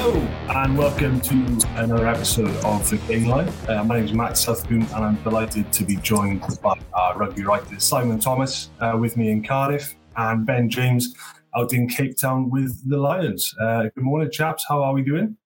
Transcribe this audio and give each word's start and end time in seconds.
Hello 0.00 0.14
and 0.50 0.78
welcome 0.78 1.20
to 1.22 1.34
another 1.74 2.06
episode 2.06 2.54
of 2.64 2.88
The 2.88 2.98
Game 3.08 3.24
Line. 3.24 3.52
Uh, 3.66 3.82
my 3.82 3.96
name 3.96 4.04
is 4.04 4.12
Matt 4.12 4.38
Southcombe 4.38 4.86
and 4.94 5.04
I'm 5.04 5.16
delighted 5.24 5.72
to 5.72 5.84
be 5.84 5.96
joined 5.96 6.40
by 6.62 6.78
our 6.92 7.18
rugby 7.18 7.42
writer 7.42 7.80
Simon 7.80 8.20
Thomas 8.20 8.70
uh, 8.78 8.96
with 8.96 9.16
me 9.16 9.32
in 9.32 9.42
Cardiff 9.42 9.96
and 10.16 10.46
Ben 10.46 10.70
James 10.70 11.16
out 11.56 11.72
in 11.72 11.88
Cape 11.88 12.16
Town 12.16 12.48
with 12.48 12.88
the 12.88 12.96
Lions. 12.96 13.52
Uh, 13.60 13.88
good 13.92 14.04
morning, 14.04 14.30
chaps. 14.30 14.64
How 14.68 14.84
are 14.84 14.92
we 14.92 15.02
doing? 15.02 15.36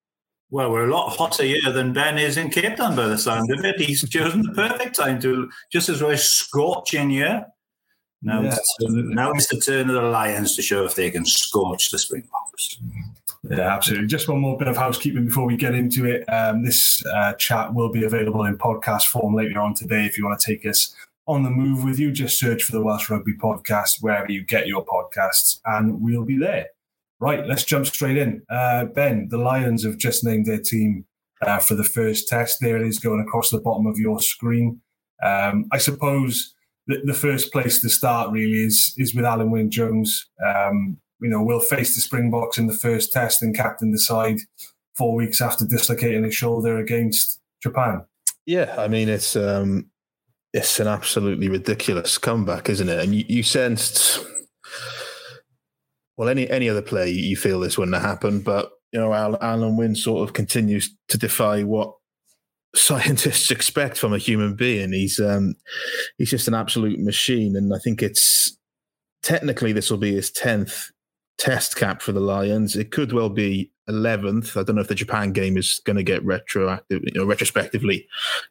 Well, 0.50 0.70
we're 0.70 0.86
a 0.86 0.92
lot 0.92 1.16
hotter 1.16 1.44
here 1.44 1.72
than 1.72 1.94
Ben 1.94 2.18
is 2.18 2.36
in 2.36 2.50
Cape 2.50 2.76
Town 2.76 2.94
by 2.94 3.06
the 3.06 3.16
sound 3.16 3.50
of 3.50 3.64
it. 3.64 3.80
He's 3.80 4.06
chosen 4.06 4.42
the 4.42 4.52
perfect 4.52 4.96
time 4.96 5.18
to 5.22 5.50
just 5.72 5.88
as 5.88 6.02
well 6.02 6.14
scorching 6.18 7.08
here. 7.08 7.46
Now, 8.20 8.42
yeah, 8.42 8.54
it's, 8.54 8.76
now 8.78 9.32
it's 9.32 9.48
the 9.48 9.58
turn 9.58 9.88
of 9.88 9.94
the 9.94 10.02
Lions 10.02 10.54
to 10.56 10.62
show 10.62 10.84
if 10.84 10.94
they 10.94 11.10
can 11.10 11.24
scorch 11.24 11.90
the 11.90 11.98
Springboks. 11.98 12.78
Yeah, 13.48 13.74
absolutely. 13.74 14.06
Just 14.06 14.28
one 14.28 14.40
more 14.40 14.56
bit 14.56 14.68
of 14.68 14.76
housekeeping 14.76 15.24
before 15.24 15.46
we 15.46 15.56
get 15.56 15.74
into 15.74 16.04
it. 16.06 16.24
Um, 16.28 16.64
this 16.64 17.04
uh, 17.06 17.32
chat 17.34 17.74
will 17.74 17.90
be 17.90 18.04
available 18.04 18.44
in 18.44 18.56
podcast 18.56 19.06
form 19.06 19.34
later 19.34 19.60
on 19.60 19.74
today. 19.74 20.06
If 20.06 20.16
you 20.16 20.24
want 20.24 20.38
to 20.38 20.46
take 20.46 20.64
us 20.64 20.94
on 21.26 21.42
the 21.42 21.50
move 21.50 21.82
with 21.82 21.98
you, 21.98 22.12
just 22.12 22.38
search 22.38 22.62
for 22.62 22.72
the 22.72 22.82
Welsh 22.82 23.10
Rugby 23.10 23.34
Podcast 23.34 23.96
wherever 24.00 24.30
you 24.30 24.44
get 24.44 24.68
your 24.68 24.84
podcasts, 24.84 25.58
and 25.64 26.00
we'll 26.00 26.24
be 26.24 26.38
there. 26.38 26.66
Right, 27.18 27.46
let's 27.46 27.64
jump 27.64 27.86
straight 27.86 28.16
in. 28.16 28.42
Uh, 28.48 28.86
ben, 28.86 29.28
the 29.28 29.38
Lions 29.38 29.84
have 29.84 29.98
just 29.98 30.24
named 30.24 30.46
their 30.46 30.60
team 30.60 31.04
uh, 31.40 31.58
for 31.58 31.74
the 31.74 31.84
first 31.84 32.28
test. 32.28 32.58
There 32.60 32.76
it 32.76 32.86
is 32.86 32.98
going 32.98 33.20
across 33.20 33.50
the 33.50 33.60
bottom 33.60 33.86
of 33.86 33.98
your 33.98 34.20
screen. 34.20 34.80
Um, 35.22 35.68
I 35.72 35.78
suppose 35.78 36.54
the, 36.86 37.00
the, 37.04 37.14
first 37.14 37.52
place 37.52 37.80
to 37.80 37.88
start 37.88 38.32
really 38.32 38.64
is 38.64 38.92
is 38.98 39.14
with 39.14 39.24
Alun 39.24 39.50
Wyn 39.50 39.70
Jones. 39.70 40.28
Um, 40.44 40.98
you 41.22 41.28
know, 41.30 41.42
will 41.42 41.60
face 41.60 41.94
the 41.94 42.00
Springboks 42.00 42.58
in 42.58 42.66
the 42.66 42.74
first 42.74 43.12
test 43.12 43.42
and 43.42 43.56
captain 43.56 43.92
the 43.92 43.98
side 43.98 44.40
four 44.96 45.14
weeks 45.14 45.40
after 45.40 45.64
dislocating 45.64 46.24
his 46.24 46.34
shoulder 46.34 46.78
against 46.78 47.40
Japan. 47.62 48.04
Yeah, 48.44 48.74
I 48.76 48.88
mean 48.88 49.08
it's 49.08 49.36
um, 49.36 49.90
it's 50.52 50.80
an 50.80 50.88
absolutely 50.88 51.48
ridiculous 51.48 52.18
comeback, 52.18 52.68
isn't 52.68 52.88
it? 52.88 52.98
And 52.98 53.14
you, 53.14 53.24
you 53.28 53.42
sensed, 53.42 54.24
well, 56.16 56.28
any 56.28 56.50
any 56.50 56.68
other 56.68 56.82
play 56.82 57.10
you 57.10 57.36
feel 57.36 57.60
this 57.60 57.78
wouldn't 57.78 57.94
have 57.94 58.04
happened, 58.04 58.44
but 58.44 58.70
you 58.92 59.00
know, 59.00 59.10
Alun 59.10 59.78
Wyn 59.78 59.94
sort 59.94 60.28
of 60.28 60.34
continues 60.34 60.94
to 61.08 61.16
defy 61.16 61.62
what 61.62 61.94
scientists 62.74 63.50
expect 63.50 63.96
from 63.96 64.12
a 64.12 64.18
human 64.18 64.54
being. 64.54 64.92
He's 64.92 65.20
um, 65.20 65.54
he's 66.18 66.30
just 66.30 66.48
an 66.48 66.54
absolute 66.54 66.98
machine, 66.98 67.56
and 67.56 67.72
I 67.74 67.78
think 67.78 68.02
it's 68.02 68.58
technically 69.22 69.72
this 69.72 69.90
will 69.90 69.98
be 69.98 70.14
his 70.14 70.30
tenth 70.30 70.90
test 71.38 71.76
cap 71.76 72.02
for 72.02 72.12
the 72.12 72.20
Lions. 72.20 72.76
It 72.76 72.90
could 72.90 73.12
well 73.12 73.28
be 73.28 73.70
11th. 73.88 74.56
I 74.56 74.62
don't 74.62 74.76
know 74.76 74.82
if 74.82 74.88
the 74.88 74.94
Japan 74.94 75.32
game 75.32 75.56
is 75.56 75.80
going 75.84 75.96
to 75.96 76.02
get 76.02 76.24
retroactive, 76.24 77.02
you 77.04 77.12
know, 77.14 77.26
retrospectively 77.26 78.06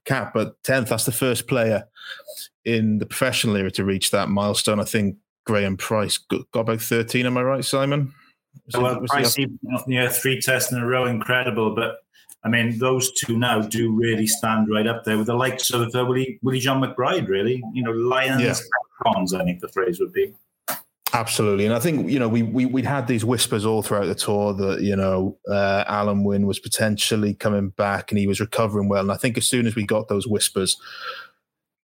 cap, 0.05 0.33
but 0.33 0.61
10th. 0.63 0.89
That's 0.89 1.05
the 1.05 1.11
first 1.11 1.47
player 1.47 1.87
in 2.65 2.99
the 2.99 3.05
professional 3.05 3.55
era 3.55 3.71
to 3.71 3.85
reach 3.85 4.11
that 4.11 4.29
milestone. 4.29 4.79
I 4.79 4.83
think 4.83 5.17
Graham 5.45 5.77
Price 5.77 6.17
got, 6.17 6.45
about 6.53 6.81
13. 6.81 7.25
Am 7.25 7.37
I 7.37 7.43
right, 7.43 7.65
Simon? 7.65 8.13
Was 8.65 8.81
well, 8.81 9.03
it, 9.03 9.09
Price, 9.09 9.37
yeah, 9.87 10.09
three 10.09 10.41
tests 10.41 10.71
in 10.71 10.77
a 10.77 10.85
row, 10.85 11.05
incredible. 11.05 11.73
But 11.73 11.99
I 12.43 12.49
mean, 12.49 12.77
those 12.79 13.11
two 13.13 13.37
now 13.37 13.61
do 13.61 13.95
really 13.95 14.27
stand 14.27 14.67
right 14.69 14.87
up 14.87 15.05
there 15.05 15.17
with 15.17 15.27
the 15.27 15.35
likes 15.35 15.71
of 15.71 15.95
uh, 15.95 16.05
Willie, 16.05 16.39
Willie 16.41 16.59
John 16.59 16.81
McBride, 16.81 17.27
really. 17.27 17.63
You 17.73 17.83
know, 17.83 17.91
Lions, 17.91 18.41
yeah. 18.41 18.55
cons, 19.03 19.33
I 19.33 19.43
think 19.43 19.61
the 19.61 19.69
phrase 19.69 19.99
would 19.99 20.11
be. 20.11 20.33
Absolutely, 21.13 21.65
and 21.65 21.73
I 21.73 21.79
think 21.79 22.09
you 22.09 22.19
know 22.19 22.29
we 22.29 22.41
we 22.41 22.65
we'd 22.65 22.85
had 22.85 23.07
these 23.07 23.25
whispers 23.25 23.65
all 23.65 23.81
throughout 23.81 24.05
the 24.05 24.15
tour 24.15 24.53
that 24.53 24.81
you 24.81 24.95
know 24.95 25.37
uh, 25.49 25.83
Alun 25.85 26.23
Wyn 26.23 26.47
was 26.47 26.59
potentially 26.59 27.33
coming 27.33 27.69
back 27.69 28.11
and 28.11 28.19
he 28.19 28.27
was 28.27 28.39
recovering 28.39 28.87
well, 28.87 29.01
and 29.01 29.11
I 29.11 29.17
think 29.17 29.37
as 29.37 29.47
soon 29.47 29.67
as 29.67 29.75
we 29.75 29.85
got 29.85 30.07
those 30.07 30.25
whispers, 30.25 30.77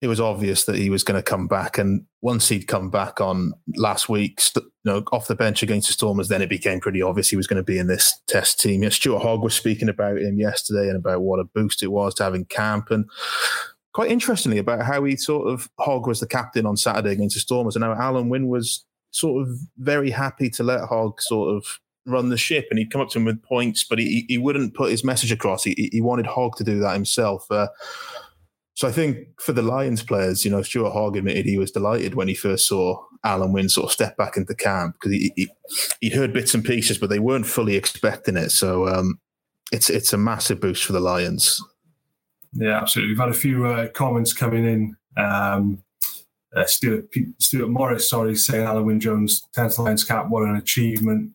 it 0.03 0.09
was 0.09 0.21
obvious 0.21 0.65
that 0.65 0.77
he 0.77 0.91
was 0.91 1.03
going 1.03 1.19
to 1.19 1.23
come 1.23 1.49
back. 1.49 1.79
And 1.79 2.05
once 2.21 2.51
he'd 2.51 2.67
come 2.67 2.91
back 2.91 3.23
on 3.23 3.55
last 3.77 4.11
week, 4.11 4.43
you 4.55 4.63
know, 4.85 5.03
off 5.13 5.29
the 5.29 5.35
bench 5.35 5.63
against 5.63 5.87
the 5.89 5.95
Stormers, 5.95 6.29
then 6.29 6.43
it 6.43 6.51
became 6.51 6.79
pretty 6.79 7.01
obvious 7.01 7.31
he 7.31 7.37
was 7.37 7.47
going 7.47 7.57
to 7.57 7.63
be 7.63 7.79
in 7.79 7.87
this 7.87 8.21
test 8.27 8.61
team. 8.61 8.83
You 8.83 8.87
know, 8.87 8.91
Stuart 8.91 9.23
Hogg 9.23 9.43
was 9.43 9.55
speaking 9.55 9.89
about 9.89 10.19
him 10.19 10.39
yesterday 10.39 10.89
and 10.89 10.97
about 10.99 11.23
what 11.23 11.41
a 11.41 11.45
boost 11.45 11.83
it 11.83 11.91
was 11.91 12.15
to 12.17 12.25
have 12.25 12.35
in 12.35 12.45
camp 12.45 12.91
and 12.91 13.09
quite 13.95 14.11
interestingly 14.11 14.59
about 14.59 14.83
how 14.83 15.03
he 15.05 15.17
sort 15.17 15.49
of 15.49 15.71
Hogg 15.81 16.07
was 16.07 16.21
the 16.21 16.27
captain 16.27 16.67
on 16.67 16.77
Saturday 16.77 17.13
against 17.13 17.37
the 17.37 17.41
Stormers, 17.41 17.77
and 17.77 17.83
now 17.83 17.95
Alun 17.95 18.29
Wyn 18.29 18.49
was 18.49 18.85
sort 19.15 19.43
of 19.43 19.59
very 19.79 20.11
happy 20.11 20.51
to 20.51 20.63
let 20.63 20.89
Hogg 20.89 21.21
sort 21.21 21.57
of 21.57 21.65
run 22.07 22.29
the 22.29 22.37
ship, 22.37 22.67
and 22.71 22.79
he'd 22.79 22.91
come 22.91 23.01
up 23.01 23.09
to 23.11 23.19
him 23.19 23.25
with 23.25 23.43
points, 23.43 23.85
but 23.85 23.99
he 23.99 24.27
he 24.29 24.39
wouldn't 24.39 24.75
put 24.75 24.91
his 24.91 25.05
message 25.05 25.33
across. 25.33 25.65
He 25.65 25.89
he 25.93 26.01
wanted 26.01 26.27
Hogg 26.27 26.57
to 26.57 26.65
do 26.65 26.81
that 26.81 26.95
himself. 26.95 27.47
Uh, 27.51 27.69
so 28.75 28.89
I 28.89 28.93
think 28.93 29.41
for 29.41 29.53
the 29.53 29.63
Lions 29.63 30.03
players, 30.03 30.45
you 30.45 30.51
know, 30.51 30.63
Stuart 30.63 30.91
Hogg 30.91 31.17
admitted 31.17 31.47
he 31.47 31.59
was 31.59 31.71
delighted 31.71 32.17
when 32.17 32.27
he 32.27 32.35
first 32.35 32.67
saw 32.67 33.01
Alun 33.25 33.53
Wyn 33.53 33.69
sort 33.69 33.87
of 33.87 33.93
step 33.93 34.17
back 34.17 34.37
into 34.37 34.55
camp 34.55 34.95
because 34.95 35.13
he, 35.13 35.33
he 35.37 35.49
he 36.01 36.11
heard 36.11 36.33
bits 36.33 36.55
and 36.55 36.65
pieces, 36.65 36.99
but 36.99 37.09
they 37.09 37.21
weren't 37.21 37.47
fully 37.47 37.77
expecting 37.77 38.37
it. 38.37 38.51
So 38.51 38.89
um, 38.89 39.21
it's 39.71 39.89
it's 39.89 40.13
a 40.13 40.19
massive 40.19 40.61
boost 40.61 40.85
for 40.85 40.93
the 40.93 41.01
Lions. 41.01 41.63
Yeah, 42.53 42.81
absolutely. 42.81 43.13
We've 43.13 43.21
had 43.21 43.31
a 43.31 43.35
few 43.35 43.67
uh, 43.67 43.89
comments 43.89 44.33
coming 44.33 44.65
in. 44.65 44.97
Um, 45.17 45.83
uh, 46.55 46.65
Stuart, 46.65 47.09
Stuart 47.39 47.69
Morris, 47.69 48.09
sorry, 48.09 48.37
saying 48.37 48.67
Alun 48.67 48.85
Wyn 48.85 49.01
Jones, 49.01 49.49
10th 49.57 49.79
Lions 49.79 50.05
cap, 50.05 50.29
what 50.29 50.45
an 50.45 50.57
achievement. 50.57 51.33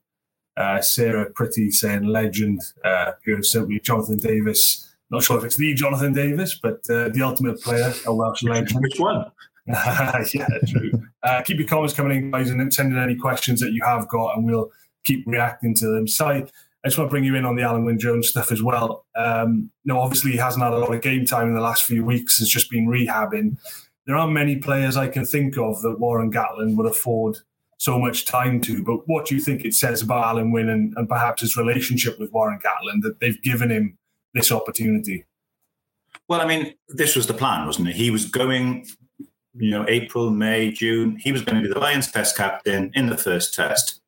Uh, 0.56 0.82
Sarah 0.82 1.30
Pretty 1.32 1.72
saying 1.72 2.04
legend, 2.04 2.62
uh, 2.84 3.14
pure 3.24 3.36
and 3.36 3.46
simply. 3.46 3.80
Jonathan 3.80 4.18
Davis, 4.18 4.94
not 5.10 5.24
sure 5.24 5.38
if 5.38 5.44
it's 5.46 5.56
the 5.56 5.74
Jonathan 5.74 6.14
Davis, 6.14 6.60
but 6.62 6.80
uh, 6.90 7.10
the 7.10 7.22
ultimate 7.24 7.62
player, 7.62 7.94
a 8.06 8.14
Welsh 8.14 8.44
legend. 8.44 8.82
Which 8.82 9.00
one? 9.00 9.26
yeah, 9.68 10.48
true. 10.68 10.92
Uh, 11.24 11.42
keep 11.44 11.60
your 11.60 11.68
comments 11.68 11.94
coming 11.94 12.18
in, 12.18 12.32
guys, 12.32 12.50
and 12.50 12.74
send 12.74 12.92
in 12.92 13.00
any 13.00 13.16
questions 13.16 13.60
that 13.62 13.72
you 13.72 13.84
have 13.86 14.08
got, 14.10 14.36
and 14.36 14.46
we'll 14.46 14.70
keep 15.06 15.26
reacting 15.28 15.74
to 15.76 15.88
them. 15.88 16.08
Si, 16.08 16.24
I 16.24 16.44
just 16.86 16.98
want 16.98 17.10
to 17.10 17.12
bring 17.12 17.24
you 17.24 17.36
in 17.36 17.46
on 17.46 17.56
the 17.56 17.62
Alun 17.62 17.86
Wyn 17.86 18.00
Jones 18.00 18.28
stuff 18.28 18.52
as 18.52 18.62
well. 18.62 19.06
Um, 19.16 19.70
you 19.84 19.94
know, 19.94 20.00
obviously, 20.00 20.32
he 20.32 20.38
hasn't 20.38 20.64
had 20.64 20.74
a 20.74 20.78
lot 20.78 20.94
of 20.94 21.02
game 21.02 21.26
time 21.26 21.48
in 21.48 21.54
the 21.54 21.62
last 21.62 21.84
few 21.84 22.04
weeks, 22.04 22.40
has 22.40 22.50
just 22.50 22.70
been 22.70 22.88
rehabbing 22.88 23.58
there 24.10 24.18
aren't 24.18 24.34
many 24.34 24.56
players 24.56 24.98
I 24.98 25.08
can 25.08 25.24
think 25.24 25.56
of 25.60 25.84
that 25.84 26.00
Warren 26.00 26.32
Gatland 26.32 26.76
would 26.78 26.88
afford 26.88 27.38
so 27.78 28.00
much 28.00 28.26
time 28.26 28.60
to. 28.62 28.84
But 28.84 29.08
what 29.08 29.28
do 29.28 29.36
you 29.36 29.40
think 29.40 29.64
it 29.64 29.76
says 29.76 30.02
about 30.02 30.36
Alun 30.36 30.52
Wyn 30.52 30.68
and, 30.70 30.98
and 30.98 31.08
perhaps 31.08 31.44
his 31.44 31.56
relationship 31.56 32.20
with 32.20 32.32
Warren 32.32 32.58
Gatland 32.58 33.04
that 33.04 33.20
they've 33.20 33.40
given 33.44 33.70
him 33.70 34.00
this 34.34 34.52
opportunity? 34.52 35.26
Well, 36.28 36.42
I 36.42 36.48
mean, 36.48 36.74
this 36.88 37.16
was 37.16 37.28
the 37.28 37.36
plan, 37.36 37.68
wasn't 37.68 37.90
it? 37.90 37.96
He 37.96 38.10
was 38.10 38.26
going, 38.26 38.88
you 39.54 39.70
know, 39.70 39.86
April, 39.88 40.32
May, 40.32 40.72
June. 40.72 41.18
He 41.18 41.32
was 41.32 41.44
going 41.44 41.62
to 41.62 41.68
be 41.68 41.72
the 41.72 41.80
Lions 41.80 42.12
test 42.12 42.36
captain 42.36 42.90
in 42.96 43.10
the 43.10 43.18
first 43.18 43.54
test. 43.54 44.02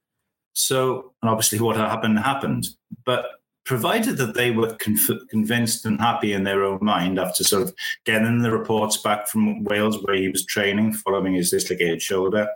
So, 0.54 1.14
and 1.22 1.30
obviously, 1.30 1.60
what 1.60 1.78
happened 1.78 2.18
happened. 2.18 2.70
But 3.06 3.26
provided 3.64 4.18
that 4.18 4.34
they 4.34 4.52
were 4.52 4.74
conf- 4.76 5.28
convinced 5.30 5.86
and 5.86 6.00
happy 6.00 6.34
in 6.34 6.44
their 6.44 6.64
own 6.64 6.80
mind 6.82 7.20
after 7.20 7.44
sort 7.44 7.64
of 7.64 7.74
getting 8.06 8.42
the 8.42 8.52
reports 8.52 8.98
back 8.98 9.28
from 9.28 9.64
Wales 9.64 10.02
where 10.04 10.16
he 10.16 10.30
was 10.30 10.46
training 10.46 10.94
following 10.94 11.36
his 11.36 11.52
dislocated 11.52 12.02
shoulder. 12.02 12.48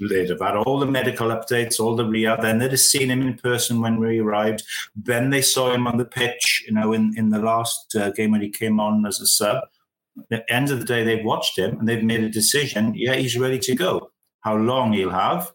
They'd 0.00 0.30
have 0.30 0.40
had 0.40 0.56
all 0.56 0.78
the 0.78 0.86
medical 0.86 1.28
updates, 1.28 1.78
all 1.78 1.94
the 1.94 2.06
rehab. 2.06 2.42
Then 2.42 2.58
they'd 2.58 2.70
have 2.70 2.80
seen 2.80 3.10
him 3.10 3.22
in 3.22 3.36
person 3.36 3.80
when 3.80 4.00
we 4.00 4.18
arrived. 4.18 4.64
Then 4.94 5.30
they 5.30 5.42
saw 5.42 5.72
him 5.72 5.86
on 5.86 5.98
the 5.98 6.04
pitch, 6.04 6.64
you 6.66 6.72
know, 6.72 6.92
in, 6.92 7.14
in 7.16 7.30
the 7.30 7.40
last 7.40 7.94
uh, 7.94 8.10
game 8.10 8.32
when 8.32 8.40
he 8.40 8.50
came 8.50 8.80
on 8.80 9.04
as 9.04 9.20
a 9.20 9.26
sub. 9.26 9.64
At 10.18 10.28
the 10.30 10.52
end 10.52 10.70
of 10.70 10.78
the 10.78 10.86
day, 10.86 11.04
they've 11.04 11.24
watched 11.24 11.58
him 11.58 11.78
and 11.78 11.86
they've 11.86 12.02
made 12.02 12.24
a 12.24 12.30
decision. 12.30 12.94
Yeah, 12.94 13.14
he's 13.14 13.38
ready 13.38 13.58
to 13.58 13.74
go. 13.74 14.10
How 14.40 14.56
long 14.56 14.92
he'll 14.92 15.10
have, 15.10 15.52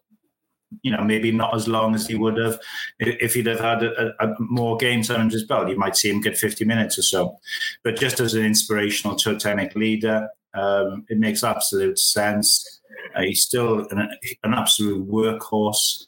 you 0.81 0.91
know, 0.91 1.03
maybe 1.03 1.31
not 1.31 1.55
as 1.55 1.67
long 1.67 1.95
as 1.95 2.07
he 2.07 2.15
would 2.15 2.37
have 2.37 2.59
if 2.99 3.33
he'd 3.33 3.45
have 3.47 3.59
had 3.59 3.83
a, 3.83 4.13
a, 4.19 4.35
more 4.39 4.77
games 4.77 5.09
under 5.09 5.33
his 5.33 5.45
belt. 5.45 5.69
You 5.69 5.77
might 5.77 5.97
see 5.97 6.09
him 6.09 6.21
get 6.21 6.37
50 6.37 6.65
minutes 6.65 6.97
or 6.97 7.03
so. 7.03 7.37
But 7.83 7.97
just 7.97 8.19
as 8.19 8.33
an 8.33 8.45
inspirational 8.45 9.15
totemic 9.15 9.75
leader, 9.75 10.29
um, 10.53 11.05
it 11.09 11.17
makes 11.17 11.43
absolute 11.43 11.99
sense. 11.99 12.81
Uh, 13.15 13.21
he's 13.21 13.41
still 13.41 13.87
an, 13.89 14.09
an 14.43 14.53
absolute 14.53 15.07
workhorse. 15.07 16.05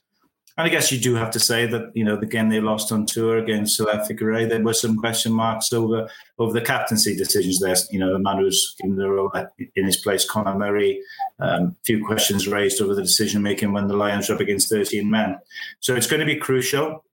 And 0.55 0.67
I 0.67 0.69
guess 0.69 0.91
you 0.91 1.00
do 1.00 1.15
have 1.15 1.31
to 1.31 1.39
say 1.39 1.65
that 1.65 1.91
you 1.95 2.03
know 2.03 2.15
the 2.15 2.27
game 2.27 2.50
they 2.50 2.61
lost 2.61 2.91
on 2.91 3.07
tour 3.07 3.39
against 3.39 3.77
South 3.77 3.88
Africa, 3.88 4.45
there 4.47 4.61
were 4.61 4.73
some 4.73 4.97
question 4.97 5.31
marks 5.31 5.73
over 5.73 6.07
over 6.38 6.53
the 6.53 6.65
captaincy 6.65 7.15
decisions. 7.15 7.59
There, 7.59 7.75
you 7.89 8.00
know, 8.00 8.13
the 8.13 8.19
man 8.19 8.38
who's 8.38 8.75
in 8.81 8.95
the 8.95 9.09
role 9.09 9.31
in 9.75 9.85
his 9.85 9.97
place, 9.97 10.29
Conor 10.29 10.57
Murray. 10.57 11.01
A 11.39 11.55
um, 11.55 11.75
few 11.85 12.05
questions 12.05 12.47
raised 12.47 12.81
over 12.81 12.94
the 12.94 13.01
decision 13.01 13.41
making 13.41 13.73
when 13.73 13.88
the 13.88 13.97
Lions 13.97 14.29
were 14.29 14.35
up 14.35 14.41
against 14.41 14.69
13 14.69 15.09
men. 15.09 15.39
So 15.79 15.95
it's 15.95 16.07
going 16.07 16.19
to 16.19 16.25
be 16.25 16.35
crucial. 16.35 17.03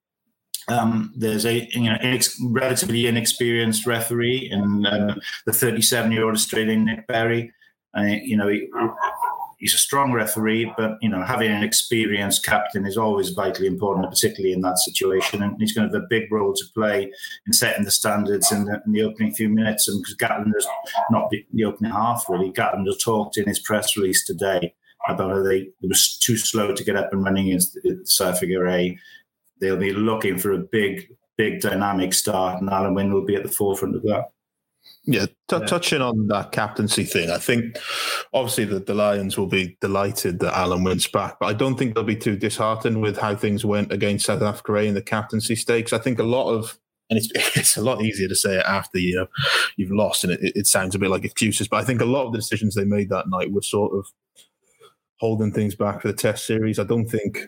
Um, 0.68 1.12
there's 1.16 1.46
a 1.46 1.66
you 1.72 1.90
know 1.90 1.96
inex- 1.96 2.38
relatively 2.42 3.06
inexperienced 3.06 3.86
referee 3.86 4.50
in 4.52 4.84
um, 4.84 5.18
the 5.46 5.52
37 5.54 6.12
year 6.12 6.24
old 6.24 6.34
Australian 6.34 6.84
Nick 6.84 7.06
Berry. 7.06 7.52
You 7.96 8.36
know, 8.36 8.48
he, 8.48 8.68
he's 9.60 9.74
a 9.74 9.78
strong 9.78 10.12
referee, 10.12 10.72
but 10.76 10.98
you 11.00 11.08
know, 11.08 11.22
having 11.22 11.50
an 11.50 11.62
experienced 11.62 12.44
captain 12.44 12.86
is 12.86 12.96
always 12.96 13.28
vitally 13.28 13.66
important, 13.66 14.10
particularly 14.10 14.52
in 14.52 14.62
that 14.62 14.78
situation. 14.78 15.42
And 15.42 15.56
he's 15.60 15.72
going 15.72 15.88
to 15.88 15.94
have 15.94 16.02
a 16.02 16.06
big 16.08 16.32
role 16.32 16.54
to 16.54 16.64
play 16.74 17.12
in 17.46 17.52
setting 17.52 17.84
the 17.84 17.90
standards 17.90 18.50
in 18.50 18.64
the, 18.64 18.82
in 18.84 18.92
the 18.92 19.02
opening 19.02 19.32
few 19.32 19.48
minutes. 19.48 19.86
And 19.86 20.02
because 20.02 20.16
Gatland 20.16 20.52
not 21.10 21.30
the, 21.30 21.44
the 21.52 21.64
opening 21.64 21.92
half 21.92 22.24
really, 22.28 22.50
Gatland 22.50 22.88
talked 23.04 23.36
in 23.36 23.46
his 23.46 23.60
press 23.60 23.96
release 23.96 24.24
today 24.26 24.74
about 25.08 25.30
how 25.30 25.42
they 25.42 25.58
it 25.58 25.88
was 25.88 26.18
too 26.18 26.36
slow 26.36 26.74
to 26.74 26.84
get 26.84 26.96
up 26.96 27.12
and 27.12 27.22
running 27.22 27.48
against 27.48 27.78
South 28.04 28.36
Africa. 28.36 28.94
They'll 29.60 29.76
be 29.76 29.92
looking 29.92 30.38
for 30.38 30.52
a 30.52 30.58
big, 30.58 31.14
big 31.36 31.60
dynamic 31.60 32.14
start, 32.14 32.60
and 32.60 32.70
Alun 32.70 32.94
Wyn 32.94 33.12
will 33.12 33.26
be 33.26 33.36
at 33.36 33.42
the 33.42 33.50
forefront 33.50 33.94
of 33.94 34.02
that. 34.04 34.30
Yeah, 35.04 35.26
t- 35.50 35.56
yeah, 35.56 35.66
touching 35.66 36.00
on 36.00 36.28
that 36.28 36.52
captaincy 36.52 37.04
thing, 37.04 37.30
I 37.30 37.38
think 37.38 37.78
obviously 38.32 38.64
the, 38.64 38.80
the 38.80 38.94
Lions 38.94 39.36
will 39.36 39.46
be 39.46 39.76
delighted 39.80 40.40
that 40.40 40.54
Alun 40.54 40.84
Wyn's 40.84 41.06
back, 41.06 41.38
but 41.40 41.46
I 41.46 41.52
don't 41.52 41.76
think 41.76 41.94
they'll 41.94 42.04
be 42.04 42.16
too 42.16 42.36
disheartened 42.36 43.02
with 43.02 43.18
how 43.18 43.36
things 43.36 43.64
went 43.64 43.92
against 43.92 44.26
South 44.26 44.42
Africa 44.42 44.72
eh, 44.74 44.82
in 44.82 44.94
the 44.94 45.02
captaincy 45.02 45.56
stakes. 45.56 45.92
I 45.92 45.98
think 45.98 46.18
a 46.18 46.24
lot 46.24 46.50
of 46.50 46.78
and 47.10 47.18
it's, 47.18 47.28
it's 47.56 47.76
a 47.76 47.82
lot 47.82 48.02
easier 48.02 48.28
to 48.28 48.36
say 48.36 48.58
it 48.58 48.66
after 48.66 48.98
you 48.98 49.16
know 49.16 49.26
you've 49.76 49.92
lost, 49.92 50.24
and 50.24 50.32
it, 50.32 50.40
it 50.42 50.66
sounds 50.66 50.94
a 50.94 50.98
bit 50.98 51.10
like 51.10 51.24
excuses. 51.24 51.68
But 51.68 51.78
I 51.78 51.84
think 51.84 52.00
a 52.00 52.06
lot 52.06 52.26
of 52.26 52.32
the 52.32 52.38
decisions 52.38 52.74
they 52.74 52.84
made 52.84 53.10
that 53.10 53.28
night 53.28 53.52
were 53.52 53.62
sort 53.62 53.92
of 53.96 54.06
holding 55.18 55.52
things 55.52 55.74
back 55.74 56.00
for 56.00 56.08
the 56.08 56.14
Test 56.14 56.46
series. 56.46 56.78
I 56.78 56.84
don't 56.84 57.06
think 57.06 57.44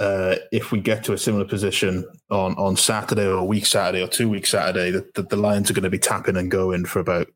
uh, 0.00 0.36
if 0.50 0.72
we 0.72 0.80
get 0.80 1.04
to 1.04 1.12
a 1.12 1.18
similar 1.18 1.44
position 1.44 2.04
on, 2.30 2.54
on 2.54 2.74
Saturday 2.74 3.26
or 3.26 3.34
a 3.34 3.44
week 3.44 3.66
Saturday 3.66 4.02
or 4.02 4.08
two 4.08 4.28
weeks 4.28 4.50
Saturday, 4.50 4.90
that, 4.90 5.14
that 5.14 5.28
the 5.28 5.36
Lions 5.36 5.70
are 5.70 5.74
going 5.74 5.84
to 5.84 5.90
be 5.90 5.98
tapping 5.98 6.36
and 6.36 6.50
going 6.50 6.86
for 6.86 6.98
about 6.98 7.28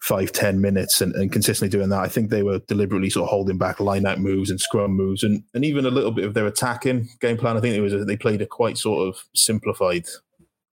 five 0.00 0.30
ten 0.30 0.60
minutes 0.60 1.00
and, 1.00 1.14
and 1.14 1.32
consistently 1.32 1.70
doing 1.70 1.88
that. 1.88 2.00
I 2.00 2.08
think 2.08 2.28
they 2.28 2.42
were 2.42 2.58
deliberately 2.68 3.08
sort 3.08 3.24
of 3.24 3.30
holding 3.30 3.56
back 3.56 3.80
line 3.80 4.04
out 4.04 4.20
moves 4.20 4.50
and 4.50 4.60
scrum 4.60 4.92
moves 4.92 5.22
and, 5.22 5.42
and 5.54 5.64
even 5.64 5.86
a 5.86 5.90
little 5.90 6.12
bit 6.12 6.26
of 6.26 6.34
their 6.34 6.46
attacking 6.46 7.08
game 7.20 7.38
plan. 7.38 7.56
I 7.56 7.60
think 7.60 7.74
it 7.74 7.80
was 7.80 7.94
a, 7.94 8.04
they 8.04 8.16
played 8.16 8.42
a 8.42 8.46
quite 8.46 8.76
sort 8.76 9.08
of 9.08 9.24
simplified 9.34 10.04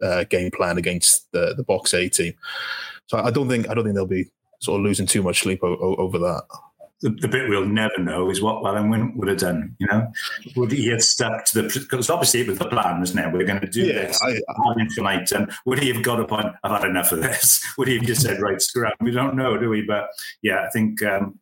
uh, 0.03 0.25
game 0.25 0.51
plan 0.51 0.77
against 0.77 1.33
the, 1.33 1.55
the 1.57 1.65
Boks 1.65 1.95
A 1.95 2.11
team. 2.11 2.35
So 3.07 3.19
I 3.19 3.31
don't 3.31 3.49
think 3.49 3.69
I 3.71 3.75
don't 3.75 3.85
think 3.85 3.95
they'll 3.95 4.07
be 4.07 4.31
sort 4.61 4.79
of 4.79 4.85
losing 4.85 5.07
too 5.07 5.23
much 5.23 5.41
sleep 5.41 5.61
o- 5.63 5.97
over 5.97 6.19
that 6.19 6.43
the, 7.03 7.11
the, 7.11 7.29
bit 7.29 7.49
we'll 7.49 7.67
never 7.67 7.99
know 7.99 8.31
is 8.31 8.41
what 8.41 8.63
Alun 8.63 9.15
would 9.17 9.29
have 9.29 9.39
done. 9.39 9.75
You 9.79 9.89
know, 9.89 10.13
would 10.57 10.71
he 10.71 10.89
have 10.89 11.03
stuck 11.03 11.45
to 11.47 11.63
the 11.63 11.81
because 11.81 12.09
obviously 12.09 12.41
it 12.41 12.49
was 12.49 12.59
the 12.59 12.69
plan, 12.69 13.01
wasn't 13.01 13.27
it? 13.27 13.33
We're 13.33 13.45
going 13.45 13.61
to 13.61 13.67
do 13.67 13.83
yeah, 13.83 14.07
this 14.07 14.21
I, 14.23 14.31
I, 14.31 14.87
tonight, 14.95 15.33
and 15.33 15.51
would 15.67 15.81
he 15.81 15.93
have 15.93 16.03
got 16.03 16.21
up 16.21 16.33
on? 16.33 16.55
I've 16.63 16.81
had 16.81 16.89
enough 16.89 17.13
of 17.13 17.21
this. 17.23 17.63
Would 17.79 17.89
he 17.89 17.97
have 17.97 18.07
just 18.07 18.23
said 18.23 18.41
right 18.41 18.61
scrap? 18.61 18.95
We 19.01 19.11
don't 19.11 19.35
know, 19.35 19.59
do 19.59 19.69
we? 19.69 19.83
But 19.83 20.09
yeah, 20.43 20.65
I 20.67 20.71
think 20.71 21.03
um, 21.03 21.39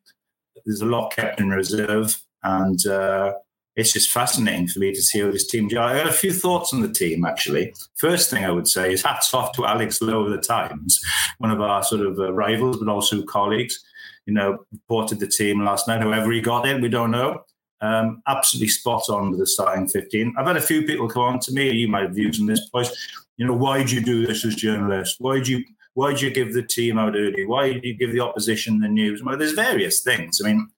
there's 0.64 0.80
a 0.80 0.86
lot 0.86 1.12
kept 1.14 1.40
in 1.40 1.50
reserve, 1.50 2.18
and 2.42 2.84
uh, 2.86 3.34
it's 3.76 3.92
just 3.92 4.10
fascinating 4.10 4.68
for 4.68 4.78
me 4.78 4.92
to 4.92 5.02
see 5.02 5.20
how 5.20 5.30
this 5.30 5.46
team. 5.46 5.68
I 5.78 5.94
had 5.94 6.06
a 6.06 6.12
few 6.12 6.32
thoughts 6.32 6.72
on 6.72 6.80
the 6.80 6.92
team 6.92 7.24
actually. 7.24 7.74
First 7.96 8.30
thing 8.30 8.44
I 8.44 8.50
would 8.50 8.68
say 8.68 8.92
is 8.92 9.02
hats 9.02 9.34
off 9.34 9.52
to 9.52 9.66
Alex 9.66 10.00
Lowe 10.00 10.24
of 10.24 10.30
the 10.30 10.38
Times, 10.38 11.00
one 11.38 11.50
of 11.50 11.60
our 11.60 11.82
sort 11.82 12.06
of 12.06 12.18
uh, 12.18 12.32
rivals, 12.32 12.78
but 12.78 12.88
also 12.88 13.22
colleagues 13.22 13.78
you 14.26 14.34
know, 14.34 14.58
reported 14.72 15.20
the 15.20 15.26
team 15.26 15.64
last 15.64 15.88
night. 15.88 16.02
Whoever 16.02 16.30
he 16.32 16.40
got 16.40 16.66
in, 16.66 16.80
we 16.80 16.88
don't 16.88 17.10
know. 17.10 17.42
Um, 17.82 18.22
absolutely 18.28 18.68
spot 18.68 19.08
on 19.08 19.30
with 19.30 19.40
the 19.40 19.46
starting 19.46 19.88
15. 19.88 20.34
I've 20.36 20.46
had 20.46 20.56
a 20.56 20.60
few 20.60 20.82
people 20.82 21.08
come 21.08 21.22
on 21.22 21.40
to 21.40 21.52
me, 21.52 21.70
you 21.70 21.88
might 21.88 22.02
have 22.02 22.14
views 22.14 22.38
on 22.38 22.46
this, 22.46 22.68
boys. 22.68 22.90
You 23.38 23.46
know, 23.46 23.54
why 23.54 23.78
did 23.78 23.90
you 23.90 24.02
do 24.02 24.26
this 24.26 24.44
as 24.44 24.54
journalists? 24.54 25.16
Why 25.18 25.36
did 25.36 25.48
you 25.48 25.64
why 25.94 26.12
did 26.12 26.20
you 26.20 26.30
give 26.30 26.54
the 26.54 26.62
team 26.62 26.98
out 26.98 27.16
early? 27.16 27.44
Why 27.44 27.72
did 27.72 27.84
you 27.84 27.94
give 27.94 28.12
the 28.12 28.20
opposition 28.20 28.78
the 28.78 28.88
news? 28.88 29.22
Well, 29.22 29.36
there's 29.36 29.52
various 29.52 30.02
things. 30.02 30.40
I 30.42 30.48
mean, 30.48 30.68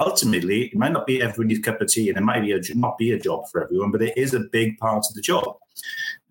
ultimately, 0.00 0.64
it 0.64 0.76
might 0.76 0.92
not 0.92 1.06
be 1.06 1.22
everybody's 1.22 1.60
cup 1.60 1.80
of 1.80 1.88
tea, 1.88 2.08
and 2.08 2.18
it 2.18 2.22
might 2.22 2.40
be 2.40 2.52
a, 2.52 2.60
not 2.74 2.98
be 2.98 3.12
a 3.12 3.18
job 3.18 3.48
for 3.50 3.62
everyone, 3.62 3.90
but 3.92 4.02
it 4.02 4.16
is 4.16 4.34
a 4.34 4.40
big 4.40 4.78
part 4.78 5.04
of 5.08 5.14
the 5.14 5.20
job. 5.20 5.56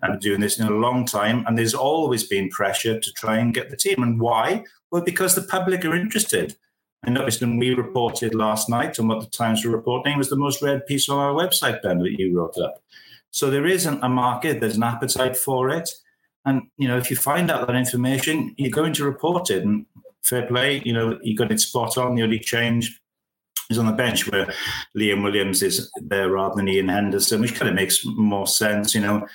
I've 0.01 0.11
been 0.11 0.19
doing 0.19 0.41
this 0.41 0.59
in 0.59 0.67
a 0.67 0.71
long 0.71 1.05
time, 1.05 1.45
and 1.47 1.57
there's 1.57 1.73
always 1.73 2.23
been 2.23 2.49
pressure 2.49 2.99
to 2.99 3.11
try 3.13 3.37
and 3.37 3.53
get 3.53 3.69
the 3.69 3.77
team. 3.77 4.03
And 4.03 4.19
why? 4.19 4.63
Well, 4.91 5.03
because 5.03 5.35
the 5.35 5.41
public 5.41 5.83
are 5.85 5.95
interested. 5.95 6.55
I 7.05 7.09
noticed 7.09 7.41
when 7.41 7.57
we 7.57 7.73
reported 7.73 8.33
last 8.33 8.69
night 8.69 8.99
on 8.99 9.07
what 9.07 9.19
the 9.19 9.27
Times 9.27 9.63
were 9.63 9.71
reporting 9.71 10.17
was 10.17 10.29
the 10.29 10.35
most 10.35 10.61
read 10.61 10.85
piece 10.87 11.09
on 11.09 11.19
our 11.19 11.33
website, 11.33 11.81
Ben, 11.81 11.99
that 11.99 12.19
you 12.19 12.35
wrote 12.35 12.57
up. 12.57 12.81
So 13.31 13.49
there 13.49 13.67
isn't 13.67 14.03
a 14.03 14.09
market, 14.09 14.59
there's 14.59 14.77
an 14.77 14.83
appetite 14.83 15.37
for 15.37 15.69
it. 15.69 15.89
And, 16.45 16.63
you 16.77 16.87
know, 16.87 16.97
if 16.97 17.09
you 17.09 17.17
find 17.17 17.51
out 17.51 17.67
that 17.67 17.75
information, 17.75 18.55
you're 18.57 18.71
going 18.71 18.93
to 18.93 19.03
report 19.03 19.51
it. 19.51 19.63
And 19.63 19.85
fair 20.23 20.47
play, 20.47 20.81
you 20.85 20.93
know, 20.93 21.19
you 21.21 21.35
got 21.35 21.51
it 21.51 21.59
spot 21.59 21.97
on. 21.97 22.15
The 22.15 22.23
only 22.23 22.39
change 22.39 22.99
is 23.69 23.77
on 23.77 23.85
the 23.85 23.91
bench 23.91 24.31
where 24.31 24.51
Liam 24.97 25.23
Williams 25.23 25.61
is 25.61 25.91
there 26.01 26.31
rather 26.31 26.55
than 26.55 26.69
Ian 26.69 26.87
Henderson, 26.87 27.41
which 27.41 27.55
kind 27.55 27.69
of 27.69 27.75
makes 27.75 28.05
more 28.05 28.47
sense. 28.47 28.95
You 28.95 29.01
know, 29.01 29.27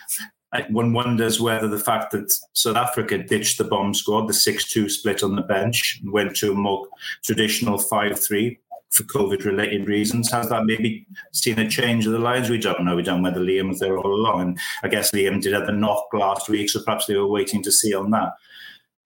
one 0.68 0.92
wonders 0.92 1.40
whether 1.40 1.66
the 1.66 1.78
fact 1.78 2.12
that 2.12 2.32
South 2.52 2.76
Africa 2.76 3.18
ditched 3.18 3.58
the 3.58 3.64
bomb 3.64 3.94
squad, 3.94 4.26
the 4.26 4.34
6 4.34 4.70
2 4.70 4.88
split 4.88 5.22
on 5.22 5.34
the 5.34 5.42
bench, 5.42 6.00
and 6.02 6.12
went 6.12 6.36
to 6.36 6.52
a 6.52 6.54
more 6.54 6.86
traditional 7.22 7.78
5 7.78 8.22
3 8.22 8.58
for 8.92 9.04
COVID 9.04 9.44
related 9.44 9.88
reasons, 9.88 10.30
has 10.30 10.50
that 10.50 10.66
maybe 10.66 11.06
seen 11.32 11.58
a 11.58 11.68
change 11.68 12.06
of 12.06 12.12
the 12.12 12.18
lines? 12.18 12.50
We 12.50 12.58
don't 12.58 12.84
know. 12.84 12.94
We 12.94 13.02
don't 13.02 13.22
know 13.22 13.30
whether 13.30 13.40
Liam 13.40 13.68
was 13.68 13.80
there 13.80 13.96
all 13.96 14.14
along. 14.14 14.40
And 14.42 14.58
I 14.82 14.88
guess 14.88 15.12
Liam 15.12 15.40
did 15.40 15.54
have 15.54 15.66
the 15.66 15.72
knock 15.72 16.08
last 16.12 16.48
week, 16.48 16.68
so 16.68 16.82
perhaps 16.82 17.06
they 17.06 17.16
were 17.16 17.26
waiting 17.26 17.62
to 17.62 17.72
see 17.72 17.94
on 17.94 18.10
that. 18.10 18.34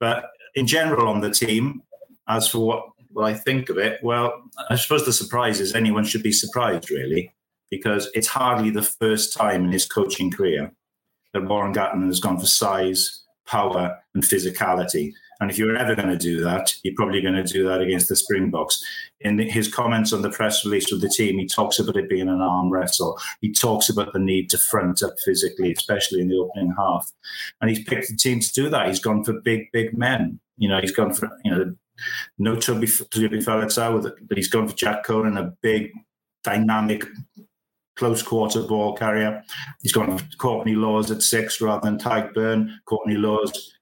But 0.01 0.25
in 0.57 0.67
general, 0.67 1.09
on 1.09 1.21
the 1.21 1.31
team, 1.31 1.83
as 2.27 2.49
for 2.49 2.67
what, 2.67 2.85
what 3.13 3.27
I 3.27 3.35
think 3.35 3.69
of 3.69 3.79
it, 3.79 4.01
well, 4.03 4.43
I 4.69 4.75
suppose 4.75 5.07
the 5.07 5.13
surprise 5.13 5.61
is 5.61 5.75
anyone 5.75 6.05
should 6.05 6.25
be 6.25 6.33
surprised, 6.33 6.91
really, 6.91 7.33
because 7.71 8.11
it's 8.13 8.27
hardly 8.27 8.71
the 8.71 8.83
first 8.83 9.37
time 9.37 9.65
in 9.65 9.71
his 9.71 9.87
coaching 9.87 10.33
career 10.33 10.73
that 11.33 11.49
Warren 11.49 11.75
Gatland 11.75 12.07
has 12.07 12.21
gone 12.21 12.39
for 12.39 12.47
size, 12.47 13.23
power, 13.47 13.99
and 14.15 14.23
physicality. 14.23 15.13
And 15.39 15.51
if 15.51 15.59
you're 15.59 15.77
ever 15.77 15.95
going 15.95 16.09
to 16.09 16.17
do 16.17 16.43
that, 16.45 16.75
you're 16.83 16.95
probably 16.97 17.21
going 17.21 17.35
to 17.35 17.43
do 17.43 17.69
that 17.69 17.83
against 17.83 18.09
the 18.09 18.17
Springboks. 18.17 18.83
In 19.21 19.39
his 19.39 19.73
comments 19.73 20.13
on 20.13 20.23
the 20.23 20.31
press 20.31 20.65
release 20.65 20.91
with 20.91 21.03
the 21.03 21.11
team, 21.11 21.39
he 21.39 21.47
talks 21.47 21.79
about 21.79 21.97
it 21.97 22.09
being 22.09 22.29
an 22.29 22.41
arm 22.41 22.71
wrestle. 22.71 23.19
He 23.43 23.53
talks 23.53 23.91
about 23.91 24.15
the 24.15 24.19
need 24.19 24.49
to 24.51 24.59
front 24.59 25.03
up 25.03 25.15
physically, 25.25 25.73
especially 25.73 26.21
in 26.21 26.29
the 26.29 26.37
opening 26.37 26.75
half. 26.79 27.13
And 27.61 27.69
he's 27.69 27.85
picked 27.85 28.09
the 28.09 28.17
team 28.17 28.41
to 28.41 28.53
do 28.53 28.71
that. 28.71 28.89
He's 28.89 29.01
gone 29.01 29.25
for 29.25 29.35
big, 29.35 29.71
big 29.73 29.97
men. 29.97 30.41
You 30.57 30.71
know, 30.71 30.81
he's 30.81 30.93
gone 30.93 31.13
for, 31.13 31.29
you 31.45 31.51
know, 31.51 31.75
no 32.39 32.57
Toby, 32.57 32.87
Toby 32.87 33.39
Faletau, 33.39 34.03
but 34.03 34.39
he's 34.39 34.49
gone 34.49 34.69
for 34.69 34.77
Jack 34.77 35.05
Conan, 35.05 35.37
a 35.37 35.55
big, 35.61 35.93
dynamic 36.45 37.05
close 37.97 38.23
quarter 38.23 38.63
ball 38.63 38.95
carrier. 38.95 39.43
He's 39.83 39.93
got 39.93 40.23
Courtney 40.39 40.75
Lawes 40.75 41.11
at 41.11 41.23
six 41.23 41.61
rather 41.61 41.85
than 41.85 41.99
Tadhg 41.99 42.35
Beirne. 42.35 42.71
Courtney 42.85 43.17
Lawes 43.17 43.75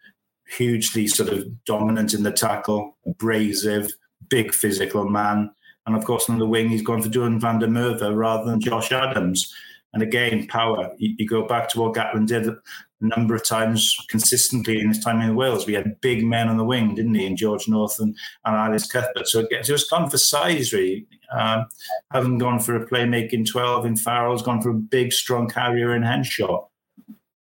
hugely 0.56 1.06
sort 1.06 1.30
of 1.30 1.64
dominant 1.64 2.14
in 2.14 2.22
the 2.22 2.30
tackle, 2.30 2.96
abrasive, 3.06 3.90
big 4.28 4.54
physical 4.54 5.08
man. 5.08 5.50
And 5.86 5.96
of 5.96 6.04
course, 6.04 6.30
on 6.30 6.38
the 6.38 6.46
wing, 6.46 6.68
he's 6.68 6.82
gone 6.82 7.02
for 7.02 7.08
Duhan 7.08 7.40
van 7.40 7.58
der 7.58 7.66
Merwe 7.66 8.16
rather 8.16 8.50
than 8.50 8.60
Josh 8.60 8.92
Adams. 8.92 9.52
And 9.94 10.02
again, 10.02 10.46
power. 10.48 10.92
You, 10.98 11.14
you, 11.18 11.26
go 11.26 11.46
back 11.46 11.68
to 11.70 11.80
what 11.80 11.94
Gatland 11.94 12.26
did 12.26 12.48
a 12.48 12.56
number 13.00 13.34
of 13.34 13.44
times 13.44 13.96
consistently 14.10 14.80
in 14.80 14.88
his 14.88 14.98
time 14.98 15.20
in 15.20 15.28
the 15.28 15.34
Wales. 15.34 15.66
We 15.66 15.74
had 15.74 16.00
big 16.00 16.24
men 16.24 16.48
on 16.48 16.56
the 16.56 16.64
wing, 16.64 16.96
didn't 16.96 17.14
he? 17.14 17.24
And 17.24 17.36
George 17.36 17.68
North 17.68 18.00
and, 18.00 18.16
and 18.44 18.56
Alex 18.56 18.86
Cuthbert. 18.88 19.28
So 19.28 19.46
it 19.50 19.68
was 19.68 19.84
gone 19.84 20.10
for 20.10 20.18
size, 20.18 20.72
really. 20.72 21.06
Um, 21.32 21.66
having 22.12 22.38
gone 22.38 22.58
for 22.58 22.74
a 22.74 22.86
playmaking 22.86 23.48
12 23.48 23.86
in 23.86 23.96
Farrell's 23.96 24.42
gone 24.42 24.60
for 24.60 24.70
a 24.70 24.74
big, 24.74 25.12
strong 25.12 25.48
carrier 25.48 25.94
in 25.94 26.02
Henshaw. 26.02 26.66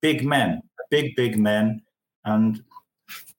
Big 0.01 0.25
men, 0.25 0.62
big, 0.89 1.15
big 1.15 1.39
men. 1.39 1.81
And 2.25 2.62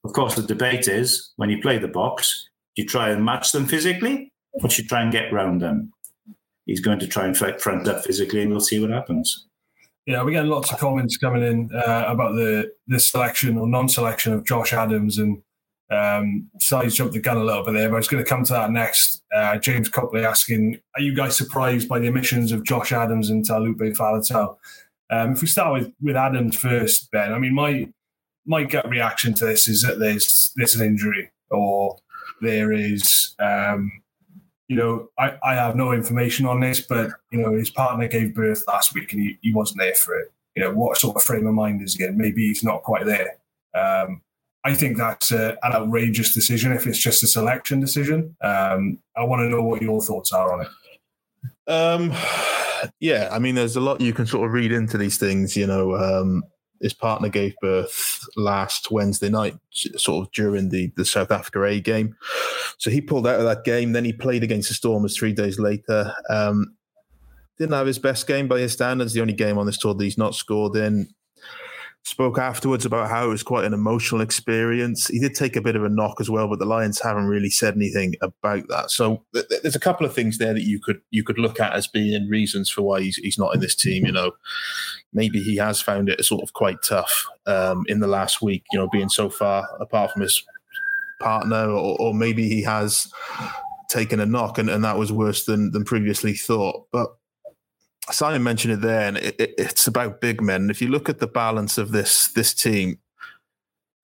of 0.05 0.15
course, 0.15 0.35
the 0.35 0.43
debate 0.43 0.89
is 0.89 1.33
when 1.37 1.51
you 1.51 1.61
play 1.61 1.79
the 1.79 1.89
Boks, 1.89 2.31
do 2.75 2.83
you 2.83 2.89
try 2.89 3.11
and 3.11 3.25
match 3.25 3.53
them 3.53 3.67
physically 3.67 4.33
or 4.53 4.69
do 4.69 4.83
you 4.83 4.89
try 4.89 5.03
and 5.03 5.13
get 5.13 5.33
round 5.33 5.61
them? 5.61 5.93
He's 6.67 6.81
going 6.81 6.99
to 7.01 7.07
try 7.07 7.27
and 7.27 7.37
fight 7.37 7.61
front 7.61 7.89
up 7.89 8.05
physically, 8.05 8.43
and 8.43 8.51
we'll 8.51 8.61
see 8.61 8.81
what 8.81 8.91
happens. 8.91 9.47
Yeah, 10.07 10.23
we 10.23 10.33
get 10.33 10.47
lots 10.47 10.73
of 10.73 10.79
comments 10.79 11.17
coming 11.17 11.43
in 11.43 11.71
uh, 11.75 12.05
about 12.09 12.35
the 12.35 12.73
the 12.89 12.99
selection 12.99 13.57
or 13.57 13.67
non-selection 13.67 14.33
of 14.33 14.45
Josh 14.45 14.73
Adams, 14.73 15.19
and 15.19 15.43
um, 15.91 16.49
Sally's 16.59 16.95
jumped 16.95 17.15
the 17.15 17.21
gun 17.21 17.37
a 17.37 17.45
little 17.45 17.65
bit 17.65 17.75
there, 17.75 17.89
but 17.89 17.97
I 17.97 17.99
was 17.99 18.09
going 18.09 18.23
to 18.23 18.29
come 18.29 18.45
to 18.45 18.53
that 18.53 18.71
next. 18.71 19.23
Uh, 19.35 19.59
James 19.59 19.89
Copley 19.89 20.25
asking, 20.25 20.81
are 20.97 21.03
you 21.03 21.15
guys 21.15 21.37
surprised 21.37 21.89
by 21.89 21.99
the 21.99 22.09
omissions 22.09 22.51
of 22.51 22.65
Josh 22.65 22.93
Adams 22.93 23.31
and 23.31 23.45
Taulupe 23.45 23.97
Faletau? 23.97 24.57
Um, 25.11 25.33
if 25.33 25.43
we 25.43 25.47
start 25.47 25.73
with, 25.75 25.93
with 26.01 26.17
Adams 26.17 26.57
first, 26.57 27.11
Ben, 27.11 27.33
I 27.33 27.39
mean, 27.39 27.55
my 27.55 27.89
my 28.47 28.65
gut 28.65 28.89
reaction 28.89 29.35
to 29.35 29.47
this 29.47 29.69
is 29.69 29.83
that 29.83 29.99
there's 29.99 30.53
there's 30.57 30.75
an 30.75 30.87
injury 30.87 31.31
or 31.51 31.97
there 32.41 32.73
is, 32.73 33.37
um, 33.39 34.02
you 34.73 34.79
know, 34.79 35.11
I, 35.19 35.35
I 35.45 35.55
have 35.55 35.77
no 35.77 35.93
information 35.93 36.47
on 36.47 36.61
this, 36.61 36.81
but, 36.81 37.11
you 37.31 37.43
know, 37.43 37.53
his 37.53 37.69
partner 37.69 38.09
gave 38.09 38.35
birth 38.35 38.65
last 38.67 38.95
week 38.95 39.13
and 39.13 39.21
he, 39.21 39.39
he 39.43 39.53
wasn't 39.53 39.81
there 39.81 39.95
for 39.95 40.19
it. 40.19 40.33
You 40.57 40.63
know, 40.63 40.73
what 40.73 40.97
sort 40.97 41.15
of 41.15 41.23
frame 41.23 41.47
of 41.47 41.53
mind 41.53 41.83
is 41.83 41.95
he 41.95 42.05
in? 42.05 42.17
Maybe 42.17 42.49
he's 42.49 42.65
not 42.65 42.83
quite 42.83 43.05
there. 43.05 43.37
Um, 43.75 44.23
I 44.65 44.73
think 44.73 44.97
that's 44.97 45.31
a, 45.31 45.59
an 45.63 45.75
outrageous 45.75 46.33
decision 46.33 46.73
if 46.73 46.87
it's 46.87 46.97
just 46.97 47.23
a 47.23 47.27
selection 47.27 47.81
decision. 47.81 48.35
Um, 48.43 48.99
I 49.15 49.25
want 49.25 49.41
to 49.41 49.51
know 49.51 49.63
what 49.63 49.83
your 49.83 50.01
thoughts 50.01 50.33
are 50.33 50.55
on 50.55 50.65
it. 50.65 51.71
Um, 51.71 52.15
yeah, 52.99 53.29
I 53.31 53.39
mean, 53.39 53.55
there's 53.55 53.77
a 53.77 53.81
lot 53.81 54.01
you 54.01 54.15
can 54.15 54.25
sort 54.25 54.47
of 54.47 54.55
read 54.55 54.73
into 54.73 54.97
these 54.97 55.19
things. 55.19 55.55
You 55.55 55.67
know, 55.67 55.97
um, 55.97 56.45
his 56.83 56.93
partner 56.93 57.29
gave 57.29 57.55
birth 57.63 58.27
last 58.37 58.91
Wednesday 58.91 59.29
night, 59.29 59.57
sort 59.71 60.27
of 60.27 60.33
during 60.33 60.69
the, 60.69 60.93
the 60.97 61.05
South 61.05 61.31
Africa 61.31 61.63
A 61.65 61.81
game. 61.81 62.17
So 62.79 62.91
he 62.91 63.01
pulled 63.01 63.27
out 63.27 63.39
of 63.39 63.47
that 63.47 63.65
game. 63.65 63.93
Then 63.93 64.05
he 64.05 64.13
played 64.13 64.43
against 64.43 64.69
the 64.69 64.75
Stormers 64.75 65.17
three 65.17 65.33
days 65.33 65.59
later. 65.59 66.13
Um, 66.29 66.75
didn't 67.59 67.75
have 67.75 67.87
his 67.87 68.01
best 68.01 68.27
game 68.27 68.49
by 68.49 68.59
his 68.59 68.73
standards. 68.73 69.13
The 69.13 69.21
only 69.21 69.33
game 69.33 69.59
on 69.59 69.67
this 69.67 69.79
tour 69.79 69.95
that 69.95 70.05
he's 70.05 70.19
not 70.19 70.35
scored 70.35 70.77
in 70.77 71.09
spoke 72.05 72.37
afterwards 72.37 72.85
about 72.85 73.09
how 73.09 73.25
it 73.25 73.29
was 73.29 73.43
quite 73.43 73.65
an 73.65 73.73
emotional 73.73 74.21
experience. 74.21 75.07
He 75.07 75.21
did 75.21 75.35
take 75.35 75.55
a 75.55 75.61
bit 75.61 75.77
of 75.77 75.85
a 75.85 75.89
knock 75.89 76.21
as 76.21 76.29
well, 76.29 76.49
but 76.49 76.59
the 76.59 76.65
Lions 76.65 77.01
haven't 77.01 77.27
really 77.27 77.51
said 77.51 77.75
anything 77.75 78.15
about 78.21 78.67
that. 78.69 78.91
So 78.91 79.23
th- 79.33 79.47
there's 79.63 79.77
a 79.77 79.81
couple 79.81 80.05
of 80.05 80.13
things 80.13 80.39
there 80.39 80.53
that 80.53 80.65
you 80.65 80.81
could 80.81 81.01
you 81.11 81.23
could 81.23 81.39
look 81.39 81.61
at 81.61 81.75
as 81.75 81.87
being 81.87 82.29
reasons 82.29 82.69
for 82.69 82.83
why 82.83 83.03
he's 83.03 83.17
he's 83.17 83.39
not 83.39 83.55
in 83.55 83.61
this 83.61 83.77
team. 83.77 84.05
You 84.05 84.13
know, 84.13 84.33
maybe 85.13 85.41
he 85.41 85.57
has 85.57 85.81
found 85.81 86.09
it 86.09 86.25
sort 86.25 86.43
of 86.43 86.53
quite 86.55 86.79
tough 86.87 87.27
um, 87.47 87.85
in 87.87 88.01
the 88.01 88.09
last 88.09 88.43
week. 88.43 88.65
You 88.73 88.81
know, 88.81 88.89
being 88.89 89.09
so 89.09 89.31
far 89.31 89.69
apart 89.81 90.11
from 90.11 90.23
his 90.23 90.43
partner, 91.21 91.71
or, 91.71 91.97
or 92.01 92.15
maybe 92.15 92.49
he 92.49 92.63
has 92.63 93.13
taken 93.89 94.19
a 94.19 94.27
knock 94.27 94.57
and, 94.59 94.71
and 94.71 94.83
that 94.85 94.99
was 94.99 95.13
worse 95.13 95.45
than 95.45 95.71
than 95.71 95.85
previously 95.85 96.35
thought. 96.35 96.87
But 96.91 97.15
Simon 98.11 98.43
mentioned 98.43 98.75
it 98.75 98.81
there, 98.81 99.09
and 99.09 99.17
it, 99.17 99.37
it, 99.39 99.55
it's 99.59 99.87
about 99.87 100.21
big 100.21 100.41
men. 100.41 100.71
If 100.71 100.83
you 100.83 100.89
look 100.89 101.09
at 101.09 101.19
the 101.19 101.27
balance 101.27 101.79
of 101.79 101.93
this 101.93 102.29
this 102.29 102.53
team, 102.53 102.99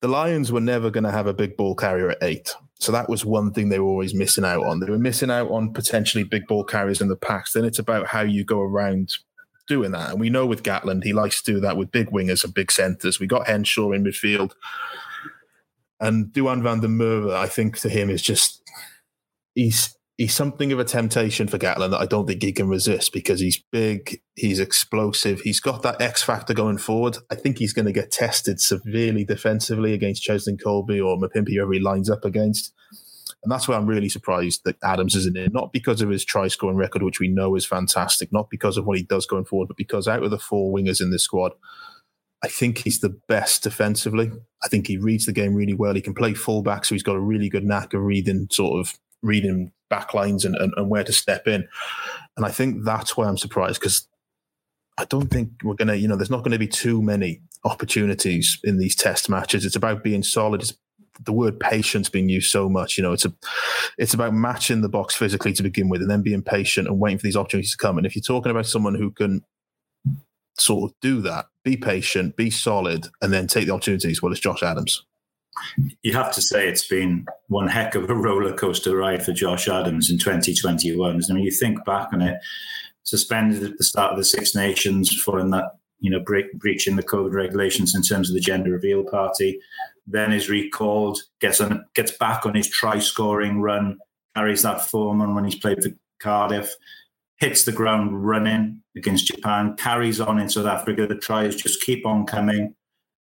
the 0.01 0.07
Lions 0.07 0.51
were 0.51 0.61
never 0.61 0.89
going 0.89 1.03
to 1.03 1.11
have 1.11 1.27
a 1.27 1.33
big 1.33 1.57
ball 1.57 1.75
carrier 1.75 2.11
at 2.11 2.23
eight. 2.23 2.55
So 2.79 2.93
that 2.93 3.09
was 3.09 3.25
one 3.25 3.51
thing 3.51 3.67
they 3.67 3.79
were 3.79 3.89
always 3.89 4.13
missing 4.13 4.45
out 4.45 4.63
on. 4.63 4.79
They 4.79 4.89
were 4.89 4.97
missing 4.97 5.29
out 5.29 5.51
on 5.51 5.73
potentially 5.73 6.23
big 6.23 6.47
ball 6.47 6.63
carriers 6.63 7.01
in 7.01 7.09
the 7.09 7.17
packs. 7.17 7.51
Then 7.51 7.65
it's 7.65 7.79
about 7.79 8.07
how 8.07 8.21
you 8.21 8.45
go 8.45 8.61
around 8.61 9.15
doing 9.67 9.91
that. 9.91 10.11
And 10.11 10.19
we 10.19 10.29
know 10.29 10.45
with 10.45 10.63
Gatland, 10.63 11.03
he 11.03 11.11
likes 11.11 11.41
to 11.41 11.53
do 11.53 11.59
that 11.59 11.75
with 11.75 11.91
big 11.91 12.09
wingers 12.09 12.45
and 12.45 12.53
big 12.53 12.71
centres. 12.71 13.19
We 13.19 13.27
got 13.27 13.47
Henshaw 13.47 13.91
in 13.91 14.05
midfield. 14.05 14.53
And 15.99 16.27
Duhan 16.27 16.63
van 16.63 16.79
der 16.79 16.87
Merwe, 16.87 17.35
I 17.35 17.47
think 17.47 17.77
to 17.79 17.89
him 17.89 18.09
is 18.09 18.21
just 18.21 18.61
he's 19.55 19.97
he's 20.19 20.35
something 20.35 20.73
of 20.73 20.79
a 20.79 20.83
temptation 20.83 21.47
for 21.47 21.57
Gatland 21.57 21.91
that 21.91 22.01
I 22.01 22.05
don't 22.05 22.27
think 22.27 22.43
he 22.43 22.51
can 22.51 22.67
resist 22.67 23.13
because 23.13 23.39
he's 23.39 23.63
big, 23.71 24.19
he's 24.35 24.59
explosive, 24.59 25.39
he's 25.39 25.61
got 25.61 25.81
that 25.83 26.01
X 26.01 26.21
factor 26.21 26.53
going 26.53 26.77
forward. 26.77 27.17
I 27.31 27.35
think 27.35 27.57
he's 27.57 27.71
going 27.71 27.85
to 27.85 27.93
get 27.93 28.11
tested 28.11 28.59
severely 28.59 29.23
defensively 29.23 29.93
against 29.93 30.27
Cheslin 30.27 30.61
Kolbe 30.61 31.01
or 31.01 31.17
Mapimpi, 31.17 31.55
whoever 31.55 31.71
he 31.71 31.79
lines 31.79 32.09
up 32.09 32.25
against. 32.25 32.73
And 33.43 33.49
that's 33.49 33.69
why 33.69 33.77
I'm 33.77 33.85
really 33.85 34.09
surprised 34.09 34.65
that 34.65 34.75
Adams 34.83 35.15
isn't 35.15 35.37
in, 35.37 35.53
not 35.53 35.71
because 35.71 36.01
of 36.01 36.09
his 36.09 36.25
try 36.25 36.49
scoring 36.49 36.75
record, 36.75 37.01
which 37.01 37.21
we 37.21 37.29
know 37.29 37.55
is 37.55 37.65
fantastic, 37.65 38.33
not 38.33 38.49
because 38.49 38.75
of 38.75 38.85
what 38.85 38.97
he 38.97 39.03
does 39.03 39.25
going 39.25 39.45
forward, 39.45 39.69
but 39.69 39.77
because 39.77 40.05
out 40.05 40.21
of 40.21 40.31
the 40.31 40.37
four 40.37 40.75
wingers 40.75 40.99
in 40.99 41.11
this 41.11 41.23
squad, 41.23 41.53
I 42.43 42.49
think 42.49 42.79
he's 42.79 42.99
the 42.99 43.17
best 43.29 43.63
defensively. 43.63 44.31
I 44.61 44.67
think 44.67 44.87
he 44.87 44.97
reads 44.97 45.27
the 45.27 45.31
game 45.31 45.55
really 45.55 45.73
well. 45.73 45.93
He 45.93 46.01
can 46.01 46.13
play 46.13 46.33
fullback, 46.33 46.83
so 46.83 46.93
he's 46.93 47.03
got 47.03 47.15
a 47.15 47.21
really 47.21 47.47
good 47.47 47.63
knack 47.63 47.93
of 47.93 48.01
reading 48.01 48.47
sort 48.51 48.81
of 48.81 48.99
reading 49.21 49.71
backlines 49.91 50.45
and, 50.45 50.55
and, 50.55 50.73
and 50.77 50.89
where 50.89 51.03
to 51.03 51.13
step 51.13 51.47
in. 51.47 51.67
And 52.37 52.45
I 52.45 52.49
think 52.49 52.83
that's 52.83 53.17
why 53.17 53.27
I'm 53.27 53.37
surprised 53.37 53.79
because 53.79 54.07
I 54.97 55.05
don't 55.05 55.29
think 55.29 55.51
we're 55.63 55.75
going 55.75 55.87
to, 55.87 55.97
you 55.97 56.07
know, 56.07 56.15
there's 56.15 56.29
not 56.29 56.39
going 56.39 56.51
to 56.51 56.59
be 56.59 56.67
too 56.67 57.01
many 57.01 57.41
opportunities 57.63 58.59
in 58.63 58.77
these 58.77 58.95
test 58.95 59.29
matches. 59.29 59.65
It's 59.65 59.75
about 59.75 60.03
being 60.03 60.23
solid. 60.23 60.61
It's, 60.61 60.73
the 61.25 61.33
word 61.33 61.59
patience 61.59 62.09
being 62.09 62.29
used 62.29 62.49
so 62.49 62.69
much. 62.69 62.97
You 62.97 63.03
know, 63.03 63.11
it's 63.11 63.25
a, 63.25 63.33
it's 63.97 64.13
about 64.13 64.33
matching 64.33 64.81
the 64.81 64.89
Boks 64.89 65.11
physically 65.11 65.53
to 65.53 65.63
begin 65.63 65.89
with, 65.89 66.01
and 66.01 66.09
then 66.09 66.21
being 66.21 66.41
patient 66.41 66.87
and 66.87 66.99
waiting 66.99 67.17
for 67.17 67.23
these 67.23 67.35
opportunities 67.35 67.71
to 67.71 67.77
come. 67.77 67.97
And 67.97 68.05
if 68.05 68.15
you're 68.15 68.23
talking 68.23 68.51
about 68.51 68.65
someone 68.65 68.95
who 68.95 69.11
can 69.11 69.43
sort 70.57 70.89
of 70.89 70.95
do 71.01 71.21
that, 71.21 71.47
be 71.63 71.75
patient, 71.75 72.37
be 72.37 72.49
solid, 72.49 73.07
and 73.21 73.33
then 73.33 73.47
take 73.47 73.65
the 73.67 73.73
opportunities, 73.73 74.21
well, 74.21 74.31
it's 74.31 74.41
Josh 74.41 74.63
Adams 74.63 75.03
you 76.01 76.13
have 76.13 76.33
to 76.33 76.41
say 76.41 76.67
it's 76.67 76.87
been 76.87 77.25
one 77.47 77.67
heck 77.67 77.95
of 77.95 78.09
a 78.09 78.15
roller 78.15 78.53
coaster 78.53 78.95
ride 78.95 79.23
for 79.23 79.31
Josh 79.31 79.67
Adams 79.67 80.09
in 80.09 80.17
2021. 80.17 81.21
I 81.29 81.33
mean, 81.33 81.43
you 81.43 81.51
think 81.51 81.83
back 81.85 82.09
on 82.13 82.21
it, 82.21 82.39
suspended 83.03 83.63
at 83.63 83.77
the 83.77 83.83
start 83.83 84.11
of 84.11 84.17
the 84.17 84.23
Six 84.23 84.55
Nations 84.55 85.21
following 85.21 85.49
that, 85.51 85.65
you 85.99 86.09
know, 86.09 86.19
break, 86.19 86.53
breaching 86.53 86.95
the 86.95 87.03
COVID 87.03 87.33
regulations 87.33 87.95
in 87.95 88.01
terms 88.01 88.29
of 88.29 88.35
the 88.35 88.41
gender 88.41 88.71
reveal 88.71 89.03
party, 89.03 89.59
then 90.07 90.31
is 90.31 90.49
recalled, 90.49 91.19
gets 91.39 91.59
on, 91.61 91.85
gets 91.95 92.11
back 92.11 92.45
on 92.45 92.55
his 92.55 92.69
try 92.69 92.99
scoring 92.99 93.61
run, 93.61 93.97
carries 94.35 94.61
that 94.61 94.81
form 94.81 95.21
on 95.21 95.35
when 95.35 95.45
he's 95.45 95.55
played 95.55 95.83
for 95.83 95.89
Cardiff, 96.19 96.73
hits 97.37 97.63
the 97.63 97.71
ground 97.71 98.25
running 98.25 98.81
against 98.95 99.27
Japan, 99.27 99.75
carries 99.77 100.19
on 100.19 100.39
in 100.39 100.49
South 100.49 100.65
Africa. 100.65 101.07
The 101.07 101.15
tries 101.15 101.55
just 101.55 101.81
keep 101.83 102.05
on 102.05 102.25
coming. 102.25 102.75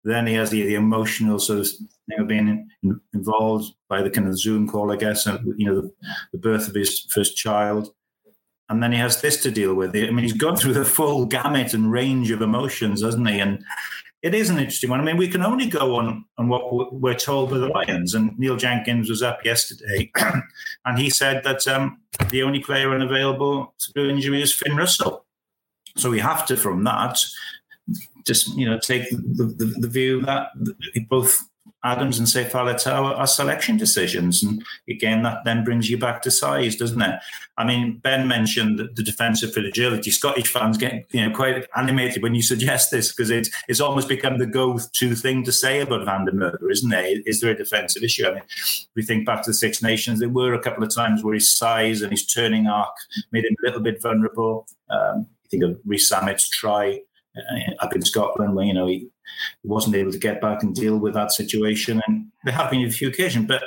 Then 0.04 0.28
he 0.28 0.34
has 0.36 0.50
the, 0.50 0.64
the 0.64 0.76
emotional 0.76 1.40
sort 1.40 1.60
of 1.60 2.28
being 2.28 2.68
in, 2.84 3.02
involved 3.14 3.74
by 3.90 4.02
the 4.02 4.10
kind 4.10 4.28
of 4.28 4.40
Zoom 4.40 4.68
call, 4.68 4.92
I 4.92 4.96
guess, 4.96 5.26
and 5.26 5.54
you 5.58 5.66
know, 5.66 5.82
the, 5.82 5.94
the, 6.32 6.38
birth 6.38 6.68
of 6.68 6.76
his 6.76 7.06
first 7.14 7.36
child. 7.36 7.94
And 8.70 8.82
then 8.82 8.92
he 8.92 8.98
has 9.00 9.22
this 9.22 9.42
to 9.44 9.52
deal 9.52 9.74
with. 9.74 9.96
I 9.96 10.10
mean, 10.12 10.20
he's 10.20 10.34
gone 10.34 10.58
through 10.58 10.74
the 10.74 10.86
full 10.86 11.26
gamut 11.26 11.74
and 11.74 11.92
range 11.92 12.32
of 12.32 12.42
emotions, 12.42 13.02
hasn't 13.02 13.30
he? 13.30 13.40
And 13.40 13.64
it 14.24 14.34
is 14.34 14.50
an 14.50 14.58
interesting 14.58 14.90
one. 14.90 15.00
I 15.00 15.04
mean, 15.04 15.18
we 15.18 15.28
can 15.28 15.44
only 15.44 15.68
go 15.68 15.96
on 15.96 16.26
on 16.38 16.50
what 16.50 16.94
we're 16.94 17.14
told 17.14 17.50
by 17.50 17.60
the 17.60 17.68
Lions. 17.68 18.14
And 18.14 18.38
Neil 18.38 18.58
Jenkins 18.58 19.10
was 19.10 19.22
up 19.22 19.46
yesterday, 19.46 20.12
and 20.86 20.98
he 20.98 21.10
said 21.10 21.44
that 21.44 21.68
um, 21.68 22.02
the 22.30 22.44
only 22.44 22.60
player 22.60 22.94
unavailable 22.94 23.74
through 23.80 24.10
injury 24.10 24.42
is 24.42 24.54
Finn 24.54 24.76
Russell. 24.76 25.26
So 25.96 26.10
we 26.10 26.20
have 26.20 26.46
to, 26.48 26.58
from 26.58 26.84
that, 26.84 27.24
just 28.28 28.56
you 28.56 28.70
know 28.70 28.78
take 28.80 29.10
the, 29.10 29.54
the, 29.58 29.74
the 29.80 29.88
view 29.88 30.22
that 30.22 30.50
both 31.10 31.42
Adams 31.84 32.20
and 32.20 32.28
Faletau 32.28 33.18
are 33.18 33.28
selection 33.28 33.78
decisions. 33.78 34.44
And 34.44 34.64
again, 34.90 35.24
that 35.24 35.46
then 35.46 35.64
brings 35.64 35.90
you 35.90 35.98
back 35.98 36.22
to 36.24 36.32
size, 36.32 36.76
doesn't 36.76 37.02
it? 37.02 37.20
I 37.58 37.66
mean, 37.66 38.00
Ben 38.00 38.28
mentioned 38.28 38.80
the 38.80 39.04
defensive 39.04 39.54
fragility. 39.54 40.12
Scottish 40.12 40.52
fans 40.52 40.78
get 40.78 41.06
you 41.12 41.28
know 41.28 41.36
quite 41.36 41.68
animated 41.76 42.24
when 42.24 42.36
you 42.36 42.42
suggest 42.42 42.92
this 42.92 43.12
because 43.12 43.30
it's 43.30 43.50
it's 43.68 43.80
almost 43.80 44.10
become 44.10 44.38
the 44.38 44.46
go-to 44.46 45.16
thing 45.16 45.44
to 45.44 45.52
say 45.52 45.80
about 45.80 46.06
Van 46.06 46.26
der 46.26 46.34
Merwe, 46.34 46.72
isn't 46.72 46.92
it? 46.92 47.24
Is 47.26 47.42
there 47.42 47.52
a 47.52 47.58
defensive 47.58 48.04
issue? 48.04 48.28
I 48.28 48.34
mean, 48.34 48.44
we 48.96 49.04
think 49.04 49.26
back 49.26 49.44
to 49.44 49.52
the 49.52 49.56
Six 49.56 49.82
Nations, 49.82 50.20
there 50.20 50.30
were 50.30 50.54
a 50.54 50.62
couple 50.62 50.84
of 50.84 50.94
times 50.94 51.24
where 51.24 51.36
his 51.36 51.56
size 51.56 52.02
and 52.02 52.12
his 52.12 52.26
turning 52.26 52.68
arc 52.68 52.96
made 53.32 53.46
him 53.46 53.56
a 53.64 53.66
little 53.66 53.82
bit 53.82 54.02
vulnerable. 54.02 54.68
Um, 54.90 55.28
think 55.50 55.64
of 55.64 55.80
Rees-Zammit's 55.86 56.50
try 56.50 57.00
up 57.80 57.96
in 57.96 58.02
Scotland 58.02 58.56
where 58.56 58.66
you 58.66 58.74
know 58.74 58.88
he, 58.88 59.08
wasn't 59.64 59.96
able 59.96 60.12
to 60.12 60.18
get 60.18 60.40
back 60.40 60.64
and 60.64 60.74
deal 60.74 60.98
with 60.98 61.14
that 61.14 61.32
situation. 61.32 62.02
And 62.08 62.28
there 62.46 62.54
have 62.54 62.72
been 62.72 62.86
a 62.86 62.90
few 62.90 63.10
occasions, 63.10 63.46
but 63.46 63.62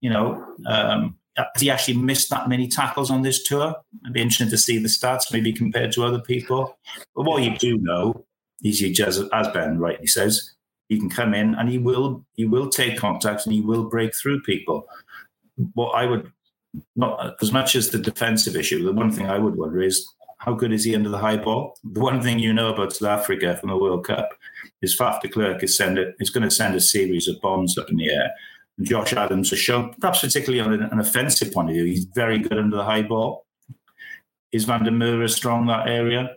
you 0.00 0.10
know, 0.10 0.42
um, 0.66 1.18
he 1.58 1.70
actually 1.70 1.98
missed 1.98 2.30
that 2.30 2.48
many 2.48 2.68
tackles 2.68 3.10
on 3.10 3.22
this 3.22 3.42
tour? 3.42 3.74
It'd 4.02 4.14
be 4.14 4.22
interesting 4.22 4.50
to 4.50 4.58
see 4.58 4.78
the 4.78 4.88
stats, 4.88 5.32
maybe 5.32 5.52
compared 5.52 5.92
to 5.92 6.04
other 6.04 6.20
people. 6.20 6.78
But 7.14 7.24
what 7.24 7.42
you 7.42 7.56
do 7.58 7.78
know 7.78 8.24
is, 8.62 8.78
he 8.78 8.94
as, 9.02 9.22
as 9.32 9.48
Ben 9.48 9.78
rightly 9.78 10.06
says, 10.06 10.54
he 10.88 10.98
can 10.98 11.10
come 11.10 11.34
in 11.34 11.54
and 11.56 11.68
he 11.68 11.78
will 11.78 12.24
he 12.34 12.44
will 12.44 12.68
take 12.68 12.96
contact 12.96 13.44
and 13.44 13.54
he 13.54 13.60
will 13.60 13.84
break 13.84 14.14
through 14.14 14.42
people. 14.42 14.86
What 15.74 15.90
I 15.90 16.06
would 16.06 16.30
not 16.94 17.36
as 17.42 17.52
much 17.52 17.74
as 17.74 17.90
the 17.90 17.98
defensive 17.98 18.56
issue, 18.56 18.84
the 18.84 18.92
one 18.92 19.10
thing 19.10 19.26
I 19.26 19.38
would 19.38 19.56
wonder 19.56 19.82
is 19.82 20.08
how 20.38 20.52
good 20.52 20.72
is 20.72 20.84
he 20.84 20.94
under 20.94 21.08
the 21.08 21.18
high 21.18 21.36
ball? 21.36 21.78
The 21.82 22.00
one 22.00 22.20
thing 22.20 22.38
you 22.38 22.52
know 22.52 22.72
about 22.72 22.92
South 22.92 23.20
Africa 23.20 23.56
from 23.56 23.70
the 23.70 23.76
World 23.76 24.06
Cup 24.06 24.30
is 24.82 24.96
Faf 24.96 25.20
de 25.20 25.28
Klerk 25.28 25.62
is, 25.62 25.76
send 25.76 25.98
it, 25.98 26.14
is 26.20 26.30
going 26.30 26.44
to 26.44 26.50
send 26.50 26.74
a 26.74 26.80
series 26.80 27.26
of 27.26 27.40
bombs 27.40 27.78
up 27.78 27.90
in 27.90 27.96
the 27.96 28.10
air. 28.10 28.30
And 28.76 28.86
Josh 28.86 29.14
Adams 29.14 29.50
has 29.50 29.58
shown, 29.58 29.94
perhaps 30.00 30.20
particularly 30.20 30.60
on 30.60 30.72
an, 30.72 31.00
offensive 31.00 31.52
point 31.52 31.70
of 31.70 31.74
view, 31.74 31.84
he's 31.84 32.04
very 32.14 32.38
good 32.38 32.58
under 32.58 32.76
the 32.76 32.84
high 32.84 33.02
ball. 33.02 33.46
Is 34.52 34.64
Van 34.64 34.84
der 34.84 34.90
Merwe 34.90 35.28
strong 35.30 35.66
that 35.66 35.88
area? 35.88 36.30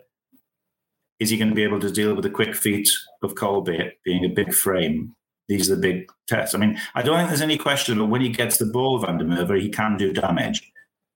Is 1.18 1.28
he 1.28 1.36
going 1.36 1.50
to 1.50 1.54
be 1.54 1.64
able 1.64 1.80
to 1.80 1.92
deal 1.92 2.14
with 2.14 2.24
the 2.24 2.30
quick 2.30 2.54
feet 2.54 2.88
of 3.22 3.34
Kolbe 3.34 3.90
being 4.04 4.24
a 4.24 4.28
big 4.28 4.54
frame? 4.54 5.14
These 5.48 5.70
are 5.70 5.74
the 5.74 5.80
big 5.80 6.10
tests. 6.26 6.54
I 6.54 6.58
mean, 6.58 6.78
I 6.94 7.02
don't 7.02 7.18
think 7.18 7.28
there's 7.28 7.42
any 7.42 7.58
question 7.58 7.98
but 7.98 8.06
when 8.06 8.22
he 8.22 8.30
gets 8.30 8.56
the 8.56 8.66
ball, 8.66 8.98
Van 8.98 9.18
der 9.18 9.26
Merwe, 9.26 9.60
he 9.60 9.68
can 9.68 9.96
do 9.98 10.12
damage. 10.12 10.70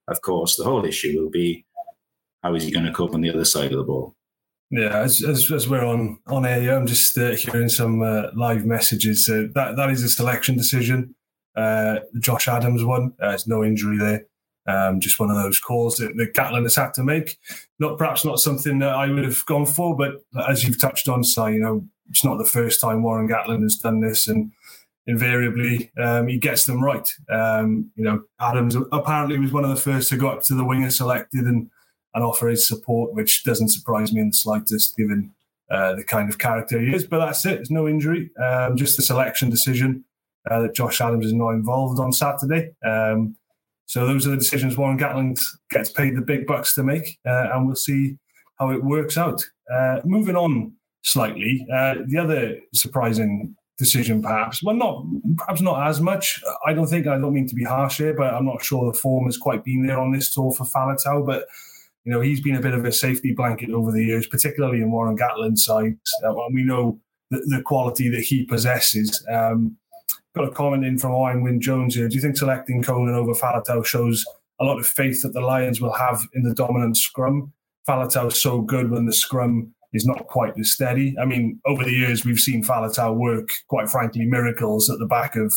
Of 0.09 0.21
course, 0.21 0.57
the 0.57 0.65
whole 0.65 0.85
issue 0.85 1.19
will 1.19 1.31
be 1.31 1.65
how 2.45 2.55
is 2.55 2.63
he 2.63 2.71
going 2.71 2.87
to 2.87 2.93
cope 2.93 3.15
on 3.15 3.23
the 3.23 3.31
other 3.31 3.45
side 3.45 3.73
of 3.73 3.79
the 3.79 3.85
ball? 3.85 4.15
Yeah, 4.71 4.99
as, 4.99 5.23
as, 5.25 5.51
as 5.51 5.69
we're 5.69 5.85
on 5.85 6.19
on 6.27 6.45
air, 6.45 6.77
I'm 6.77 6.87
just 6.87 7.17
uh, 7.17 7.31
hearing 7.31 7.69
some 7.69 8.03
uh, 8.03 8.27
live 8.35 8.65
messages. 8.65 9.29
Uh, 9.29 9.45
that 9.55 9.77
that 9.77 9.91
is 9.91 10.03
a 10.03 10.09
selection 10.09 10.57
decision. 10.57 11.15
Uh, 11.57 12.01
Josh 12.19 12.49
Adams 12.49 12.85
one. 12.85 13.15
Uh, 13.21 13.31
there's 13.31 13.47
no 13.47 13.65
injury 13.65 13.99
there. 13.99 14.27
Um, 14.67 15.01
just 15.01 15.21
one 15.21 15.31
of 15.31 15.37
those 15.37 15.61
calls 15.61 15.97
that, 15.97 16.17
Gatland 16.35 16.63
has 16.63 16.77
had 16.77 16.95
to 16.95 17.05
make. 17.05 17.39
Not 17.79 17.99
perhaps 17.99 18.25
not 18.25 18.41
something 18.41 18.79
that 18.79 18.95
I 18.95 19.09
would 19.09 19.25
have 19.25 19.45
gone 19.47 19.67
for, 19.67 19.95
but 19.95 20.23
as 20.49 20.65
you've 20.65 20.81
touched 20.81 21.07
on, 21.07 21.23
Si, 21.23 21.41
you 21.41 21.61
know, 21.61 21.85
it's 22.09 22.25
not 22.25 22.39
the 22.39 22.47
first 22.47 22.81
time 22.81 23.03
Warren 23.03 23.29
Gatland 23.29 23.63
has 23.63 23.77
done 23.77 24.01
this, 24.01 24.27
and 24.27 24.53
invariably 25.07 25.93
um, 26.03 26.29
he 26.29 26.39
gets 26.39 26.65
them 26.65 26.83
right. 26.83 27.09
Um, 27.29 27.91
you 27.95 28.05
know, 28.05 28.23
Adams 28.41 28.77
apparently 28.91 29.39
was 29.39 29.53
one 29.53 29.65
of 29.65 29.71
the 29.71 29.77
first 29.77 30.09
to 30.09 30.17
go 30.17 30.29
up 30.29 30.43
to 30.45 30.55
the 30.55 30.65
winger 30.65 30.91
selected 30.91 31.45
and 31.45 31.71
and 32.15 32.25
offer 32.25 32.49
his 32.49 32.67
support, 32.67 33.15
which 33.15 33.45
doesn't 33.45 33.71
surprise 33.71 34.13
me 34.13 34.21
in 34.21 34.29
the 34.29 34.35
slightest, 34.35 34.97
given 34.97 35.33
uh, 35.71 35.95
the 35.95 36.05
kind 36.05 36.29
of 36.29 36.39
character 36.39 36.81
he 36.81 36.95
is. 36.95 37.07
But 37.07 37.19
that's 37.19 37.45
it. 37.45 37.61
It's 37.61 37.71
no 37.71 37.89
injury, 37.89 38.31
um, 38.43 38.77
just 38.77 38.99
a 38.99 39.03
selection 39.03 39.51
decision 39.51 40.05
uh, 40.51 40.63
that 40.63 40.75
Josh 40.75 41.01
Adams 41.01 41.27
is 41.27 41.33
not 41.33 41.51
involved 41.51 42.01
on 42.01 42.13
Saturday. 42.13 42.73
Um, 42.87 43.37
so 43.87 44.07
those 44.07 44.27
are 44.27 44.31
the 44.31 44.37
decisions 44.37 44.77
Warren 44.77 44.99
Gatland 44.99 45.41
gets 45.71 45.91
paid 45.91 46.17
the 46.17 46.23
big 46.23 46.47
bucks 46.47 46.75
to 46.75 46.83
make, 46.83 47.19
uh, 47.27 47.49
and 47.53 47.67
we'll 47.67 47.77
see 47.77 48.17
how 48.59 48.71
it 48.71 48.83
works 48.83 49.19
out. 49.19 49.45
Uh, 49.73 50.01
moving 50.05 50.37
on 50.37 50.73
slightly, 51.03 51.67
uh, 51.73 51.95
the 52.07 52.19
other 52.19 52.57
surprising 52.73 53.55
decision, 53.79 54.23
perhaps, 54.23 54.63
well, 54.63 54.77
not 54.77 55.05
perhaps 55.37 55.61
not 55.61 55.87
as 55.87 56.01
much. 56.01 56.43
I 56.67 56.73
don't 56.73 56.87
think 56.87 57.07
I 57.07 57.19
don't 57.19 57.35
mean 57.35 57.49
to 57.49 57.55
be 57.55 57.65
harsh 57.65 57.99
here, 57.99 58.15
but 58.15 58.33
I'm 58.33 58.47
not 58.47 58.65
sure 58.65 58.91
the 58.91 58.99
form 58.99 59.27
has 59.27 59.37
quite 59.37 59.65
been 59.65 59.87
there 59.87 59.99
on 59.99 60.13
this 60.13 60.33
tour 60.33 60.53
for 60.53 60.65
Faletau. 60.65 61.27
But 61.27 61.47
you 62.05 62.13
know, 62.13 62.21
he's 62.21 62.41
been 62.41 62.57
a 62.57 62.61
bit 62.61 62.75
of 62.75 62.85
a 62.85 62.93
safety 62.93 63.33
blanket 63.33 63.71
over 63.71 63.91
the 63.91 64.05
years, 64.05 64.27
particularly 64.27 64.81
in 64.83 64.91
Warren 64.91 65.17
Gatland's 65.17 65.65
side. 65.65 65.97
Uh, 66.23 66.37
and 66.45 66.55
we 66.55 66.63
know 66.63 67.01
the, 67.31 67.39
the, 67.47 67.63
quality 67.63 68.11
that 68.11 68.21
he 68.21 68.45
possesses. 68.45 69.25
Um, 69.33 69.77
got 70.35 70.49
a 70.49 70.51
comment 70.51 70.85
in 70.85 70.99
from 70.99 71.13
Owen 71.13 71.43
Wyn 71.43 71.61
Jones 71.61 71.95
here. 71.95 72.09
Do 72.09 72.15
you 72.15 72.21
think 72.21 72.37
selecting 72.37 72.83
Conan 72.83 73.15
over 73.15 73.33
Faletau 73.33 73.85
shows 73.85 74.25
a 74.61 74.65
lot 74.65 74.79
of 74.79 74.87
faith 74.87 75.23
that 75.23 75.33
the 75.33 75.41
Lions 75.41 75.81
will 75.81 75.93
have 75.93 76.23
in 76.35 76.43
the 76.43 76.55
dominant 76.55 76.97
scrum? 76.97 77.53
Faletau 77.89 78.29
is 78.29 78.41
so 78.41 78.61
good 78.61 78.91
when 78.91 79.07
the 79.07 79.13
scrum 79.13 79.75
is 79.95 80.05
not 80.05 80.27
quite 80.27 80.59
as 80.59 80.73
steady. 80.73 81.17
I 81.19 81.25
mean, 81.25 81.61
over 81.65 81.85
the 81.85 81.93
years, 81.93 82.25
we've 82.25 82.39
seen 82.39 82.63
Faletau 82.63 83.15
work, 83.15 83.51
quite 83.69 83.89
frankly, 83.89 84.27
miracles 84.27 84.91
at 84.91 84.99
the 84.99 85.07
back 85.07 85.37
of 85.37 85.55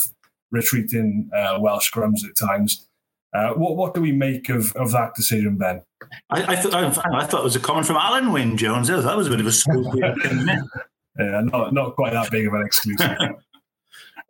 retreating 0.51 1.29
uh, 1.35 1.57
Welsh 1.59 1.91
scrums 1.91 2.23
at 2.23 2.37
times. 2.37 2.87
Uh, 3.33 3.53
what 3.53 3.75
what 3.75 3.93
do 3.93 4.01
we 4.01 4.11
make 4.11 4.49
of, 4.49 4.71
of 4.75 4.91
that 4.91 5.13
decision, 5.15 5.57
Ben? 5.57 5.81
I, 6.29 6.53
I, 6.53 6.55
th- 6.55 6.73
I, 6.73 7.25
thought 7.25 7.41
it 7.41 7.43
was 7.43 7.55
a 7.55 7.59
comment 7.59 7.85
from 7.85 7.97
Alun 7.97 8.31
Wyn 8.31 8.55
Jones. 8.57 8.87
That 8.87 9.17
was 9.17 9.27
a 9.27 9.29
bit 9.29 9.41
of 9.41 9.47
a 9.47 9.51
scoop. 9.51 9.85
yeah, 9.95 11.41
not, 11.41 11.73
not 11.73 11.95
quite 11.95 12.13
that 12.13 12.31
big 12.31 12.47
of 12.47 12.53
an 12.53 12.65
exclusive. 12.65 13.09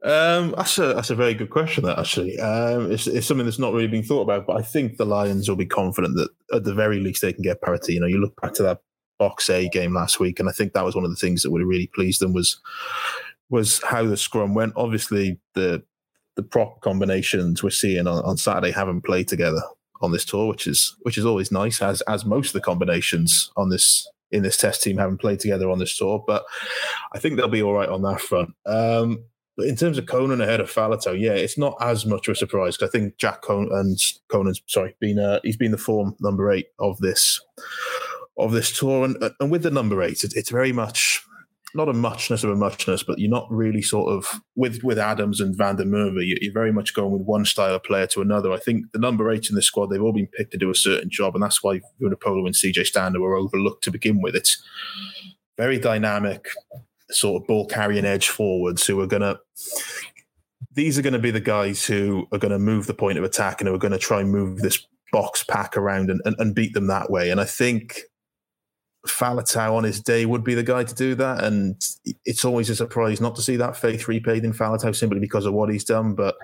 Um, 0.04 0.54
that's 0.56 0.78
a 0.78 0.94
that's 0.94 1.10
a 1.10 1.16
very 1.16 1.34
good 1.34 1.50
question. 1.50 1.84
That 1.84 1.98
actually, 1.98 2.40
um, 2.40 2.92
it's, 2.92 3.08
it's 3.08 3.26
something 3.26 3.46
that's 3.46 3.58
not 3.58 3.74
really 3.74 3.88
been 3.88 4.04
thought 4.04 4.22
about. 4.22 4.46
But 4.46 4.58
I 4.58 4.62
think 4.62 4.98
the 4.98 5.06
Lions 5.06 5.50
will 5.50 5.56
be 5.56 5.66
confident 5.66 6.16
that 6.16 6.30
at 6.54 6.64
the 6.64 6.74
very 6.74 7.00
least 7.00 7.24
they 7.24 7.34
can 7.34 7.42
get 7.42 7.62
parity. 7.62 7.96
You 7.96 8.02
know, 8.02 8.08
you 8.08 8.20
look 8.20 8.40
back 8.40 8.54
to 8.54 8.64
that 8.64 8.82
Boks 9.20 9.50
A 9.50 9.68
game 9.70 9.96
last 9.96 10.20
week, 10.20 10.40
and 10.40 10.48
I 10.48 10.52
think 10.52 10.74
that 10.74 10.86
was 10.86 10.96
one 10.96 11.04
of 11.04 11.10
the 11.10 11.18
things 11.18 11.42
that 11.42 11.52
would 11.52 11.62
have 11.62 11.68
really 11.68 11.88
pleased 11.88 12.22
them 12.22 12.32
was 12.32 12.60
was 13.50 13.82
how 13.84 14.06
the 14.06 14.18
scrum 14.18 14.54
went. 14.54 14.74
Obviously, 14.76 15.40
the 15.56 15.84
the 16.38 16.44
prop 16.44 16.80
combinations 16.82 17.62
we're 17.62 17.70
seeing 17.72 18.08
on, 18.08 18.24
on 18.24 18.38
Saturday 18.38 18.72
haven't 18.72 19.02
played 19.02 19.28
together 19.28 19.62
on 20.02 20.12
this 20.12 20.24
tour, 20.24 20.48
which 20.48 20.68
is 20.68 20.96
which 21.02 21.18
is 21.18 21.26
always 21.26 21.52
nice, 21.52 21.82
as 21.82 22.02
as 22.02 22.24
most 22.24 22.48
of 22.48 22.54
the 22.54 22.62
combinations 22.62 23.52
on 23.58 23.70
this 23.70 24.08
in 24.32 24.44
this 24.44 24.58
test 24.58 24.84
team 24.84 24.98
haven't 24.98 25.20
played 25.20 25.40
together 25.40 25.70
on 25.70 25.80
this 25.80 25.98
tour. 25.98 26.24
But 26.26 26.46
I 27.14 27.20
think 27.20 27.36
they'll 27.36 27.48
be 27.50 27.64
all 27.64 27.74
right 27.74 27.90
on 27.90 28.04
that 28.04 28.22
front. 28.22 28.52
Um, 28.66 29.26
but 29.58 29.66
in 29.66 29.76
terms 29.76 29.98
of 29.98 30.06
Conan 30.06 30.40
ahead 30.40 30.60
of 30.60 30.72
Faletau, 30.72 31.20
yeah, 31.20 31.32
it's 31.32 31.58
not 31.58 31.76
as 31.82 32.06
much 32.06 32.28
of 32.28 32.34
a 32.34 32.36
surprise 32.36 32.78
I 32.82 32.88
think 32.88 33.18
Jack 33.18 33.42
Conan 33.42 33.96
Conan's 34.30 34.62
sorry, 34.68 34.96
been 35.00 35.20
uh, 35.20 35.40
he's 35.44 35.58
been 35.58 35.72
the 35.72 35.78
form 35.78 36.16
number 36.20 36.52
eight 36.52 36.68
of 36.80 37.00
this 37.00 37.42
of 38.38 38.52
this 38.52 38.78
tour, 38.78 39.04
and 39.04 39.18
and 39.40 39.50
with 39.50 39.64
the 39.64 39.72
number 39.72 40.04
eight, 40.04 40.24
it, 40.24 40.34
it's 40.36 40.52
very 40.52 40.72
much 40.72 41.17
not 41.76 41.90
a 41.90 41.94
muchness 41.94 42.44
of 42.44 42.50
a 42.50 42.56
muchness, 42.56 43.04
but 43.04 43.20
you're 43.20 43.30
not 43.30 43.48
really 43.50 43.82
sort 43.82 44.12
of 44.12 44.42
with 44.56 44.84
with 44.84 44.98
Adams 44.98 45.42
and 45.42 45.56
Van 45.56 45.76
der 45.76 45.84
Merwe, 45.84 46.22
you're 46.40 46.54
very 46.54 46.72
much 46.72 46.94
going 46.94 47.12
with 47.12 47.24
one 47.24 47.46
style 47.46 47.76
of 47.76 47.84
player 47.84 48.08
to 48.08 48.22
another. 48.22 48.52
I 48.52 48.58
think 48.58 48.92
the 48.94 49.00
number 49.00 49.30
eight 49.32 49.50
in 49.50 49.56
the 49.56 49.62
squad, 49.62 49.88
they've 49.88 50.02
all 50.02 50.14
been 50.14 50.28
picked 50.28 50.52
to 50.52 50.58
do 50.58 50.70
a 50.70 50.76
certain 50.76 51.10
job, 51.10 51.36
and 51.36 51.44
that's 51.44 51.64
why 51.64 51.82
Vunipola 52.02 52.46
and 52.46 52.56
CJ 52.56 52.86
Stander 52.86 53.20
were 53.20 53.36
overlooked 53.36 53.84
to 53.84 53.92
begin 53.92 54.22
with. 54.22 54.36
It's 54.36 54.62
very 55.58 55.80
dynamic, 55.80 56.48
sort 57.10 57.42
of 57.42 57.48
ball 57.48 57.66
carrying 57.66 58.06
edge 58.06 58.30
forwards 58.30 58.86
who 58.86 59.00
are 59.02 59.08
going 59.08 59.24
to. 59.24 59.40
These 60.74 60.98
are 60.98 61.02
going 61.02 61.14
to 61.14 61.20
be 61.20 61.32
the 61.32 61.40
guys 61.40 61.86
who 61.86 62.28
are 62.32 62.38
going 62.38 62.52
to 62.52 62.60
move 62.60 62.88
the 62.88 62.94
point 62.94 63.18
of 63.18 63.24
attack 63.24 63.62
and 63.62 63.68
who 63.68 63.76
are 63.76 63.80
going 63.80 63.92
to 63.92 63.98
try 63.98 64.22
and 64.22 64.32
move 64.32 64.60
this 64.60 64.86
Boks 65.14 65.48
pack 65.48 65.78
around 65.78 66.10
and, 66.10 66.22
and, 66.26 66.36
and 66.38 66.54
beat 66.54 66.74
them 66.74 66.88
that 66.88 67.10
way. 67.10 67.30
And 67.30 67.40
I 67.40 67.46
think 67.46 68.02
Faletau 69.08 69.74
on 69.74 69.84
his 69.84 70.02
day 70.02 70.26
would 70.26 70.44
be 70.44 70.54
the 70.54 70.64
guy 70.64 70.84
to 70.84 70.96
do 70.96 71.16
that. 71.16 71.44
And 71.44 71.82
it's 72.26 72.46
always 72.46 72.70
a 72.70 72.76
surprise 72.76 73.22
not 73.22 73.36
to 73.36 73.42
see 73.42 73.56
that 73.58 73.78
faith 73.78 74.08
repaid 74.08 74.46
in 74.46 74.54
Faletau 74.54 74.96
simply 74.96 75.20
because 75.20 75.46
of 75.46 75.54
what 75.54 75.72
he's 75.72 75.84
done. 75.84 76.14
But 76.14 76.36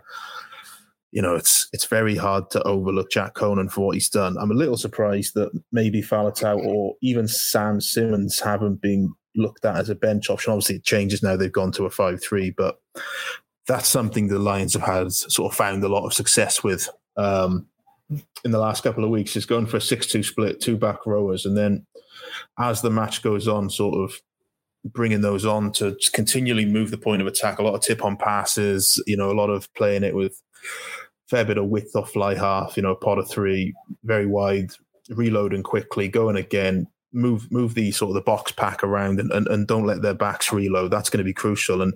you 1.11 1.21
know, 1.21 1.35
it's 1.35 1.69
it's 1.71 1.85
very 1.85 2.15
hard 2.15 2.49
to 2.51 2.63
overlook 2.63 3.11
Jack 3.11 3.35
Conan 3.35 3.69
for 3.69 3.85
what 3.85 3.93
he's 3.93 4.09
done. 4.09 4.35
I'm 4.39 4.51
a 4.51 4.55
little 4.55 4.77
surprised 4.77 5.35
that 5.35 5.51
maybe 5.71 6.01
Faletau 6.01 6.57
or 6.65 6.95
even 7.01 7.27
Sam 7.27 7.79
Simmonds 7.79 8.39
haven't 8.39 8.81
been 8.81 9.13
looked 9.35 9.63
at 9.63 9.77
as 9.77 9.89
a 9.89 9.95
bench 9.95 10.31
option. 10.31 10.53
Obviously, 10.53 10.77
it 10.77 10.83
changes 10.83 11.21
now; 11.21 11.35
they've 11.35 11.51
gone 11.51 11.71
to 11.73 11.85
a 11.85 11.91
five-three, 11.91 12.49
but 12.51 12.79
that's 13.67 13.87
something 13.87 14.27
the 14.27 14.39
Lions 14.39 14.73
have 14.73 14.81
had 14.81 15.11
sort 15.11 15.51
of 15.51 15.55
found 15.55 15.83
a 15.83 15.87
lot 15.87 16.05
of 16.05 16.13
success 16.13 16.63
with. 16.63 16.89
Um, 17.15 17.67
in 18.09 18.51
the 18.51 18.59
last 18.59 18.83
couple 18.83 19.03
of 19.03 19.09
weeks 19.09 19.35
is 19.35 19.45
going 19.45 19.65
for 19.65 19.77
a 19.77 19.81
6-2 19.81 20.23
split, 20.23 20.61
two 20.61 20.77
back 20.77 21.05
rowers, 21.05 21.45
and 21.45 21.57
then 21.57 21.85
as 22.59 22.81
the 22.81 22.89
match 22.89 23.21
goes 23.21 23.47
on, 23.47 23.69
sort 23.69 23.95
of 23.95 24.19
bringing 24.85 25.21
those 25.21 25.45
on 25.45 25.71
to 25.71 25.97
continually 26.13 26.65
move 26.65 26.91
the 26.91 26.97
point 26.97 27.21
of 27.21 27.27
attack. 27.27 27.59
A 27.59 27.63
lot 27.63 27.75
of 27.75 27.81
tip 27.81 28.03
on 28.03 28.17
passes, 28.17 29.01
you 29.07 29.15
know, 29.15 29.31
a 29.31 29.33
lot 29.33 29.49
of 29.49 29.73
playing 29.73 30.03
it 30.03 30.15
with 30.15 30.41
fair 31.29 31.45
bit 31.45 31.57
of 31.57 31.67
width 31.67 31.95
off 31.95 32.11
fly 32.11 32.35
half, 32.35 32.75
you 32.75 32.83
know, 32.83 32.95
pot 32.95 33.17
of 33.17 33.29
three, 33.29 33.73
very 34.03 34.25
wide, 34.25 34.71
reloading 35.09 35.63
quickly, 35.63 36.07
going 36.09 36.35
again, 36.35 36.87
move 37.13 37.49
move 37.51 37.75
the 37.75 37.91
sort 37.91 38.09
of 38.09 38.15
the 38.15 38.29
Boks 38.29 38.55
pack 38.55 38.83
around 38.83 39.19
and, 39.19 39.31
and, 39.31 39.47
and 39.47 39.67
don't 39.67 39.85
let 39.85 40.01
their 40.01 40.13
backs 40.13 40.51
reload. 40.51 40.91
That's 40.91 41.09
going 41.09 41.19
to 41.19 41.23
be 41.23 41.33
crucial. 41.33 41.81
And 41.81 41.93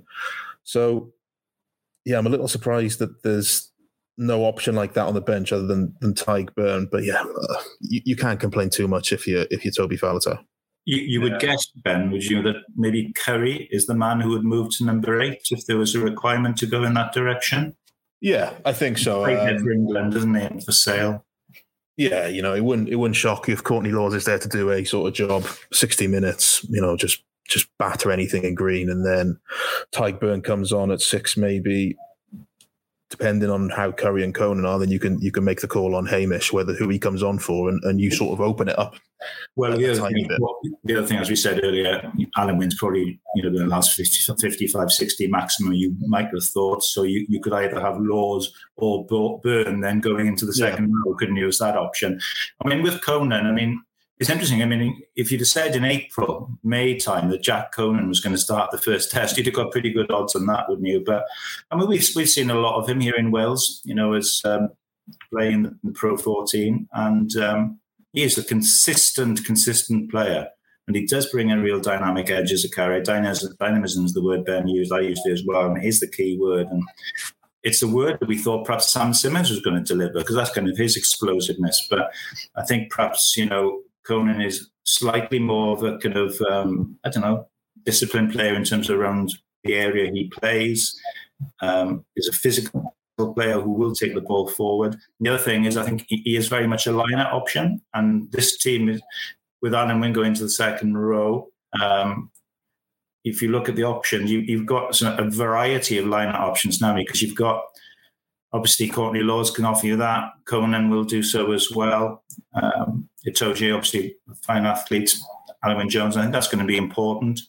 so 0.63 1.12
yeah, 2.06 2.17
I'm 2.17 2.28
a 2.28 2.30
little 2.30 2.48
surprised 2.48 3.00
that 3.00 3.24
there's 3.24 3.70
no 4.18 4.46
option 4.46 4.76
like 4.76 4.94
that 4.94 5.06
on 5.06 5.14
the 5.14 5.22
bench 5.22 5.52
other 5.52 5.68
than 5.68 5.94
than 6.02 6.14
Tadhg 6.14 6.50
Beirne. 6.56 6.90
But 6.90 7.04
yeah, 7.04 7.22
uh, 7.22 7.62
you, 7.82 8.02
you, 8.06 8.16
can't 8.16 8.40
complain 8.40 8.70
too 8.70 8.88
much 8.88 9.12
if 9.12 9.28
you 9.28 9.46
if 9.52 9.64
you're 9.64 9.74
Toby 9.74 9.98
Faletau. 9.98 10.40
You, 10.86 10.98
you 11.02 11.22
would 11.22 11.34
yeah. 11.34 11.40
guess, 11.40 11.68
Ben, 11.84 12.12
would 12.12 12.24
you, 12.24 12.42
that 12.44 12.56
maybe 12.78 13.12
Curry 13.18 13.68
is 13.72 13.88
the 13.88 13.94
man 13.94 14.22
who 14.22 14.30
would 14.30 14.46
move 14.46 14.70
to 14.78 14.86
number 14.86 15.20
eight 15.20 15.42
if 15.52 15.66
there 15.66 15.78
was 15.78 15.94
a 15.96 16.00
requirement 16.00 16.56
to 16.60 16.66
go 16.66 16.84
in 16.84 16.94
that 16.94 17.12
direction? 17.12 17.76
Yeah, 18.22 18.54
I 18.64 18.72
think 18.72 18.98
so. 18.98 19.26
Um, 19.26 19.60
for 19.60 19.72
England, 19.72 20.16
isn't 20.16 20.36
he, 20.36 20.62
for 20.62 20.72
Sale? 20.72 21.26
Yeah, 21.98 22.28
you 22.28 22.42
know, 22.42 22.54
it 22.54 22.64
wouldn't 22.64 22.90
it 22.90 22.96
wouldn't 22.96 23.16
shock 23.16 23.48
you 23.48 23.54
if 23.54 23.64
Courtney 23.64 23.92
Lawes 23.92 24.14
is 24.14 24.26
there 24.26 24.40
to 24.40 24.48
do 24.48 24.72
a 24.72 24.86
sort 24.86 25.08
of 25.08 25.14
job, 25.14 25.46
sixty 25.74 26.08
minutes, 26.08 26.66
you 26.70 26.82
know, 26.82 26.96
just 26.96 27.24
just 27.48 27.68
batter 27.78 28.12
anything 28.12 28.44
in 28.44 28.56
green, 28.56 28.90
and 28.90 29.06
then 29.06 29.40
Tadhg 29.92 30.20
Burn 30.20 30.42
comes 30.42 30.72
on 30.72 30.92
at 30.92 31.02
six, 31.02 31.36
maybe 31.36 31.96
depending 33.10 33.50
on 33.50 33.70
how 33.70 33.91
Curry 33.91 34.24
and 34.24 34.36
Conan 34.36 34.65
are, 34.65 34.80
then 34.80 34.89
you 34.89 35.00
can 35.00 35.20
you 35.22 35.32
can 35.32 35.43
make 35.43 35.62
the 35.62 35.67
call 35.67 35.96
on 35.96 36.06
Hamish 36.06 36.52
whether 36.52 36.74
who 36.74 36.89
he 36.89 37.00
comes 37.00 37.24
on 37.24 37.39
for, 37.39 37.70
and, 37.70 37.84
and 37.84 38.02
you 38.02 38.12
sort 38.12 38.34
of 38.34 38.41
open 38.41 38.67
it 38.67 38.78
up. 38.78 38.96
Well, 39.56 39.76
the 39.76 39.89
other, 39.89 40.10
thing, 40.10 40.30
well, 40.39 40.60
the 40.84 40.98
other 40.98 41.08
thing, 41.08 41.17
as 41.17 41.30
we 41.30 41.36
said 41.36 41.62
earlier, 41.63 42.12
Alun 42.38 42.60
Wyn's 42.60 42.78
probably 42.78 43.20
you 43.36 43.43
know 43.43 43.58
the 43.58 43.65
last 43.65 43.93
50, 43.93 44.36
55, 44.39 44.91
60 44.91 45.28
maximum 45.28 45.74
you 45.74 45.96
might 46.02 46.28
have 46.34 46.43
thought. 46.43 46.84
So 46.84 47.04
you, 47.04 47.26
you 47.28 47.41
could 47.41 47.54
either 47.54 47.80
have 47.80 48.00
Lawes 48.00 48.54
or 48.76 49.08
Beirne 49.08 49.82
then 49.82 50.02
going 50.02 50.28
into 50.28 50.46
the 50.46 50.54
second 50.54 50.89
yeah. 50.89 50.96
row, 51.06 51.15
couldn't 51.15 51.36
use 51.36 51.58
that 51.60 51.78
option. 51.78 52.20
I 52.63 52.67
mean, 52.67 52.84
with 52.84 53.04
Conan, 53.04 53.48
I 53.48 53.52
mean, 53.52 53.82
it's 54.20 54.30
interesting. 54.30 54.64
I 54.64 54.66
mean, 54.66 55.02
if 55.16 55.32
you'd 55.32 55.42
have 55.42 55.48
said 55.48 55.76
in 55.76 55.86
April, 55.86 56.50
May 56.64 56.98
time 56.98 57.30
that 57.30 57.44
Jack 57.44 57.72
Conan 57.72 58.08
was 58.08 58.20
going 58.20 58.36
to 58.36 58.42
start 58.42 58.72
the 58.72 58.78
first 58.78 59.12
test, 59.12 59.38
you'd 59.38 59.46
have 59.46 59.56
got 59.56 59.72
pretty 59.72 59.92
good 59.92 60.10
odds 60.10 60.36
on 60.36 60.48
that, 60.48 60.68
wouldn't 60.68 60.88
you? 60.88 61.04
But 61.06 61.26
I 61.70 61.76
mean, 61.76 61.88
we've, 61.88 62.08
we've 62.16 62.30
seen 62.30 62.50
a 62.50 62.56
lot 62.56 62.80
of 62.80 62.90
him 62.90 63.00
here 63.00 63.16
in 63.16 63.32
Wales, 63.32 63.82
you 63.86 63.94
know, 63.94 64.14
as 64.14 64.42
um, 64.44 64.70
playing 65.32 65.78
the 65.84 65.92
Pro 65.92 66.18
14. 66.18 66.88
And 66.94 67.36
um, 67.38 67.80
he 68.14 68.24
is 68.24 68.38
a 68.38 68.44
consistent, 68.44 69.46
consistent 69.46 70.10
player. 70.10 70.48
And 70.88 70.96
he 70.96 71.06
does 71.06 71.30
bring 71.30 71.52
a 71.52 71.62
real 71.62 71.80
dynamic 71.80 72.30
edge 72.32 72.52
as 72.52 72.64
a 72.64 72.70
carrier. 72.70 73.04
Dynamism, 73.04 73.56
dynamism 73.60 74.06
is 74.06 74.14
the 74.14 74.24
word 74.24 74.46
Ben 74.46 74.68
used. 74.68 74.92
I 74.92 75.02
used 75.02 75.22
it 75.26 75.34
as 75.34 75.44
well. 75.46 75.66
And 75.66 75.82
he's 75.82 76.00
the 76.00 76.08
key 76.08 76.38
word. 76.40 76.68
And 76.68 76.82
it's 77.62 77.82
a 77.82 77.88
word 77.88 78.18
that 78.20 78.30
we 78.30 78.38
thought 78.38 78.66
perhaps 78.66 78.90
Sam 78.90 79.14
Simmonds 79.14 79.50
was 79.50 79.60
going 79.60 79.76
to 79.76 79.84
deliver 79.84 80.20
because 80.20 80.36
that's 80.36 80.54
kind 80.54 80.70
of 80.70 80.78
his 80.78 80.96
explosiveness. 80.96 81.86
But 81.90 82.12
I 82.56 82.64
think 82.64 82.90
perhaps, 82.90 83.36
you 83.36 83.46
know, 83.46 83.82
Conan 84.08 84.41
is 84.41 84.70
slightly 84.84 85.39
more 85.39 85.76
of 85.76 85.84
a 85.84 85.98
kind 85.98 86.15
of 86.15 86.39
um, 86.50 86.98
I 87.04 87.10
don't 87.10 87.24
know 87.24 87.48
disciplined 87.86 88.32
player 88.34 88.54
in 88.54 88.63
terms 88.63 88.89
of 88.89 89.00
around 89.00 89.34
the 89.63 89.76
area 89.76 90.12
he 90.12 90.30
plays. 90.30 91.00
Um, 91.62 92.04
is 92.15 92.28
a 92.28 92.34
physical 92.34 92.96
player 93.36 93.60
who 93.60 93.72
will 93.72 93.93
take 93.93 94.15
the 94.15 94.22
ball 94.22 94.48
forward. 94.48 94.98
The 95.20 95.30
other 95.30 95.43
thing 95.43 95.65
is 95.65 95.78
I 95.78 95.84
think 95.84 96.06
he 96.08 96.36
is 96.36 96.48
very 96.48 96.67
much 96.67 96.88
a 96.88 96.91
liner 96.91 97.28
option, 97.32 97.82
and 97.93 98.32
this 98.32 98.58
team 98.58 98.89
is 98.89 99.02
with 99.62 99.74
Alun 99.74 100.02
Wyn 100.02 100.13
going 100.13 100.30
into 100.30 100.43
the 100.43 100.50
second 100.50 100.98
row. 100.98 101.50
Um, 101.80 102.32
if 103.24 103.41
you 103.41 103.50
look 103.50 103.67
at 103.70 103.76
the 103.76 103.84
options, 103.84 104.32
you, 104.32 104.58
have 104.58 104.65
got 104.65 105.02
a 105.02 105.30
variety 105.30 105.98
of 105.98 106.06
lineup 106.06 106.39
options 106.39 106.80
now 106.80 106.96
because 106.96 107.22
you've 107.22 107.36
got 107.36 107.62
obviously 108.54 108.88
Courtney 108.88 109.22
Lawes 109.22 109.52
can 109.52 109.65
offer 109.65 109.86
you 109.86 109.98
that. 109.98 110.32
Conan 110.46 110.89
will 110.89 111.04
do 111.04 111.22
so 111.22 111.52
as 111.52 111.70
well. 111.72 112.24
Um, 112.62 113.10
Itoje, 113.28 113.74
obviously, 113.76 114.16
fine 114.42 114.66
athlete. 114.66 115.16
Alun 115.63 115.90
Jones, 115.90 116.16
I 116.16 116.22
think 116.22 116.34
that's 116.34 116.48
going 116.48 116.62
to 116.62 116.66
be 116.66 116.78
important. 116.78 117.42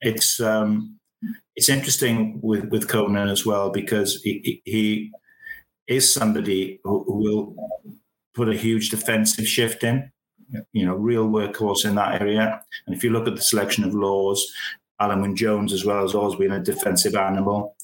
It's 0.00 0.40
um, 0.40 0.98
it's 1.56 1.68
interesting 1.68 2.38
with 2.42 2.66
with 2.66 2.88
Conan 2.88 3.28
as 3.28 3.46
well 3.46 3.70
because 3.70 4.20
he, 4.22 4.62
he 4.64 5.10
is 5.86 6.12
somebody 6.12 6.80
who, 6.84 7.04
will 7.08 7.54
put 8.34 8.48
a 8.48 8.54
huge 8.54 8.90
defensive 8.90 9.48
shift 9.48 9.82
in 9.82 10.10
you 10.72 10.86
know, 10.86 10.94
real 10.94 11.28
workhorse 11.28 11.84
in 11.84 11.94
that 11.96 12.20
area. 12.20 12.62
And 12.86 12.94
if 12.94 13.02
you 13.02 13.10
look 13.10 13.26
at 13.26 13.36
the 13.36 13.42
selection 13.42 13.84
of 13.84 13.94
Lawes, 13.94 14.46
Wyn 15.00 15.36
Jones 15.36 15.72
as 15.72 15.84
well 15.84 16.02
has 16.02 16.14
always 16.14 16.38
been 16.38 16.52
a 16.52 16.62
defensive 16.62 17.14
animal. 17.14 17.76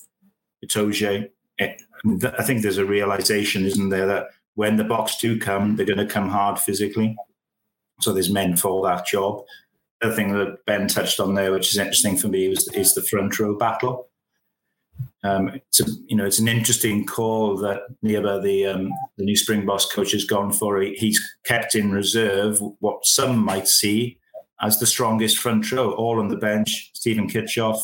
Itoje, 0.65 1.29
I 1.61 2.43
think 2.43 2.63
there's 2.63 2.79
a 2.79 2.85
realization, 2.85 3.65
isn't 3.65 3.89
there, 3.89 4.07
that 4.07 4.27
when 4.55 4.77
the 4.77 4.85
Boks 4.85 5.19
do 5.19 5.39
come, 5.39 5.77
they're 5.77 5.87
going 5.87 5.99
to 5.99 6.07
come 6.07 6.29
hard 6.29 6.59
physically. 6.59 7.17
So 8.01 8.13
there's 8.13 8.31
men 8.31 8.57
for 8.57 8.83
that 8.87 9.07
job. 9.07 9.45
The 10.01 10.15
thing 10.15 10.33
that 10.35 10.65
Ben 10.67 10.89
touched 10.89 11.21
on 11.21 11.35
there, 11.35 11.53
which 11.53 11.71
is 11.71 11.79
interesting 11.79 12.17
for 12.17 12.29
me, 12.29 12.47
is, 12.47 12.95
the 12.95 13.03
front 13.03 13.39
row 13.39 13.57
battle. 13.57 14.09
Um, 15.25 15.49
it's 15.55 15.81
a, 15.81 15.85
you 16.07 16.17
know 16.17 16.27
it's 16.27 16.41
an 16.41 16.49
interesting 16.49 17.07
call 17.07 17.57
that 17.59 17.83
Nienaber, 18.05 18.43
the 18.43 18.67
um, 18.67 18.91
the 19.17 19.25
new 19.25 19.37
Springboks 19.37 19.87
coach, 19.87 20.13
has 20.13 20.25
gone 20.25 20.53
for. 20.53 20.81
He's 20.81 21.21
kept 21.45 21.75
in 21.77 21.93
reserve 21.93 22.61
what 22.81 23.07
some 23.07 23.39
might 23.39 23.69
see 23.69 24.19
as 24.61 24.79
the 24.79 24.87
strongest 24.87 25.39
front 25.39 25.71
row, 25.71 25.93
all 25.93 26.21
on 26.21 26.29
the 26.29 26.37
bench. 26.37 26.91
Steven 26.95 27.29
Kitshoff, 27.29 27.81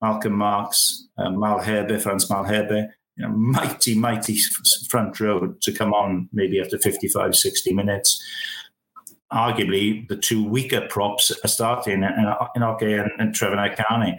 Malcolm 0.00 0.34
Marx, 0.34 1.08
um, 1.18 1.36
Malherbe, 1.36 2.00
Frans 2.00 2.28
Malherbe. 2.28 2.88
You 3.16 3.24
know, 3.24 3.30
mighty, 3.30 3.94
mighty 3.94 4.38
front 4.88 5.18
row 5.20 5.54
to 5.60 5.72
come 5.72 5.92
on 5.92 6.28
maybe 6.32 6.60
after 6.60 6.78
55, 6.78 7.34
60 7.34 7.72
minutes. 7.72 8.22
Arguably, 9.32 10.08
the 10.08 10.16
two 10.16 10.44
weaker 10.44 10.86
props 10.88 11.30
are 11.44 11.48
starting 11.48 12.02
in, 12.02 12.26
in 12.56 12.62
Oke 12.62 12.82
and, 12.82 13.10
and 13.18 13.34
Trevor 13.34 13.56
Nyakane. 13.56 14.18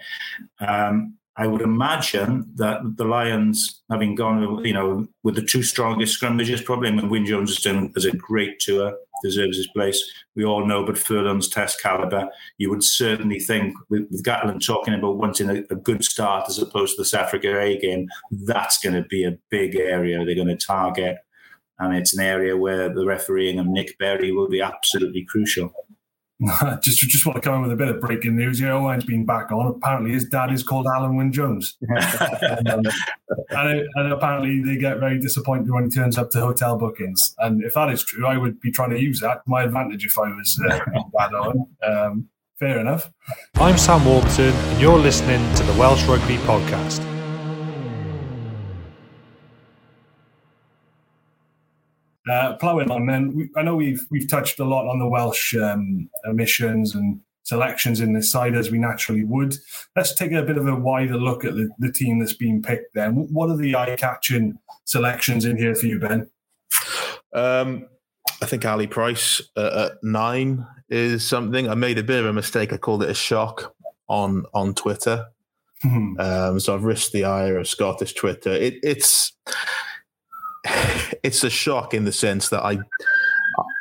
Um, 0.60 1.18
I 1.38 1.48
would 1.48 1.62
imagine 1.62 2.52
that 2.56 2.82
the 2.98 3.06
Lions, 3.06 3.82
having 3.90 4.16
gone, 4.16 4.64
you 4.66 4.74
know, 4.74 5.08
with 5.24 5.36
the 5.36 5.42
two 5.42 5.64
strongest 5.64 6.22
scrummages, 6.22 6.64
probably, 6.64 6.92
mean, 6.92 7.10
Wyn 7.10 7.26
Jones 7.26 7.56
has 7.56 7.64
done 7.64 7.92
as 7.96 8.06
a 8.06 8.16
great 8.16 8.60
tour, 8.60 8.94
deserves 9.24 9.58
his 9.58 9.68
place. 9.68 10.02
We 10.36 10.46
all 10.46 10.66
know, 10.66 10.86
but 10.86 10.98
Furlong's 10.98 11.48
test 11.48 11.82
caliber, 11.82 12.28
you 12.58 12.70
would 12.70 12.84
certainly 12.84 13.40
think, 13.40 13.76
with, 13.90 14.08
with 14.12 14.24
Gatland 14.24 14.66
talking 14.66 14.94
about 14.94 15.18
wanting 15.18 15.50
a, 15.50 15.64
a, 15.70 15.76
good 15.76 16.04
start 16.04 16.50
as 16.50 16.60
opposed 16.60 16.96
to 16.96 17.02
the 17.02 17.06
South 17.06 17.28
Africa 17.28 17.60
A 17.60 17.78
game, 17.78 18.08
that's 18.46 18.80
going 18.80 18.96
to 18.96 19.08
be 19.08 19.24
a 19.24 19.38
big 19.50 19.76
area 19.76 20.24
they're 20.24 20.36
going 20.36 20.48
to 20.48 20.58
target. 20.58 21.18
And 21.80 21.96
it's 21.96 22.16
an 22.16 22.24
area 22.24 22.56
where 22.56 22.94
the 22.94 23.06
refereeing 23.06 23.60
of 23.60 23.66
Nick 23.66 23.98
Berry 23.98 24.32
will 24.32 24.50
be 24.50 24.62
absolutely 24.62 25.26
crucial. 25.26 25.74
just 26.82 27.00
just 27.00 27.26
want 27.26 27.36
to 27.36 27.42
come 27.42 27.56
in 27.56 27.62
with 27.62 27.72
a 27.72 27.76
bit 27.76 27.88
of 27.88 28.02
breaking 28.02 28.36
news. 28.36 28.60
You 28.60 28.68
know, 28.68 28.80
Owen's 28.80 29.04
been 29.04 29.26
back 29.26 29.52
on. 29.52 29.68
Apparently, 29.68 30.12
his 30.12 30.26
dad 30.26 30.52
is 30.52 30.64
called 30.64 30.88
Alan 30.88 31.16
Wyn 31.16 31.32
Jones, 31.32 31.78
and, 31.82 32.68
um, 32.70 32.82
and, 33.50 33.88
and, 33.96 34.12
apparently 34.12 34.62
they 34.62 34.78
get 34.78 35.00
very 35.00 35.20
disappointed 35.20 35.70
when 35.72 35.84
he 35.84 35.90
turns 35.92 36.18
up 36.18 36.32
to 36.32 36.40
hotel 36.40 36.78
bookings. 36.78 37.36
And 37.40 37.64
if 37.64 37.76
that 37.76 37.92
is 37.92 38.04
true, 38.04 38.26
I 38.26 38.38
would 38.38 38.60
be 38.60 38.72
trying 38.72 38.90
to 38.90 39.00
use 39.00 39.20
that 39.20 39.44
to 39.44 39.50
my 39.50 39.64
advantage 39.64 40.04
if 40.06 40.18
I 40.18 40.30
was 40.30 40.60
uh, 40.68 40.80
dad 41.18 41.34
Owen. 41.34 41.68
Um, 41.84 42.30
fair 42.60 42.80
enough. 42.80 43.12
I'm 43.56 43.78
Sam 43.78 44.04
Warburton, 44.04 44.54
and 44.54 44.82
you're 44.82 44.98
listening 44.98 45.54
to 45.56 45.64
the 45.64 45.74
Welsh 45.74 46.04
Rugby 46.06 46.38
Podcast. 46.38 47.06
Uh, 52.30 52.54
ploughing 52.58 52.92
on, 52.92 53.08
then 53.08 53.36
we, 53.36 53.50
I 53.58 53.64
know 53.64 53.76
we've 53.76 54.06
we've 54.12 54.30
touched 54.30 54.60
a 54.60 54.64
lot 54.64 54.88
on 54.88 55.00
the 55.00 55.08
Welsh 55.08 55.56
um, 55.56 56.08
emissions 56.26 56.94
and 56.94 57.20
selections 57.44 58.00
in 58.00 58.14
this 58.14 58.32
side 58.32 58.56
as 58.56 58.70
we 58.70 58.78
naturally 58.78 59.24
would. 59.24 59.56
Let's 59.96 60.14
take 60.14 60.32
a 60.32 60.44
bit 60.44 60.58
of 60.58 60.68
a 60.68 60.76
wider 60.76 61.18
look 61.18 61.44
at 61.44 61.56
the, 61.56 61.70
the 61.80 61.92
team 61.92 62.20
that's 62.20 62.34
been 62.34 62.62
picked. 62.62 62.94
Then, 62.94 63.28
what 63.34 63.50
are 63.50 63.58
the 63.58 63.76
eye-catching 63.76 64.60
selections 64.86 65.46
in 65.46 65.58
here 65.58 65.74
for 65.74 65.88
you, 65.88 66.00
Ben? 66.00 66.30
Um, 67.34 67.88
I 68.42 68.46
think 68.46 68.66
Ali 68.66 68.88
Price 68.88 69.42
uh, 69.56 69.90
at 69.90 70.04
nine 70.04 70.66
is 70.90 71.28
something. 71.28 71.70
I 71.70 71.76
made 71.76 71.98
a 71.98 72.04
bit 72.04 72.20
of 72.20 72.28
a 72.28 72.34
mistake. 72.34 72.72
I 72.72 72.78
called 72.78 73.02
it 73.04 73.10
a 73.10 73.16
shock 73.16 73.74
on 74.08 74.46
on 74.54 74.74
Twitter. 74.76 75.26
Hmm. 75.82 76.20
um, 76.20 76.60
so 76.60 76.76
I've 76.76 76.84
risked 76.84 77.12
the 77.12 77.24
ire 77.24 77.58
of 77.58 77.68
Scottish 77.68 78.14
Twitter. 78.14 78.52
It, 78.52 78.76
it's 78.84 79.34
it's 81.24 81.44
a 81.44 81.50
shock 81.50 81.94
in 81.94 82.06
the 82.06 82.12
sense 82.12 82.50
that 82.50 82.64
I 82.64 82.80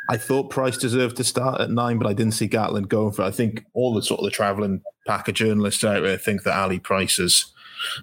I 0.09 0.17
thought 0.17 0.49
Price 0.49 0.77
deserved 0.77 1.15
to 1.17 1.23
start 1.23 1.61
at 1.61 1.71
nine, 1.71 1.97
but 1.97 2.07
I 2.07 2.13
didn't 2.13 2.33
see 2.33 2.49
Gatland 2.49 2.89
going 2.89 3.13
for 3.13 3.21
it. 3.21 3.27
I 3.27 3.31
think 3.31 3.65
all 3.73 3.93
the 3.93 4.01
sort 4.01 4.19
of 4.19 4.25
the 4.25 4.31
travelling 4.31 4.81
pack 5.07 5.29
of 5.29 5.35
journalists 5.35 5.83
out 5.85 6.03
there 6.03 6.17
think 6.17 6.43
that 6.43 6.57
Ali 6.57 6.79
Price 6.79 7.15
has 7.15 7.45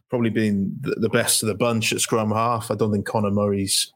probably 0.09 0.31
been 0.31 0.75
the 0.81 1.11
best 1.11 1.43
of 1.43 1.49
the 1.49 1.55
bunch 1.55 1.93
at 1.93 2.01
scrum 2.01 2.31
half. 2.31 2.71
I 2.71 2.75
don't 2.75 2.93
think 2.93 3.07
Conor 3.07 3.31
Murray's 3.31 3.93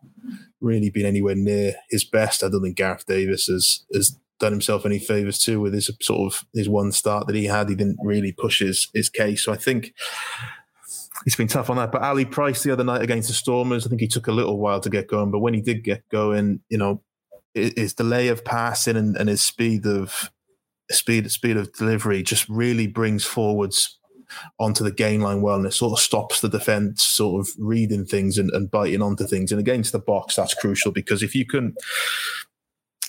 really 0.60 0.90
been 0.90 1.06
anywhere 1.06 1.34
near 1.34 1.74
his 1.90 2.04
best. 2.04 2.44
I 2.44 2.48
don't 2.48 2.62
think 2.62 2.76
Gareth 2.76 3.06
Davies 3.06 3.46
has 3.46 3.84
has 3.94 4.18
done 4.38 4.52
himself 4.52 4.84
any 4.84 4.98
favours 4.98 5.38
too 5.38 5.60
with 5.60 5.72
his 5.72 5.90
sort 6.00 6.32
of 6.32 6.44
his 6.52 6.68
one 6.68 6.92
start 6.92 7.26
that 7.26 7.36
he 7.36 7.46
had. 7.46 7.68
He 7.68 7.74
didn't 7.74 7.98
really 8.02 8.32
push 8.32 8.60
his 8.60 8.88
his 8.92 9.08
case. 9.08 9.44
So 9.44 9.52
I 9.52 9.56
think 9.56 9.94
it's 11.26 11.36
been 11.36 11.48
tough 11.48 11.70
on 11.70 11.76
that. 11.76 11.92
But 11.92 12.02
Ali 12.02 12.24
Price 12.24 12.62
the 12.62 12.72
other 12.72 12.84
night 12.84 13.02
against 13.02 13.28
the 13.28 13.34
Stormers, 13.34 13.86
I 13.86 13.88
think 13.88 14.00
he 14.00 14.08
took 14.08 14.26
a 14.26 14.32
little 14.32 14.58
while 14.58 14.80
to 14.80 14.90
get 14.90 15.08
going. 15.08 15.30
But 15.30 15.40
when 15.40 15.54
he 15.54 15.60
did 15.60 15.84
get 15.84 16.08
going, 16.08 16.60
you 16.68 16.78
know, 16.78 17.02
his 17.54 17.94
delay 17.94 18.28
of 18.28 18.44
passing 18.44 18.96
and, 18.96 19.16
and 19.16 19.28
his 19.28 19.42
speed 19.42 19.86
of 19.86 20.30
speed 20.90 21.30
speed 21.30 21.56
of 21.56 21.72
delivery 21.72 22.22
just 22.22 22.48
really 22.48 22.86
brings 22.86 23.24
forwards 23.24 23.98
onto 24.58 24.82
the 24.82 24.90
gain 24.90 25.20
line 25.20 25.42
well 25.42 25.56
and 25.56 25.66
it 25.66 25.72
sort 25.72 25.92
of 25.92 25.98
stops 25.98 26.40
the 26.40 26.48
defense 26.48 27.02
sort 27.02 27.40
of 27.40 27.52
reading 27.58 28.04
things 28.04 28.38
and, 28.38 28.50
and 28.52 28.70
biting 28.70 29.02
onto 29.02 29.26
things 29.26 29.52
and 29.52 29.60
against 29.60 29.92
the 29.92 30.00
Boks 30.00 30.34
that's 30.34 30.54
crucial 30.54 30.90
because 30.90 31.22
if 31.22 31.34
you 31.34 31.44
can 31.44 31.74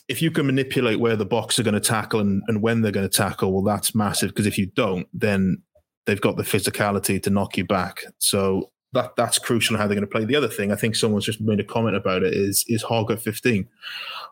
if 0.10 0.22
you 0.22 0.30
can 0.32 0.46
manipulate 0.46 1.00
where 1.00 1.16
the 1.16 1.26
Boks 1.26 1.58
are 1.58 1.64
going 1.64 1.74
to 1.74 1.80
tackle 1.80 2.20
and, 2.20 2.44
and 2.48 2.62
when 2.62 2.82
they're 2.82 2.92
going 2.92 3.08
to 3.08 3.18
tackle 3.18 3.54
well 3.54 3.64
that's 3.64 3.96
massive 3.96 4.30
because 4.30 4.46
if 4.46 4.58
you 4.58 4.66
don't 4.66 5.08
then 5.14 5.62
they've 6.06 6.22
got 6.22 6.38
the 6.38 6.44
physicality 6.44 7.22
to 7.24 7.30
knock 7.30 7.58
you 7.58 7.66
back. 7.66 8.04
So 8.20 8.72
that 8.94 9.16
that's 9.16 9.40
crucial 9.40 9.78
how 9.78 9.88
they're 9.88 9.96
going 9.96 10.08
to 10.08 10.12
play. 10.12 10.26
The 10.26 10.36
other 10.36 10.48
thing, 10.48 10.72
I 10.72 10.76
think 10.76 10.96
someone's 10.96 11.26
just 11.26 11.42
made 11.42 11.60
a 11.60 11.64
comment 11.64 11.96
about 11.96 12.24
it, 12.24 12.34
is 12.34 12.64
is 12.68 12.84
Hogg 12.84 13.12
at 13.12 13.22
15. 13.22 13.68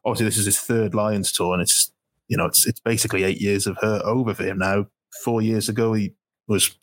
Obviously, 0.06 0.26
this 0.26 0.38
is 0.38 0.46
his 0.46 0.60
third 0.60 0.94
Lions 0.94 1.32
tour, 1.32 1.54
and 1.54 1.62
it's 1.62 1.92
you 2.28 2.38
know 2.38 2.46
it's 2.46 2.66
it's 2.66 2.80
basically 2.80 3.24
eight 3.24 3.42
years 3.42 3.68
of 3.68 3.78
hurt 3.82 4.04
over 4.04 4.34
for 4.34 4.44
him 4.44 4.60
now. 4.60 4.88
Four 5.24 5.42
years 5.42 5.68
ago, 5.68 5.94
he 5.94 6.14
was 6.48 6.76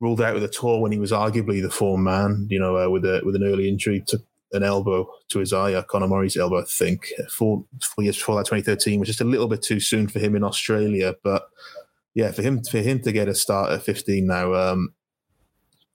ruled 0.00 0.20
out 0.20 0.34
with 0.34 0.44
a 0.44 0.48
tour 0.48 0.80
when 0.80 0.92
he 0.92 0.98
was 0.98 1.12
arguably 1.12 1.60
the 1.60 1.70
form 1.70 2.04
man. 2.04 2.46
You 2.50 2.60
know, 2.60 2.76
uh, 2.76 2.90
with 2.90 3.04
a 3.04 3.22
with 3.24 3.34
an 3.34 3.44
early 3.44 3.68
injury 3.68 4.04
to 4.08 4.22
an 4.52 4.62
elbow 4.62 5.08
to 5.28 5.38
his 5.38 5.52
eye, 5.52 5.80
Conor 5.88 6.08
Murray's 6.08 6.36
elbow, 6.36 6.60
I 6.60 6.64
think. 6.64 7.12
Four 7.30 7.64
four 7.82 8.04
years 8.04 8.16
before 8.16 8.36
that, 8.36 8.46
2013 8.46 9.00
was 9.00 9.08
just 9.08 9.20
a 9.20 9.24
little 9.24 9.48
bit 9.48 9.62
too 9.62 9.80
soon 9.80 10.06
for 10.06 10.18
him 10.18 10.36
in 10.36 10.44
Australia, 10.44 11.14
but 11.22 11.48
yeah, 12.14 12.32
for 12.32 12.42
him 12.42 12.62
for 12.62 12.78
him 12.78 13.00
to 13.02 13.12
get 13.12 13.28
a 13.28 13.34
start 13.34 13.70
at 13.70 13.82
15 13.82 14.26
now, 14.26 14.54
um, 14.54 14.94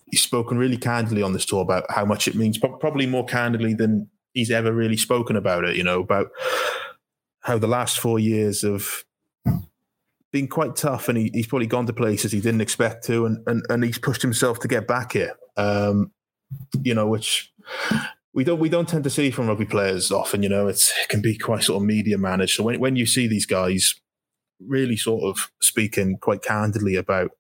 he's 0.07 0.21
spoken 0.21 0.57
really 0.57 0.77
candidly 0.77 1.21
on 1.21 1.33
this 1.33 1.45
tour 1.45 1.61
about 1.61 1.85
how 1.89 2.05
much 2.05 2.27
it 2.27 2.35
means, 2.35 2.57
probably 2.57 3.05
more 3.05 3.25
candidly 3.25 3.73
than 3.73 4.09
he's 4.33 4.51
ever 4.51 4.71
really 4.71 4.97
spoken 4.97 5.35
about 5.35 5.65
it. 5.65 5.75
You 5.75 5.83
know 5.83 6.01
about 6.01 6.27
how 7.41 7.57
the 7.57 7.67
last 7.67 7.99
four 7.99 8.19
years 8.19 8.61
have 8.61 9.03
been 10.31 10.47
quite 10.47 10.75
tough, 10.75 11.09
and 11.09 11.17
he, 11.17 11.31
he's 11.33 11.47
probably 11.47 11.67
gone 11.67 11.85
to 11.85 11.93
places 11.93 12.31
he 12.31 12.41
didn't 12.41 12.61
expect 12.61 13.05
to, 13.05 13.25
and 13.25 13.45
and, 13.47 13.65
and 13.69 13.83
he's 13.83 13.99
pushed 13.99 14.21
himself 14.21 14.59
to 14.59 14.67
get 14.67 14.87
back 14.87 15.13
here. 15.13 15.35
Um, 15.57 16.11
you 16.81 16.93
know, 16.93 17.07
which 17.07 17.51
we 18.33 18.43
don't 18.43 18.59
we 18.59 18.69
don't 18.69 18.87
tend 18.87 19.03
to 19.03 19.09
see 19.09 19.31
from 19.31 19.47
rugby 19.47 19.65
players 19.65 20.11
often. 20.11 20.43
You 20.43 20.49
know, 20.49 20.67
it's, 20.67 20.93
it 21.01 21.09
can 21.09 21.21
be 21.21 21.37
quite 21.37 21.63
sort 21.63 21.81
of 21.81 21.87
media 21.87 22.17
managed. 22.17 22.55
So 22.55 22.63
when 22.63 22.79
when 22.79 22.95
you 22.95 23.05
see 23.05 23.27
these 23.27 23.45
guys 23.45 23.95
really 24.59 24.97
sort 24.97 25.23
of 25.23 25.51
speaking 25.61 26.17
quite 26.17 26.41
candidly 26.41 26.95
about 26.95 27.31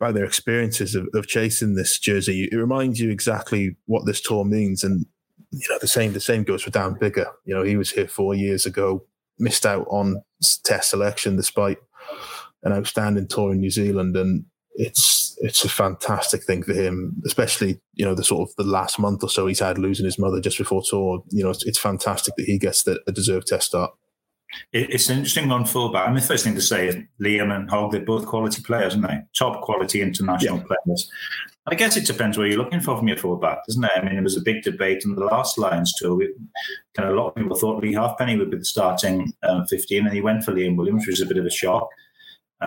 about 0.00 0.14
their 0.14 0.24
experiences 0.24 0.96
of, 0.96 1.06
of 1.14 1.28
chasing 1.28 1.76
this 1.76 1.96
jersey. 1.98 2.48
It 2.50 2.56
reminds 2.56 2.98
you 2.98 3.10
exactly 3.10 3.76
what 3.86 4.04
this 4.04 4.20
tour 4.20 4.44
means, 4.44 4.82
and 4.82 5.06
you 5.50 5.66
know 5.70 5.78
the 5.80 5.86
same 5.86 6.12
the 6.12 6.20
same 6.20 6.42
goes 6.44 6.62
for 6.62 6.70
Dan 6.70 6.94
Biggar. 6.94 7.30
You 7.44 7.54
know 7.54 7.62
he 7.62 7.76
was 7.76 7.90
here 7.92 8.08
four 8.08 8.34
years 8.34 8.66
ago, 8.66 9.04
missed 9.38 9.66
out 9.66 9.86
on 9.88 10.22
test 10.64 10.90
selection 10.90 11.36
despite 11.36 11.78
an 12.64 12.72
outstanding 12.72 13.28
tour 13.28 13.52
in 13.52 13.60
New 13.60 13.70
Zealand, 13.70 14.16
and 14.16 14.44
it's 14.74 15.36
it's 15.40 15.64
a 15.64 15.68
fantastic 15.68 16.44
thing 16.44 16.62
for 16.62 16.72
him, 16.72 17.20
especially 17.26 17.80
you 17.94 18.04
know 18.04 18.14
the 18.14 18.24
sort 18.24 18.48
of 18.48 18.54
the 18.56 18.64
last 18.64 18.98
month 18.98 19.22
or 19.22 19.28
so 19.28 19.46
he's 19.46 19.60
had 19.60 19.78
losing 19.78 20.04
his 20.04 20.18
mother 20.18 20.40
just 20.40 20.58
before 20.58 20.82
tour. 20.88 21.22
You 21.30 21.44
know 21.44 21.50
it's, 21.50 21.64
it's 21.64 21.78
fantastic 21.78 22.34
that 22.36 22.46
he 22.46 22.58
gets 22.58 22.84
the, 22.84 23.00
a 23.06 23.12
deserved 23.12 23.48
test 23.48 23.66
start. 23.66 23.92
It's 24.72 25.08
an 25.08 25.18
interesting 25.18 25.48
one 25.48 25.64
for 25.64 25.72
fullback. 25.72 26.06
I 26.06 26.10
mean, 26.10 26.20
the 26.20 26.26
first 26.26 26.44
thing 26.44 26.54
to 26.54 26.60
say 26.60 26.88
is 26.88 26.96
Liam 27.20 27.54
and 27.54 27.70
Hogg, 27.70 27.92
they're 27.92 28.04
both 28.04 28.26
quality 28.26 28.62
players, 28.62 28.94
aren't 28.94 29.08
they? 29.08 29.20
Top 29.36 29.62
quality 29.62 30.02
international 30.02 30.58
yeah. 30.58 30.76
players. 30.84 31.10
I 31.66 31.76
guess 31.76 31.96
it 31.96 32.06
depends 32.06 32.36
where 32.36 32.46
you're 32.46 32.58
looking 32.58 32.80
for 32.80 32.96
from 32.96 33.06
your 33.06 33.16
fullback, 33.16 33.64
doesn't 33.66 33.84
it? 33.84 33.90
I 33.94 34.02
mean, 34.02 34.14
there 34.14 34.22
was 34.22 34.36
a 34.36 34.42
big 34.42 34.62
debate 34.62 35.04
in 35.04 35.14
the 35.14 35.24
last 35.24 35.58
Lions 35.58 35.94
tour. 35.96 36.16
We, 36.16 36.34
kind 36.94 37.08
of 37.08 37.14
a 37.14 37.18
lot 37.18 37.28
of 37.28 37.34
people 37.36 37.56
thought 37.56 37.82
Leigh 37.82 37.92
Halfpenny 37.92 38.36
would 38.36 38.50
be 38.50 38.58
the 38.58 38.64
starting 38.64 39.32
um, 39.44 39.66
15, 39.66 40.06
and 40.06 40.14
he 40.14 40.20
went 40.20 40.44
for 40.44 40.52
Liam 40.52 40.76
Williams, 40.76 41.06
which 41.06 41.20
was 41.20 41.20
a 41.20 41.26
bit 41.26 41.38
of 41.38 41.46
a 41.46 41.50
shock. 41.50 41.88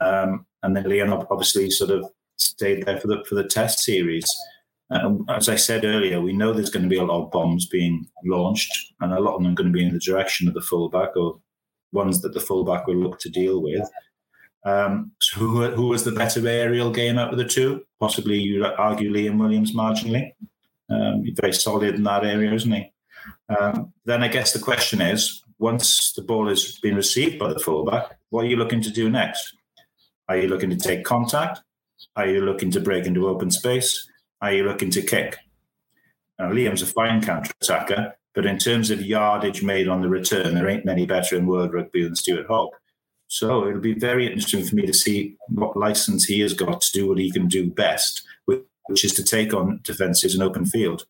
Um, 0.02 0.45
and 0.63 0.76
then 0.76 0.86
Liam 0.86 1.28
obviously 1.30 1.69
sort 1.69 1.91
of 1.91 2.10
stayed 2.38 2.86
there 2.86 3.00
for 3.00 3.08
the 3.08 3.24
for 3.28 3.36
the 3.36 3.43
Test 3.43 3.80
series. 3.80 4.26
Um, 4.91 5.26
as 5.30 5.50
I 5.50 5.56
said 5.56 5.84
earlier, 5.84 6.21
we 6.21 6.32
know 6.32 6.54
there's 6.54 6.69
going 6.69 6.84
to 6.84 6.89
be 6.89 6.98
a 6.98 7.04
lot 7.04 7.24
of 7.24 7.32
bombs 7.32 7.65
being 7.65 8.08
launched, 8.24 8.93
and 9.02 9.12
a 9.12 9.19
lot 9.19 9.36
of 9.36 9.43
them 9.43 9.52
are 9.52 9.56
going 9.56 9.71
to 9.71 9.78
be 9.78 9.86
in 9.86 9.93
the 9.93 10.00
direction 10.00 10.48
of 10.48 10.54
the 10.54 10.62
fullback 10.62 11.17
or 11.17 11.39
ones 11.96 12.22
that 12.22 12.34
the 12.34 12.40
fullback 12.40 12.86
will 12.86 12.98
look 12.98 13.20
to 13.20 13.30
deal 13.30 13.62
with. 13.62 13.90
Um, 14.66 15.12
so 15.20 15.40
who, 15.40 15.70
who 15.72 15.88
was 15.88 16.04
the 16.04 16.12
better 16.12 16.46
aerial 16.48 16.92
game 16.92 17.18
out 17.18 17.32
of 17.32 17.38
the 17.38 17.46
two? 17.46 17.86
Possibly 18.00 18.38
you 18.38 18.66
argue 18.66 19.12
Liam 19.12 19.40
Williams 19.40 19.76
marginally. 19.76 20.34
Um, 20.90 21.24
he's 21.24 21.38
very 21.40 21.54
solid 21.54 21.96
in 21.96 22.04
that 22.04 22.26
area, 22.26 22.54
isn't 22.54 22.72
he? 22.72 22.92
Um, 23.50 23.94
then 24.06 24.24
I 24.24 24.28
guess 24.28 24.54
the 24.54 24.60
question 24.60 25.02
is, 25.02 25.44
once 25.58 26.14
the 26.14 26.22
ball 26.22 26.48
has 26.50 26.80
been 26.80 26.96
received 26.96 27.40
by 27.40 27.54
the 27.54 27.60
fullback, 27.60 28.18
what 28.30 28.46
are 28.46 28.48
you 28.48 28.58
looking 28.58 28.82
to 28.82 28.92
do 28.92 29.10
next? 29.10 29.56
Are 30.28 30.38
you 30.38 30.48
looking 30.48 30.72
to 30.72 30.78
take 30.78 31.04
contact? 31.04 31.62
Are 32.16 32.28
you 32.28 32.42
looking 32.42 32.72
to 32.72 32.80
break 32.80 33.06
into 33.06 33.28
open 33.28 33.52
space? 33.52 34.08
Are 34.42 34.52
you 34.52 34.64
looking 34.64 34.90
to 34.92 35.02
kick? 35.02 35.38
Now, 36.40 36.50
Liam's 36.50 36.82
a 36.82 36.88
fine 36.88 37.22
counter 37.22 37.54
attacker, 37.62 38.18
but 38.36 38.45
in 38.45 38.58
terms 38.58 38.91
of 38.91 39.02
yardage 39.02 39.63
made 39.63 39.88
on 39.88 40.02
the 40.02 40.10
return, 40.10 40.54
there 40.54 40.67
ain't 40.67 40.86
many 40.86 41.06
better 41.06 41.38
in 41.38 41.48
world 41.48 41.74
rugby 41.74 42.04
than 42.04 42.15
Stuart 42.15 42.48
Hogg. 42.48 42.71
So 43.28 43.67
it'll 43.67 43.80
be 43.80 43.98
very 43.98 44.28
interesting 44.28 44.63
for 44.63 44.76
me 44.76 44.86
to 44.86 44.93
see 44.93 45.38
what 45.48 45.78
license 45.78 46.26
he 46.26 46.41
has 46.41 46.54
got 46.54 46.82
to 46.82 46.91
do 46.91 47.08
what 47.08 47.17
he 47.17 47.32
can 47.32 47.48
do 47.48 47.69
best, 47.69 48.24
which 48.45 49.04
is 49.04 49.13
to 49.13 49.24
take 49.24 49.54
on 49.54 49.80
defences 49.84 50.36
in 50.36 50.41
open 50.41 50.65
field. 50.65 51.06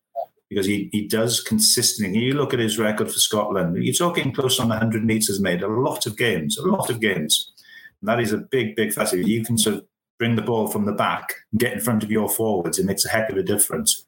Because 0.48 0.66
he, 0.66 0.88
he 0.92 1.08
does 1.08 1.40
consistently. 1.40 2.20
You 2.20 2.34
look 2.34 2.54
at 2.54 2.60
his 2.60 2.78
record 2.78 3.10
for 3.10 3.18
Scotland, 3.18 3.76
you're 3.82 3.92
talking 3.92 4.32
close 4.32 4.60
on 4.60 4.68
100 4.68 5.04
metres 5.04 5.40
made, 5.40 5.62
a 5.62 5.68
lot 5.68 6.06
of 6.06 6.16
games, 6.16 6.56
a 6.56 6.64
lot 6.64 6.88
of 6.88 7.00
games. 7.00 7.52
And 8.00 8.08
that 8.08 8.20
is 8.20 8.32
a 8.32 8.38
big, 8.38 8.76
big 8.76 8.92
factor. 8.92 9.16
You 9.16 9.44
can 9.44 9.58
sort 9.58 9.76
of 9.76 9.84
bring 10.20 10.36
the 10.36 10.42
ball 10.42 10.68
from 10.68 10.86
the 10.86 10.92
back, 10.92 11.34
get 11.58 11.72
in 11.72 11.80
front 11.80 12.04
of 12.04 12.12
your 12.12 12.28
forwards, 12.28 12.78
it 12.78 12.86
makes 12.86 13.04
a 13.04 13.08
heck 13.08 13.28
of 13.28 13.36
a 13.36 13.42
difference. 13.42 14.05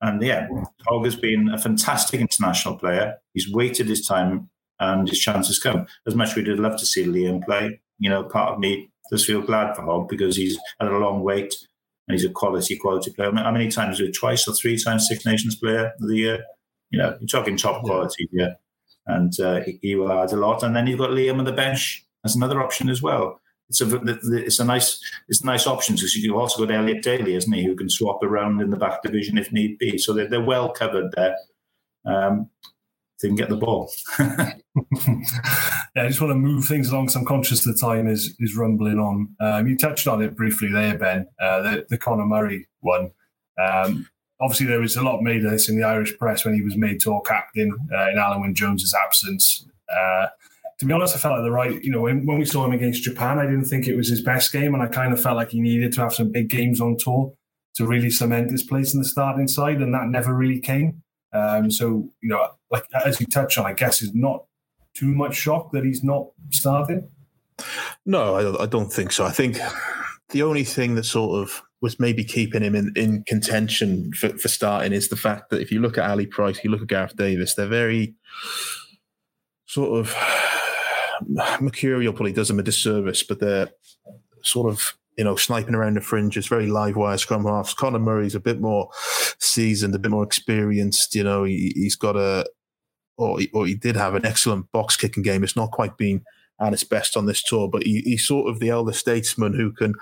And 0.00 0.22
yeah, 0.22 0.48
Hogg 0.86 1.04
has 1.04 1.16
been 1.16 1.48
a 1.48 1.58
fantastic 1.58 2.20
international 2.20 2.76
player. 2.76 3.16
He's 3.34 3.50
waited 3.50 3.88
his 3.88 4.06
time 4.06 4.48
and 4.78 5.08
his 5.08 5.18
chance 5.18 5.48
has 5.48 5.58
come. 5.58 5.86
As 6.06 6.14
much 6.14 6.30
as 6.30 6.36
we'd 6.36 6.48
love 6.48 6.78
to 6.78 6.86
see 6.86 7.04
Liam 7.04 7.44
play, 7.44 7.80
you 7.98 8.08
know, 8.08 8.22
part 8.22 8.52
of 8.52 8.60
me 8.60 8.90
does 9.10 9.24
feel 9.24 9.42
glad 9.42 9.74
for 9.74 9.82
Hogg 9.82 10.08
because 10.08 10.36
he's 10.36 10.58
had 10.78 10.90
a 10.90 10.98
long 10.98 11.22
wait 11.22 11.54
and 12.06 12.14
he's 12.14 12.24
a 12.24 12.30
quality, 12.30 12.76
quality 12.76 13.12
player. 13.12 13.32
How 13.34 13.50
many 13.50 13.68
times 13.68 13.98
was 13.98 14.08
it? 14.08 14.12
Twice 14.12 14.46
or 14.46 14.54
three 14.54 14.78
times 14.78 15.08
Six 15.08 15.26
Nations 15.26 15.56
player 15.56 15.92
of 16.00 16.08
the 16.08 16.16
year? 16.16 16.44
You 16.90 16.98
know, 17.00 17.16
you're 17.20 17.26
talking 17.26 17.56
top 17.56 17.82
quality 17.82 18.28
here. 18.32 18.56
And 19.06 19.38
uh, 19.40 19.60
he, 19.60 19.78
he 19.82 19.94
will 19.94 20.12
add 20.12 20.32
a 20.32 20.36
lot. 20.36 20.62
And 20.62 20.76
then 20.76 20.86
you've 20.86 20.98
got 20.98 21.10
Liam 21.10 21.38
on 21.38 21.44
the 21.44 21.52
bench 21.52 22.04
as 22.24 22.36
another 22.36 22.62
option 22.62 22.88
as 22.88 23.02
well 23.02 23.40
it's 23.68 23.80
a 23.80 24.00
it's 24.34 24.60
a 24.60 24.64
nice 24.64 25.00
it's 25.28 25.42
a 25.42 25.46
nice 25.46 25.66
option 25.66 25.94
because 25.94 26.16
you've 26.16 26.36
also 26.36 26.64
got 26.64 26.74
Elliot 26.74 27.02
Daly, 27.02 27.34
isn't 27.34 27.52
he, 27.52 27.64
who 27.64 27.76
can 27.76 27.90
swap 27.90 28.22
around 28.22 28.60
in 28.60 28.70
the 28.70 28.76
back 28.76 29.02
division 29.02 29.36
if 29.36 29.52
need 29.52 29.78
be. 29.78 29.98
So 29.98 30.12
they're, 30.12 30.28
they're 30.28 30.42
well 30.42 30.70
covered 30.70 31.12
there. 31.16 31.36
Um, 32.06 32.48
they 33.20 33.28
can 33.28 33.36
get 33.36 33.48
the 33.48 33.56
ball. 33.56 33.90
yeah, 34.18 34.52
I 35.96 36.08
just 36.08 36.20
want 36.20 36.30
to 36.30 36.36
move 36.36 36.64
things 36.64 36.90
along. 36.90 37.08
So 37.08 37.18
I'm 37.18 37.26
conscious 37.26 37.64
the 37.64 37.74
time 37.74 38.08
is 38.08 38.34
is 38.38 38.56
rumbling 38.56 38.98
on. 38.98 39.34
Um, 39.40 39.66
you 39.66 39.76
touched 39.76 40.06
on 40.06 40.22
it 40.22 40.36
briefly 40.36 40.70
there, 40.72 40.96
Ben. 40.96 41.26
Uh, 41.40 41.62
the 41.62 41.86
the 41.90 41.98
Conor 41.98 42.26
Murray 42.26 42.66
one. 42.80 43.10
Um, 43.60 44.08
obviously, 44.40 44.66
there 44.66 44.80
was 44.80 44.96
a 44.96 45.02
lot 45.02 45.20
made 45.20 45.44
of 45.44 45.50
this 45.50 45.68
in 45.68 45.76
the 45.76 45.84
Irish 45.84 46.16
press 46.16 46.44
when 46.44 46.54
he 46.54 46.62
was 46.62 46.76
made 46.76 47.00
tour 47.00 47.20
captain 47.22 47.76
uh, 47.92 48.08
in 48.08 48.16
Alun 48.16 48.40
Wyn 48.40 48.54
Jones's 48.54 48.94
absence. 48.94 49.66
Uh, 49.90 50.26
to 50.78 50.86
be 50.86 50.92
honest, 50.92 51.16
I 51.16 51.18
felt 51.18 51.34
like 51.34 51.44
the 51.44 51.50
right, 51.50 51.82
you 51.82 51.90
know, 51.90 52.02
when, 52.02 52.24
when 52.24 52.38
we 52.38 52.44
saw 52.44 52.64
him 52.64 52.72
against 52.72 53.02
Japan, 53.02 53.38
I 53.38 53.46
didn't 53.46 53.64
think 53.64 53.88
it 53.88 53.96
was 53.96 54.08
his 54.08 54.22
best 54.22 54.52
game. 54.52 54.74
And 54.74 54.82
I 54.82 54.86
kind 54.86 55.12
of 55.12 55.20
felt 55.20 55.36
like 55.36 55.50
he 55.50 55.60
needed 55.60 55.92
to 55.94 56.02
have 56.02 56.14
some 56.14 56.30
big 56.30 56.48
games 56.48 56.80
on 56.80 56.96
tour 56.96 57.34
to 57.74 57.86
really 57.86 58.10
cement 58.10 58.50
his 58.50 58.62
place 58.62 58.94
in 58.94 59.00
the 59.00 59.08
starting 59.08 59.48
side. 59.48 59.80
And 59.80 59.92
that 59.92 60.06
never 60.06 60.32
really 60.32 60.60
came. 60.60 61.02
Um, 61.32 61.70
so, 61.70 62.10
you 62.22 62.28
know, 62.28 62.48
like 62.70 62.84
as 63.04 63.20
you 63.20 63.26
touch 63.26 63.58
on, 63.58 63.66
I 63.66 63.72
guess 63.72 64.02
is 64.02 64.14
not 64.14 64.44
too 64.94 65.14
much 65.14 65.34
shock 65.34 65.72
that 65.72 65.84
he's 65.84 66.04
not 66.04 66.28
starting. 66.50 67.08
No, 68.06 68.36
I, 68.36 68.62
I 68.62 68.66
don't 68.66 68.92
think 68.92 69.10
so. 69.10 69.24
I 69.24 69.30
think 69.32 69.58
the 70.30 70.42
only 70.42 70.64
thing 70.64 70.94
that 70.94 71.04
sort 71.04 71.42
of 71.42 71.62
was 71.80 71.98
maybe 71.98 72.24
keeping 72.24 72.62
him 72.62 72.74
in, 72.74 72.92
in 72.96 73.24
contention 73.24 74.12
for, 74.12 74.30
for 74.30 74.48
starting 74.48 74.92
is 74.92 75.08
the 75.08 75.16
fact 75.16 75.50
that 75.50 75.60
if 75.60 75.70
you 75.70 75.80
look 75.80 75.98
at 75.98 76.08
Ali 76.08 76.26
Price, 76.26 76.62
you 76.62 76.70
look 76.70 76.82
at 76.82 76.88
Gareth 76.88 77.16
Davies, 77.16 77.54
they're 77.56 77.66
very 77.66 78.14
sort 79.66 79.98
of 79.98 80.14
Mercurial 81.60 82.12
probably 82.12 82.32
does 82.32 82.48
them 82.48 82.58
a 82.58 82.62
disservice, 82.62 83.22
but 83.22 83.40
they're 83.40 83.70
sort 84.42 84.70
of 84.70 84.96
you 85.16 85.24
know 85.24 85.36
sniping 85.36 85.74
around 85.74 85.94
the 85.94 86.00
fringes, 86.00 86.46
very 86.46 86.66
live 86.66 86.96
wire 86.96 87.18
scrum 87.18 87.44
halves. 87.44 87.74
Conor 87.74 87.98
Murray's 87.98 88.34
a 88.34 88.40
bit 88.40 88.60
more 88.60 88.88
seasoned, 89.38 89.94
a 89.94 89.98
bit 89.98 90.10
more 90.10 90.24
experienced. 90.24 91.14
You 91.14 91.24
know, 91.24 91.44
he, 91.44 91.72
has 91.84 91.96
got 91.96 92.16
a 92.16 92.46
or 93.16 93.40
he, 93.40 93.50
or 93.52 93.66
he 93.66 93.74
did 93.74 93.96
have 93.96 94.14
an 94.14 94.24
excellent 94.24 94.70
box 94.72 94.96
kicking 94.96 95.22
game. 95.22 95.42
It's 95.42 95.56
not 95.56 95.72
quite 95.72 95.96
been 95.96 96.22
at 96.60 96.72
its 96.72 96.84
best 96.84 97.16
on 97.16 97.26
this 97.26 97.42
tour, 97.42 97.68
but 97.68 97.84
he, 97.84 98.00
he's 98.00 98.26
sort 98.26 98.48
of 98.48 98.58
the 98.58 98.70
elder 98.70 98.92
statesman 98.92 99.54
who 99.54 99.72
can 99.72 99.94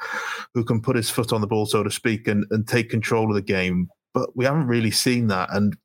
who 0.54 0.64
can 0.64 0.80
put 0.80 0.96
his 0.96 1.10
foot 1.10 1.32
on 1.32 1.40
the 1.40 1.46
ball, 1.46 1.66
so 1.66 1.82
to 1.82 1.90
speak, 1.90 2.28
and, 2.28 2.46
and 2.50 2.68
take 2.68 2.90
control 2.90 3.28
of 3.28 3.34
the 3.34 3.42
game. 3.42 3.88
But 4.14 4.36
we 4.36 4.44
haven't 4.44 4.66
really 4.66 4.90
seen 4.90 5.26
that, 5.28 5.48
and 5.52 5.76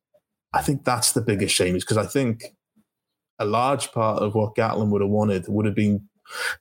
I 0.52 0.62
think 0.62 0.84
that's 0.84 1.12
the 1.12 1.20
biggest 1.20 1.54
shame, 1.54 1.76
is 1.76 1.84
because 1.84 1.98
I 1.98 2.06
think 2.06 2.44
a 3.42 3.44
large 3.44 3.92
part 3.92 4.22
of 4.22 4.34
what 4.34 4.54
Gatland 4.54 4.90
would 4.90 5.02
have 5.02 5.10
wanted 5.10 5.44
would 5.48 5.66
have 5.66 5.74
been 5.74 6.08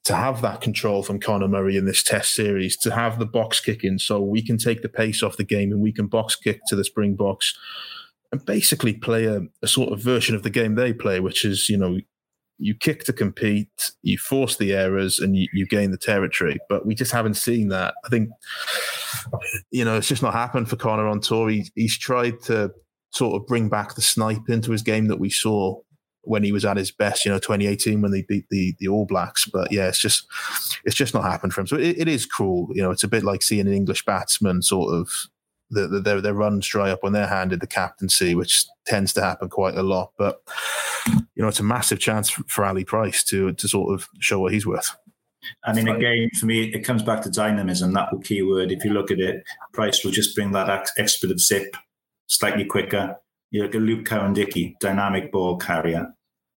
to 0.04 0.16
have 0.16 0.42
that 0.42 0.62
control 0.62 1.04
from 1.04 1.20
Conor 1.20 1.48
Murray 1.48 1.78
in 1.78 1.86
this 1.86 2.04
test 2.04 2.34
series, 2.34 2.78
to 2.78 2.92
have 2.92 3.20
the 3.20 3.26
box 3.26 3.60
kicking 3.60 4.00
so 4.00 4.22
we 4.22 4.42
can 4.42 4.58
take 4.58 4.82
the 4.82 4.90
pace 4.90 5.24
off 5.24 5.38
the 5.38 5.44
game 5.44 5.72
and 5.72 5.82
we 5.82 5.94
can 5.94 6.08
box 6.08 6.36
kick 6.36 6.60
to 6.68 6.76
the 6.76 6.84
Springboks 6.84 7.58
and 8.32 8.46
basically 8.46 8.94
play 8.94 9.26
a, 9.26 9.42
a 9.62 9.68
sort 9.68 9.92
of 9.92 10.00
version 10.00 10.36
of 10.36 10.44
the 10.44 10.50
game 10.50 10.76
they 10.76 10.94
play, 10.94 11.20
which 11.20 11.46
is, 11.46 11.70
you 11.70 11.78
know, 11.78 11.98
you 12.58 12.76
kick 12.76 13.04
to 13.06 13.14
compete, 13.14 13.92
you 14.04 14.18
force 14.18 14.58
the 14.58 14.74
errors, 14.74 15.20
and 15.20 15.36
you, 15.36 15.48
you, 15.52 15.66
gain 15.66 15.90
the 15.90 15.98
territory. 15.98 16.60
But 16.70 16.86
we 16.86 16.94
just 16.94 17.12
haven't 17.12 17.34
seen 17.34 17.70
that. 17.70 17.96
I 18.06 18.10
think, 18.10 18.30
you 19.72 19.84
know, 19.84 19.98
it's 19.98 20.08
just 20.08 20.22
not 20.22 20.34
happened 20.34 20.70
for 20.70 20.76
Conor 20.76 21.08
on 21.08 21.22
tour. 21.22 21.50
He, 21.50 21.72
he's 21.76 21.98
tried 21.98 22.40
to 22.44 22.72
sort 23.14 23.36
of 23.36 23.48
bring 23.48 23.68
back 23.68 23.96
the 23.96 24.02
snipe 24.02 24.48
into 24.48 24.72
his 24.72 24.84
game 24.84 25.08
that 25.08 25.20
we 25.20 25.30
saw 25.30 25.80
when 26.24 26.44
he 26.44 26.52
was 26.52 26.66
at 26.66 26.78
his 26.78 26.92
best, 26.92 27.26
you 27.26 27.32
know, 27.32 27.40
2018 27.40 28.02
when 28.02 28.12
they 28.12 28.22
beat 28.24 28.46
the 28.50 28.76
the 28.80 28.88
All 28.88 29.06
Blacks. 29.06 29.46
But 29.46 29.72
yeah, 29.72 29.88
it's 29.88 30.00
just 30.00 30.28
it's 30.84 30.96
just 30.96 31.14
not 31.14 31.24
happened 31.24 31.54
for 31.54 31.62
him. 31.62 31.68
So 31.68 31.78
it, 31.78 31.98
it 32.00 32.08
is 32.08 32.26
cruel. 32.26 32.70
You 32.74 32.82
know, 32.82 32.92
it's 32.92 33.04
a 33.04 33.08
bit 33.08 33.24
like 33.24 33.42
seeing 33.42 33.68
an 33.68 33.74
English 33.74 34.06
batsman 34.06 34.62
sort 34.62 34.94
of 34.94 35.10
the, 35.70 35.88
the, 35.88 36.00
their 36.00 36.22
their 36.22 36.34
runs 36.34 36.68
dry 36.68 36.92
up 36.92 37.04
when 37.04 37.14
they're 37.14 37.28
handed 37.28 37.60
the 37.60 37.68
captaincy, 37.68 38.36
which 38.36 38.66
tends 38.86 39.14
to 39.14 39.22
happen 39.22 39.50
quite 39.50 39.76
a 39.76 39.84
lot. 39.84 40.12
But 40.18 40.42
you 41.08 41.42
know, 41.42 41.48
it's 41.48 41.60
a 41.60 41.64
massive 41.64 42.00
chance 42.00 42.30
for, 42.30 42.66
Ali 42.66 42.84
Price 42.84 43.24
to 43.26 43.54
to 43.54 43.68
sort 43.68 43.94
of 43.94 44.08
show 44.20 44.40
what 44.40 44.54
he's 44.54 44.68
worth. 44.68 44.96
I 45.64 45.74
mean, 45.74 45.88
again, 45.88 46.30
for 46.40 46.46
me, 46.46 46.66
it 46.66 46.82
comes 46.82 47.02
back 47.02 47.24
to 47.24 47.32
dynamism. 47.32 47.94
That 47.94 48.10
key 48.24 48.44
word. 48.44 48.72
If 48.72 48.86
you 48.86 48.92
look 48.92 49.10
at 49.10 49.20
it, 49.20 49.44
Price 49.74 50.04
will 50.04 50.12
just 50.12 50.36
bring 50.36 50.52
that 50.52 50.90
expletive 51.00 51.40
zip 51.40 51.76
slightly 52.28 52.64
quicker 52.64 53.18
you 53.52 53.62
look 53.62 53.76
at 53.76 53.82
Luke 53.82 54.06
Cowan-Dickie, 54.06 54.78
dynamic 54.80 55.32
ball 55.32 55.58
carrier. 55.58 56.08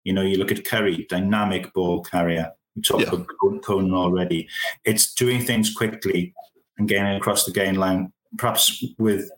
You 0.04 0.14
know, 0.14 0.22
you 0.22 0.38
look 0.38 0.52
at 0.52 0.66
Curry, 0.66 1.06
dynamic 1.10 1.74
ball 1.74 2.04
carrier. 2.04 2.52
We 2.76 2.82
talked 2.82 3.04
yeah. 3.04 3.10
about 3.10 3.28
Conan 3.64 3.94
already. 3.94 4.48
It's 4.86 5.14
doing 5.14 5.44
things 5.44 5.74
quickly 5.74 6.34
and 6.78 6.88
getting 6.88 7.16
across 7.16 7.46
the 7.46 7.52
gain 7.52 7.76
line, 7.76 8.12
perhaps 8.38 8.84
with 8.98 9.30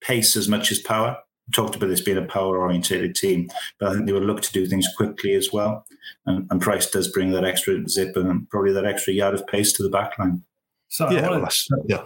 pace 0.00 0.36
as 0.36 0.48
much 0.48 0.70
as 0.70 0.78
power. 0.78 1.16
We 1.48 1.52
talked 1.52 1.76
about 1.76 1.88
this 1.88 2.00
being 2.00 2.16
a 2.16 2.22
power 2.22 2.58
oriented 2.58 3.14
team, 3.14 3.50
but 3.78 3.90
I 3.90 3.94
think 3.94 4.06
they 4.06 4.12
would 4.12 4.22
look 4.22 4.40
to 4.42 4.52
do 4.52 4.66
things 4.66 4.88
quickly 4.96 5.34
as 5.34 5.52
well. 5.52 5.84
And, 6.26 6.46
and 6.50 6.60
Price 6.60 6.90
does 6.90 7.08
bring 7.08 7.32
that 7.32 7.44
extra 7.44 7.86
zip 7.88 8.16
and 8.16 8.48
probably 8.48 8.72
that 8.72 8.86
extra 8.86 9.12
yard 9.12 9.34
of 9.34 9.46
pace 9.46 9.72
to 9.74 9.82
the 9.82 9.90
back 9.90 10.18
line. 10.18 10.42
So 10.88 11.10
yeah, 11.10 11.28
I, 11.28 11.40
to, 11.40 11.82
yeah. 11.86 12.02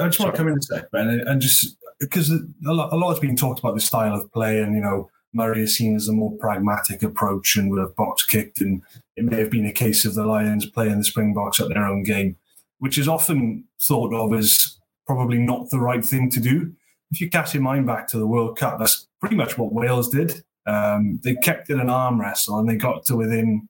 I 0.00 0.08
just 0.08 0.18
want 0.18 0.34
to 0.34 0.36
come 0.36 0.48
in 0.48 0.58
a 0.58 0.62
sec, 0.62 0.90
Ben, 0.90 1.08
and 1.08 1.40
just 1.40 1.76
because 2.00 2.30
a 2.30 2.72
lot, 2.72 2.92
a 2.92 2.96
lot 2.96 3.10
has 3.10 3.18
been 3.18 3.36
talked 3.36 3.60
about 3.60 3.74
the 3.74 3.80
style 3.80 4.14
of 4.14 4.32
play, 4.32 4.60
and 4.60 4.74
you 4.74 4.80
know 4.80 5.10
Murray 5.32 5.62
is 5.62 5.76
seen 5.76 5.96
as 5.96 6.08
a 6.08 6.12
more 6.12 6.32
pragmatic 6.38 7.02
approach 7.02 7.56
and 7.56 7.70
would 7.70 7.80
have 7.80 7.96
box 7.96 8.24
kicked, 8.24 8.60
and 8.60 8.82
it 9.16 9.24
may 9.24 9.38
have 9.38 9.50
been 9.50 9.66
a 9.66 9.72
case 9.72 10.04
of 10.04 10.14
the 10.14 10.26
Lions 10.26 10.66
playing 10.66 10.98
the 10.98 11.04
Springboks 11.04 11.60
at 11.60 11.68
their 11.68 11.86
own 11.86 12.02
game, 12.02 12.36
which 12.78 12.98
is 12.98 13.08
often 13.08 13.64
thought 13.80 14.14
of 14.14 14.38
as 14.38 14.78
probably 15.06 15.38
not 15.38 15.70
the 15.70 15.80
right 15.80 16.04
thing 16.04 16.30
to 16.30 16.40
do. 16.40 16.72
If 17.10 17.20
you 17.20 17.30
cast 17.30 17.54
your 17.54 17.62
mind 17.62 17.86
back 17.86 18.06
to 18.08 18.18
the 18.18 18.26
World 18.26 18.58
Cup, 18.58 18.78
that's 18.78 19.06
pretty 19.20 19.36
much 19.36 19.56
what 19.56 19.72
Wales 19.72 20.10
did. 20.10 20.44
Um, 20.66 21.18
they 21.24 21.34
kept 21.36 21.70
it 21.70 21.80
an 21.80 21.88
arm 21.88 22.20
wrestle 22.20 22.58
and 22.58 22.68
they 22.68 22.76
got 22.76 23.06
to 23.06 23.16
within 23.16 23.68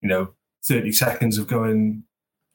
you 0.00 0.08
know, 0.08 0.30
30 0.64 0.92
seconds 0.92 1.38
of 1.38 1.46
going, 1.46 2.04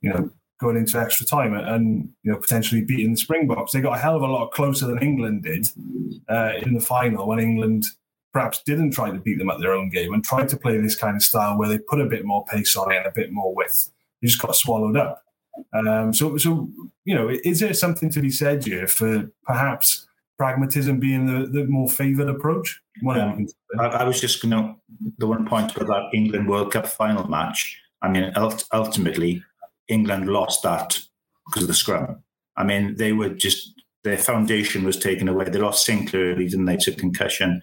you 0.02 0.10
know, 0.10 0.30
going 0.66 0.78
into 0.78 1.00
extra 1.00 1.26
time 1.26 1.54
and 1.54 2.10
you 2.24 2.32
know 2.32 2.38
potentially 2.38 2.82
beating 2.82 3.12
the 3.12 3.18
Springboks. 3.18 3.72
They 3.72 3.82
got 3.82 3.98
a 3.98 4.02
hell 4.02 4.16
of 4.16 4.24
a 4.24 4.28
lot 4.28 4.52
closer 4.52 4.88
than 4.88 5.02
England 5.02 5.44
did 5.44 5.68
uh, 6.28 6.54
in 6.64 6.74
the 6.74 6.80
final 6.82 7.28
when 7.28 7.40
England 7.40 7.86
perhaps 8.34 8.62
didn't 8.66 8.92
try 8.92 9.12
to 9.12 9.20
beat 9.20 9.38
them 9.38 9.50
at 9.50 9.60
their 9.60 9.74
own 9.74 9.90
game 9.90 10.14
and 10.14 10.24
tried 10.24 10.50
to 10.50 10.58
play 10.58 10.78
this 10.78 10.96
kind 10.96 11.16
of 11.16 11.22
style 11.22 11.58
where 11.58 11.70
they 11.70 11.78
put 11.78 12.02
a 12.02 12.06
bit 12.06 12.26
more 12.26 12.44
pace 12.46 12.76
on 12.76 12.92
it 12.92 12.98
and 12.98 13.06
a 13.06 13.12
bit 13.12 13.32
more 13.32 13.54
width. 13.56 13.92
You 14.20 14.28
just 14.28 14.42
got 14.42 14.56
swallowed 14.56 14.98
up. 14.98 15.24
Um, 15.74 16.14
so, 16.14 16.36
so 16.38 16.68
you 17.06 17.16
know, 17.16 17.30
is 17.30 17.60
there 17.60 17.74
something 17.74 18.10
to 18.10 18.20
be 18.20 18.32
said 18.32 18.66
here 18.66 18.88
for 18.88 19.32
perhaps 19.46 20.08
pragmatism 20.38 21.00
being 21.00 21.28
the, 21.28 21.48
the 21.48 21.66
more 21.66 21.88
favoured 21.88 22.28
approach? 22.28 22.82
I, 23.80 23.86
I, 23.86 24.04
was 24.04 24.20
just 24.20 24.42
going 24.42 24.52
to 24.52 24.76
the 25.18 25.28
one 25.28 25.46
point 25.46 25.74
about 25.76 25.88
that 25.88 26.10
England 26.14 26.50
World 26.50 26.74
Cup 26.74 26.88
final 26.88 27.28
match. 27.30 27.80
I 28.02 28.10
mean, 28.10 28.34
ultimately, 28.74 29.44
England 29.88 30.28
lost 30.28 30.64
that 30.64 31.00
because 31.46 31.64
of 31.64 31.68
the 31.68 31.74
scrum. 31.74 32.24
I 32.58 32.64
mean, 32.64 32.96
they 32.96 33.12
were 33.12 33.30
just 33.30 33.74
their 34.06 34.18
foundation 34.18 34.84
was 34.84 34.98
taken 34.98 35.28
away. 35.28 35.46
They 35.46 35.58
lost 35.58 35.86
Sinckler 35.86 36.34
early, 36.34 36.48
didn't 36.48 36.66
they, 36.66 36.78
to 36.78 36.92
concussion, 36.92 37.60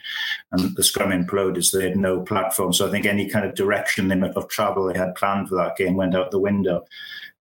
and 0.50 0.76
the 0.76 0.82
scrum 0.82 1.10
imploded, 1.10 1.64
so 1.64 1.78
they 1.78 1.88
had 1.88 1.96
no 1.96 2.20
platform. 2.20 2.72
So 2.72 2.86
I 2.86 2.90
think 2.90 3.06
any 3.06 3.30
kind 3.30 3.46
of 3.46 3.54
direction 3.54 4.08
limit 4.08 4.36
of 4.36 4.48
travel 4.48 4.86
they 4.86 4.98
had 4.98 5.14
planned 5.14 5.48
for 5.48 5.54
that 5.54 5.76
game 5.76 5.94
went 5.94 6.16
out 6.16 6.32
the 6.32 6.40
window. 6.40 6.84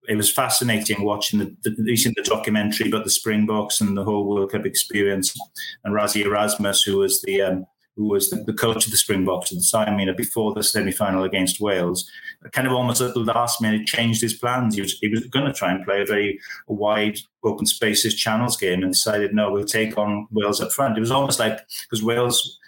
It 0.07 0.15
was 0.15 0.31
fascinating 0.31 1.03
watching 1.03 1.39
the, 1.39 1.55
the, 1.63 1.71
the 1.71 2.23
documentary 2.23 2.89
about 2.89 3.03
the 3.03 3.09
Springboks 3.09 3.81
and 3.81 3.97
the 3.97 4.03
whole 4.03 4.27
World 4.27 4.51
Cup 4.51 4.67
experience, 4.67 5.35
and 5.83 5.95
Rassie 5.95 6.23
Erasmus, 6.23 6.83
who 6.83 6.97
was 6.97 7.21
the 7.23 7.41
um, 7.41 7.65
who 7.95 8.07
was 8.07 8.29
the, 8.29 8.37
the, 8.37 8.53
coach 8.53 8.85
of 8.85 8.91
the 8.91 8.97
Springboks 8.97 9.51
at 9.51 9.57
the 9.57 9.67
time, 9.69 9.99
you 9.99 10.05
know, 10.05 10.13
before 10.13 10.53
the 10.53 10.63
semi-final 10.63 11.23
against 11.23 11.59
Wales, 11.59 12.09
kind 12.51 12.67
of 12.67 12.73
almost 12.73 13.01
at 13.01 13.13
the 13.13 13.19
last 13.19 13.61
minute 13.61 13.85
changed 13.85 14.21
his 14.21 14.33
plans. 14.33 14.75
He 14.75 14.81
was, 14.81 14.97
he 14.99 15.09
was 15.09 15.25
going 15.27 15.45
to 15.45 15.53
try 15.53 15.71
and 15.71 15.83
play 15.83 16.01
a 16.01 16.05
very 16.05 16.39
wide 16.67 17.17
open 17.43 17.65
spaces 17.65 18.15
channels 18.15 18.57
game 18.57 18.81
and 18.81 18.93
decided, 18.93 19.33
no, 19.33 19.51
we'll 19.51 19.65
take 19.65 19.97
on 19.97 20.27
Wales 20.31 20.61
up 20.61 20.71
front. 20.71 20.97
It 20.97 21.01
was 21.01 21.11
almost 21.11 21.39
like, 21.39 21.59
because 21.89 22.03
Wales 22.03 22.59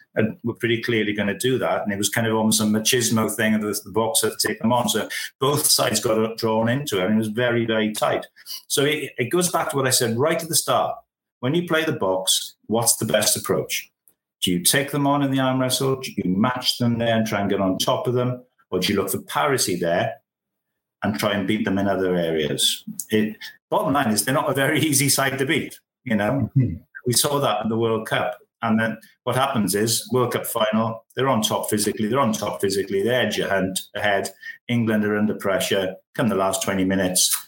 were 0.43 0.53
pretty 0.55 0.81
clearly 0.81 1.13
going 1.13 1.27
to 1.27 1.38
do 1.38 1.57
that. 1.57 1.83
And 1.83 1.91
it 1.91 1.97
was 1.97 2.09
kind 2.09 2.27
of 2.27 2.36
almost 2.36 2.62
a 2.62 2.65
machismo 2.65 3.33
thing 3.33 3.53
of 3.53 3.62
the, 3.62 3.79
the 3.86 4.13
had 4.21 4.38
to 4.38 4.47
take 4.47 4.59
them 4.59 4.73
on. 4.73 4.89
So 4.89 5.07
both 5.39 5.65
sides 5.65 5.99
got 5.99 6.38
drawn 6.38 6.69
into 6.69 6.99
it 6.99 7.05
and 7.05 7.15
it 7.15 7.17
was 7.17 7.29
very, 7.29 7.65
very 7.65 7.93
tight. 7.93 8.25
So 8.67 8.83
it, 8.83 9.12
it 9.17 9.29
goes 9.29 9.49
back 9.49 9.69
to 9.69 9.75
what 9.75 9.88
I 9.88 9.91
said 9.91 10.17
right 10.17 10.41
at 10.41 10.49
the 10.49 10.55
start. 10.55 10.95
When 11.39 11.55
you 11.55 11.67
play 11.67 11.83
the 11.83 11.93
Boks, 11.93 12.53
what's 12.67 12.95
the 12.97 13.05
best 13.05 13.36
approach? 13.36 13.91
Do 14.43 14.51
you 14.51 14.62
take 14.62 14.91
them 14.91 15.08
on 15.08 15.23
in 15.23 15.32
the 15.32 15.39
arm 15.39 15.60
wrestle? 15.60 15.95
Do 16.01 16.12
you 16.15 16.23
match 16.25 16.77
them 16.77 16.97
there 16.97 17.15
and 17.15 17.25
try 17.25 17.39
and 17.39 17.49
get 17.49 17.62
on 17.62 17.77
top 17.77 18.08
of 18.08 18.13
them? 18.13 18.43
Or 18.69 18.79
do 18.79 18.91
you 18.91 18.99
look 18.99 19.10
for 19.10 19.21
parity 19.21 19.77
there 19.77 20.15
and 21.01 21.17
try 21.17 21.34
and 21.34 21.47
beat 21.47 21.63
them 21.63 21.77
in 21.77 21.88
other 21.88 22.15
areas? 22.15 22.84
It, 23.10 23.38
bottom 23.69 23.93
line 23.93 24.12
is 24.12 24.25
they're 24.25 24.34
not 24.34 24.49
a 24.49 24.53
very 24.53 24.82
easy 24.82 25.08
side 25.08 25.38
to 25.39 25.45
beat. 25.45 25.79
You 26.03 26.17
know, 26.17 26.49
mm-hmm. 26.58 26.75
we 27.08 27.13
saw 27.13 27.39
that 27.39 27.63
in 27.63 27.69
the 27.69 27.77
World 27.77 28.08
Cup. 28.08 28.38
And 28.62 28.79
then 28.79 28.97
what 29.23 29.36
happens 29.36 29.75
is 29.75 30.10
World 30.12 30.34
Cup 30.34 30.45
final, 30.45 31.06
they're 31.15 31.27
on 31.27 31.41
top 31.41 31.69
physically, 31.69 32.08
they're 32.08 32.19
on 32.19 32.32
top 32.32 32.62
physically, 32.62 33.03
they're 33.03 33.27
edge 33.27 33.39
ahead. 33.39 34.29
England 34.69 35.03
are 35.03 35.17
under 35.17 35.36
pressure. 35.36 35.95
Come 36.15 36.29
the 36.29 36.36
last 36.36 36.63
20 36.63 36.86
minutes, 36.86 37.42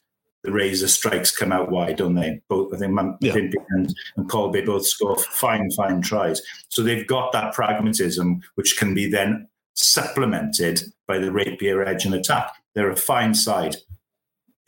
the 0.46 0.52
razor 0.52 0.88
strikes 0.88 1.36
come 1.36 1.52
out 1.52 1.72
wide, 1.72 1.98
don't 1.98 2.16
they? 2.16 2.42
Both 2.48 2.74
I 2.74 2.78
think 2.78 2.96
yeah. 3.22 3.34
and, 3.70 3.94
and 4.16 4.30
Kolbe 4.30 4.66
both 4.66 4.86
score 4.86 5.18
fine, 5.18 5.72
fine 5.72 6.02
tries. 6.02 6.42
So 6.70 6.84
they've 6.84 7.08
got 7.08 7.32
that 7.34 7.54
pragmatism, 7.54 8.42
which 8.56 8.78
can 8.78 8.94
be 8.94 9.10
then 9.10 9.48
supplemented 9.74 10.82
by 11.08 11.18
the 11.18 11.32
rapier 11.32 11.84
edge 11.84 12.06
and 12.06 12.14
attack. 12.14 12.52
They're 12.74 12.92
a 12.92 12.96
fine 12.96 13.34
side. 13.34 13.76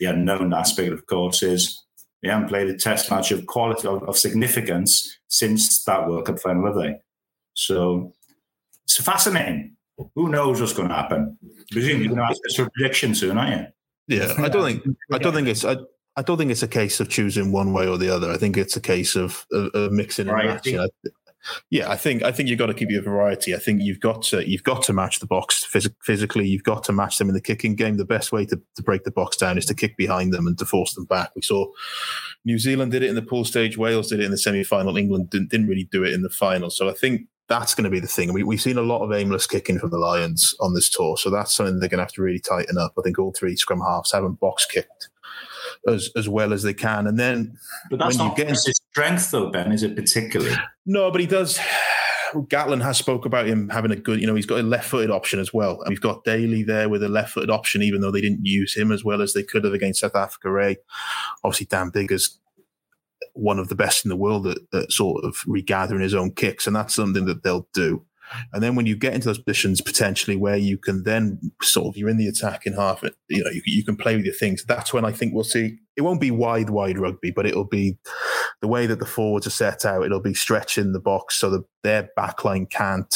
The 0.00 0.06
unknown 0.06 0.52
aspect, 0.52 0.92
of 0.92 1.06
course, 1.06 1.42
is 1.42 1.82
they 2.22 2.28
haven't 2.28 2.48
played 2.48 2.68
a 2.68 2.76
test 2.76 3.10
match 3.10 3.30
of 3.30 3.46
quality 3.46 3.86
of, 3.88 4.02
of 4.04 4.18
significance 4.18 5.18
since 5.28 5.82
that 5.84 6.08
World 6.08 6.26
Cup 6.26 6.38
final, 6.38 6.66
have 6.66 6.76
they? 6.76 6.96
So 7.54 8.12
it's 8.84 9.00
fascinating. 9.02 9.76
Who 10.14 10.28
knows 10.28 10.60
what's 10.60 10.72
going 10.72 10.88
to 10.88 10.94
happen? 10.94 11.36
Presumably, 11.72 12.06
you're 12.06 12.14
going 12.14 12.26
to 12.26 12.32
ask 12.32 12.40
us 12.48 12.54
for 12.54 12.64
a 12.64 12.70
prediction 12.70 13.14
soon, 13.14 13.36
aren't 13.36 13.60
you? 13.60 13.66
Yeah, 14.08 14.34
I 14.38 14.48
don't 14.48 14.64
think 14.64 14.96
I 15.12 15.18
don't 15.18 15.34
think 15.34 15.48
it's 15.48 15.64
I, 15.64 15.76
I 16.16 16.22
don't 16.22 16.38
think 16.38 16.50
it's 16.50 16.62
a 16.62 16.68
case 16.68 16.98
of 16.98 17.08
choosing 17.08 17.52
one 17.52 17.72
way 17.72 17.86
or 17.86 17.96
the 17.96 18.12
other. 18.12 18.30
I 18.32 18.38
think 18.38 18.56
it's 18.56 18.76
a 18.76 18.80
case 18.80 19.14
of, 19.14 19.46
of, 19.52 19.70
of 19.74 19.92
mixing 19.92 20.28
and 20.28 20.36
matching. 20.36 20.88
yeah, 21.70 21.90
I 21.90 21.96
think 21.96 22.22
I 22.22 22.32
think 22.32 22.48
you've 22.48 22.58
got 22.58 22.66
to 22.66 22.74
keep 22.74 22.90
your 22.90 23.02
variety. 23.02 23.54
I 23.54 23.58
think 23.58 23.82
you've 23.82 24.00
got 24.00 24.22
to 24.22 24.48
you've 24.48 24.64
got 24.64 24.82
to 24.84 24.92
match 24.92 25.20
the 25.20 25.26
Boks 25.26 25.64
phys- 25.64 25.94
physically. 26.02 26.48
You've 26.48 26.64
got 26.64 26.82
to 26.84 26.92
match 26.92 27.18
them 27.18 27.28
in 27.28 27.34
the 27.34 27.40
kicking 27.40 27.76
game. 27.76 27.98
The 27.98 28.04
best 28.04 28.32
way 28.32 28.46
to, 28.46 28.60
to 28.76 28.82
break 28.82 29.04
the 29.04 29.12
Boks 29.12 29.38
down 29.38 29.58
is 29.58 29.66
to 29.66 29.74
kick 29.74 29.96
behind 29.96 30.32
them 30.32 30.46
and 30.46 30.58
to 30.58 30.64
force 30.64 30.94
them 30.94 31.04
back. 31.04 31.30
We 31.36 31.42
saw 31.42 31.66
New 32.44 32.58
Zealand 32.58 32.92
did 32.92 33.02
it 33.02 33.10
in 33.10 33.14
the 33.14 33.22
pool 33.22 33.44
stage. 33.44 33.78
Wales 33.78 34.08
did 34.08 34.20
it 34.20 34.24
in 34.24 34.30
the 34.30 34.38
semi 34.38 34.64
final. 34.64 34.96
England 34.96 35.30
didn't, 35.30 35.50
didn't 35.50 35.68
really 35.68 35.88
do 35.92 36.02
it 36.02 36.14
in 36.14 36.22
the 36.22 36.30
final. 36.30 36.70
So 36.70 36.88
I 36.88 36.94
think 36.94 37.26
that's 37.48 37.74
going 37.74 37.84
to 37.84 37.90
be 37.90 38.00
the 38.00 38.06
thing. 38.06 38.32
We, 38.32 38.42
we've 38.42 38.60
seen 38.60 38.78
a 38.78 38.82
lot 38.82 39.02
of 39.02 39.12
aimless 39.12 39.46
kicking 39.46 39.78
from 39.78 39.90
the 39.90 39.98
Lions 39.98 40.54
on 40.60 40.74
this 40.74 40.90
tour, 40.90 41.16
so 41.16 41.30
that's 41.30 41.54
something 41.54 41.80
they're 41.80 41.88
going 41.88 41.98
to 41.98 42.04
have 42.04 42.12
to 42.12 42.22
really 42.22 42.40
tighten 42.40 42.78
up. 42.78 42.92
I 42.98 43.02
think 43.02 43.18
all 43.18 43.32
three 43.32 43.56
scrum 43.56 43.80
halves 43.80 44.12
haven't 44.12 44.40
box 44.40 44.66
kicked 44.66 45.08
as 45.86 46.10
as 46.16 46.28
well 46.28 46.52
as 46.52 46.62
they 46.62 46.74
can, 46.74 47.06
and 47.06 47.18
then 47.18 47.56
but 47.90 47.98
that's 47.98 48.16
not 48.16 48.36
get 48.36 48.48
his 48.48 48.64
strength, 48.90 49.30
though. 49.30 49.50
Ben, 49.50 49.72
is 49.72 49.82
it 49.82 49.96
particularly? 49.96 50.54
No, 50.86 51.10
but 51.10 51.20
he 51.20 51.26
does. 51.26 51.58
Gatland 52.34 52.82
has 52.82 52.98
spoke 52.98 53.24
about 53.24 53.46
him 53.46 53.70
having 53.70 53.90
a 53.90 53.96
good, 53.96 54.20
you 54.20 54.26
know, 54.26 54.34
he's 54.34 54.44
got 54.44 54.60
a 54.60 54.62
left-footed 54.62 55.10
option 55.10 55.40
as 55.40 55.54
well. 55.54 55.80
And 55.80 55.88
we've 55.88 56.00
got 56.00 56.24
Daly 56.24 56.62
there 56.62 56.90
with 56.90 57.02
a 57.02 57.08
left-footed 57.08 57.48
option, 57.48 57.82
even 57.82 58.02
though 58.02 58.10
they 58.10 58.20
didn't 58.20 58.44
use 58.44 58.76
him 58.76 58.92
as 58.92 59.02
well 59.02 59.22
as 59.22 59.32
they 59.32 59.42
could 59.42 59.64
have 59.64 59.72
against 59.72 60.00
South 60.00 60.14
Africa. 60.14 60.50
Ray, 60.50 60.76
obviously, 61.42 61.66
Dan 61.66 61.90
Biggar's 61.90 62.38
one 63.38 63.58
of 63.58 63.68
the 63.68 63.74
best 63.74 64.04
in 64.04 64.08
the 64.08 64.16
world 64.16 64.46
at, 64.46 64.58
at, 64.72 64.92
sort 64.92 65.24
of 65.24 65.42
regathering 65.46 66.02
his 66.02 66.14
own 66.14 66.32
kicks, 66.32 66.66
and 66.66 66.74
that's 66.74 66.94
something 66.94 67.26
that 67.26 67.42
they'll 67.42 67.68
do. 67.72 68.04
And 68.52 68.62
then 68.62 68.74
when 68.74 68.86
you 68.86 68.96
get 68.96 69.14
into 69.14 69.28
those 69.28 69.38
positions 69.38 69.80
potentially 69.80 70.36
where 70.36 70.56
you 70.56 70.76
can 70.76 71.04
then 71.04 71.40
sort 71.62 71.88
of 71.88 71.96
you're 71.96 72.10
in 72.10 72.18
the 72.18 72.28
attacking 72.28 72.74
half, 72.74 73.02
you 73.28 73.42
know, 73.42 73.50
you, 73.50 73.62
you 73.64 73.84
can 73.84 73.96
play 73.96 74.16
with 74.16 74.24
your 74.26 74.34
things. 74.34 74.64
That's 74.64 74.92
when 74.92 75.04
I 75.04 75.12
think 75.12 75.32
we'll 75.32 75.44
see. 75.44 75.78
It 75.96 76.02
won't 76.02 76.20
be 76.20 76.30
wide, 76.30 76.68
wide 76.68 76.98
rugby, 76.98 77.30
but 77.30 77.46
it'll 77.46 77.64
be 77.64 77.96
the 78.60 78.68
way 78.68 78.86
that 78.86 78.98
the 78.98 79.06
forwards 79.06 79.46
are 79.46 79.50
set 79.50 79.86
out. 79.86 80.04
It'll 80.04 80.20
be 80.20 80.34
stretching 80.34 80.92
the 80.92 81.00
Boks 81.00 81.32
so 81.32 81.50
that 81.50 81.64
their 81.82 82.10
backline 82.18 82.70
can't 82.70 83.14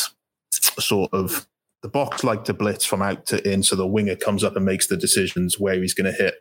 sort 0.50 1.12
of 1.12 1.46
the 1.82 1.90
Boks 1.90 2.24
like 2.24 2.44
to 2.44 2.54
blitz 2.54 2.84
from 2.84 3.02
out 3.02 3.26
to 3.26 3.46
in, 3.50 3.62
so 3.62 3.76
the 3.76 3.86
winger 3.86 4.16
comes 4.16 4.44
up 4.44 4.56
and 4.56 4.64
makes 4.64 4.86
the 4.86 4.96
decisions 4.96 5.58
where 5.58 5.80
he's 5.80 5.94
going 5.94 6.10
to 6.10 6.16
hit. 6.16 6.34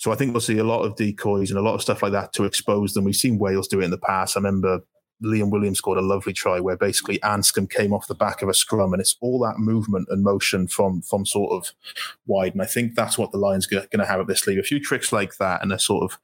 So 0.00 0.10
I 0.10 0.14
think 0.14 0.32
we'll 0.32 0.40
see 0.40 0.56
a 0.56 0.64
lot 0.64 0.80
of 0.82 0.96
decoys 0.96 1.50
and 1.50 1.58
a 1.58 1.62
lot 1.62 1.74
of 1.74 1.82
stuff 1.82 2.02
like 2.02 2.12
that 2.12 2.32
to 2.32 2.44
expose 2.44 2.94
them. 2.94 3.04
We've 3.04 3.14
seen 3.14 3.38
Wales 3.38 3.68
do 3.68 3.82
it 3.82 3.84
in 3.84 3.90
the 3.90 3.98
past. 3.98 4.34
I 4.34 4.40
remember 4.40 4.80
Liam 5.22 5.50
Williams 5.50 5.76
scored 5.76 5.98
a 5.98 6.00
lovely 6.00 6.32
try 6.32 6.58
where 6.58 6.78
basically 6.78 7.18
Anscombe 7.18 7.68
came 7.68 7.92
off 7.92 8.06
the 8.06 8.14
back 8.14 8.40
of 8.40 8.48
a 8.48 8.54
scrum, 8.54 8.94
and 8.94 9.00
it's 9.02 9.16
all 9.20 9.38
that 9.40 9.58
movement 9.58 10.08
and 10.10 10.22
motion 10.22 10.68
from 10.68 11.02
from 11.02 11.26
sort 11.26 11.52
of 11.52 11.74
wide. 12.24 12.54
And 12.54 12.62
I 12.62 12.64
think 12.64 12.94
that's 12.94 13.18
what 13.18 13.30
the 13.30 13.36
Lions 13.36 13.66
are 13.66 13.76
going 13.76 13.98
to 13.98 14.06
have 14.06 14.20
up 14.20 14.26
their 14.26 14.36
sleeve. 14.36 14.58
A 14.58 14.62
few 14.62 14.80
tricks 14.80 15.12
like 15.12 15.36
that, 15.36 15.62
and 15.62 15.70
a 15.70 15.78
sort 15.78 16.10
of 16.10 16.18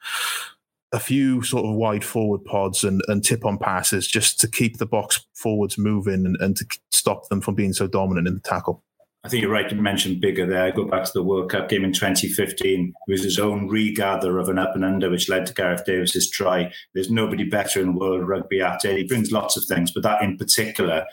a 0.92 0.98
few 0.98 1.42
sort 1.42 1.66
of 1.66 1.74
wide 1.74 2.04
forward 2.04 2.46
pods 2.46 2.82
and, 2.82 3.02
and 3.08 3.22
tip 3.22 3.44
on 3.44 3.58
passes 3.58 4.08
just 4.08 4.40
to 4.40 4.48
keep 4.48 4.78
the 4.78 4.86
Boks 4.86 5.20
forwards 5.34 5.76
moving 5.76 6.24
and, 6.24 6.36
and 6.40 6.56
to 6.56 6.66
stop 6.92 7.28
them 7.28 7.42
from 7.42 7.54
being 7.54 7.74
so 7.74 7.86
dominant 7.86 8.26
in 8.26 8.32
the 8.32 8.40
tackle. 8.40 8.82
I 9.26 9.28
think 9.28 9.42
you're 9.42 9.50
right 9.50 9.68
to 9.68 9.74
mention 9.74 10.20
Biggar 10.20 10.48
there. 10.48 10.70
Go 10.70 10.84
back 10.84 11.02
to 11.02 11.10
the 11.12 11.22
World 11.22 11.50
Cup 11.50 11.68
game 11.68 11.82
in 11.82 11.92
2015. 11.92 12.94
It 13.08 13.10
was 13.10 13.24
his 13.24 13.40
own 13.40 13.66
regather 13.66 14.38
of 14.38 14.48
an 14.48 14.56
up 14.56 14.76
and 14.76 14.84
under, 14.84 15.10
which 15.10 15.28
led 15.28 15.46
to 15.46 15.52
Gareth 15.52 15.84
Davies's 15.84 16.30
try. 16.30 16.72
There's 16.94 17.10
nobody 17.10 17.42
better 17.42 17.80
in 17.80 17.96
world 17.96 18.28
rugby 18.28 18.60
at 18.60 18.84
it. 18.84 18.96
He 18.96 19.02
brings 19.02 19.32
lots 19.32 19.56
of 19.56 19.64
things, 19.64 19.90
but 19.90 20.04
that 20.04 20.22
in 20.22 20.36
particular, 20.36 21.06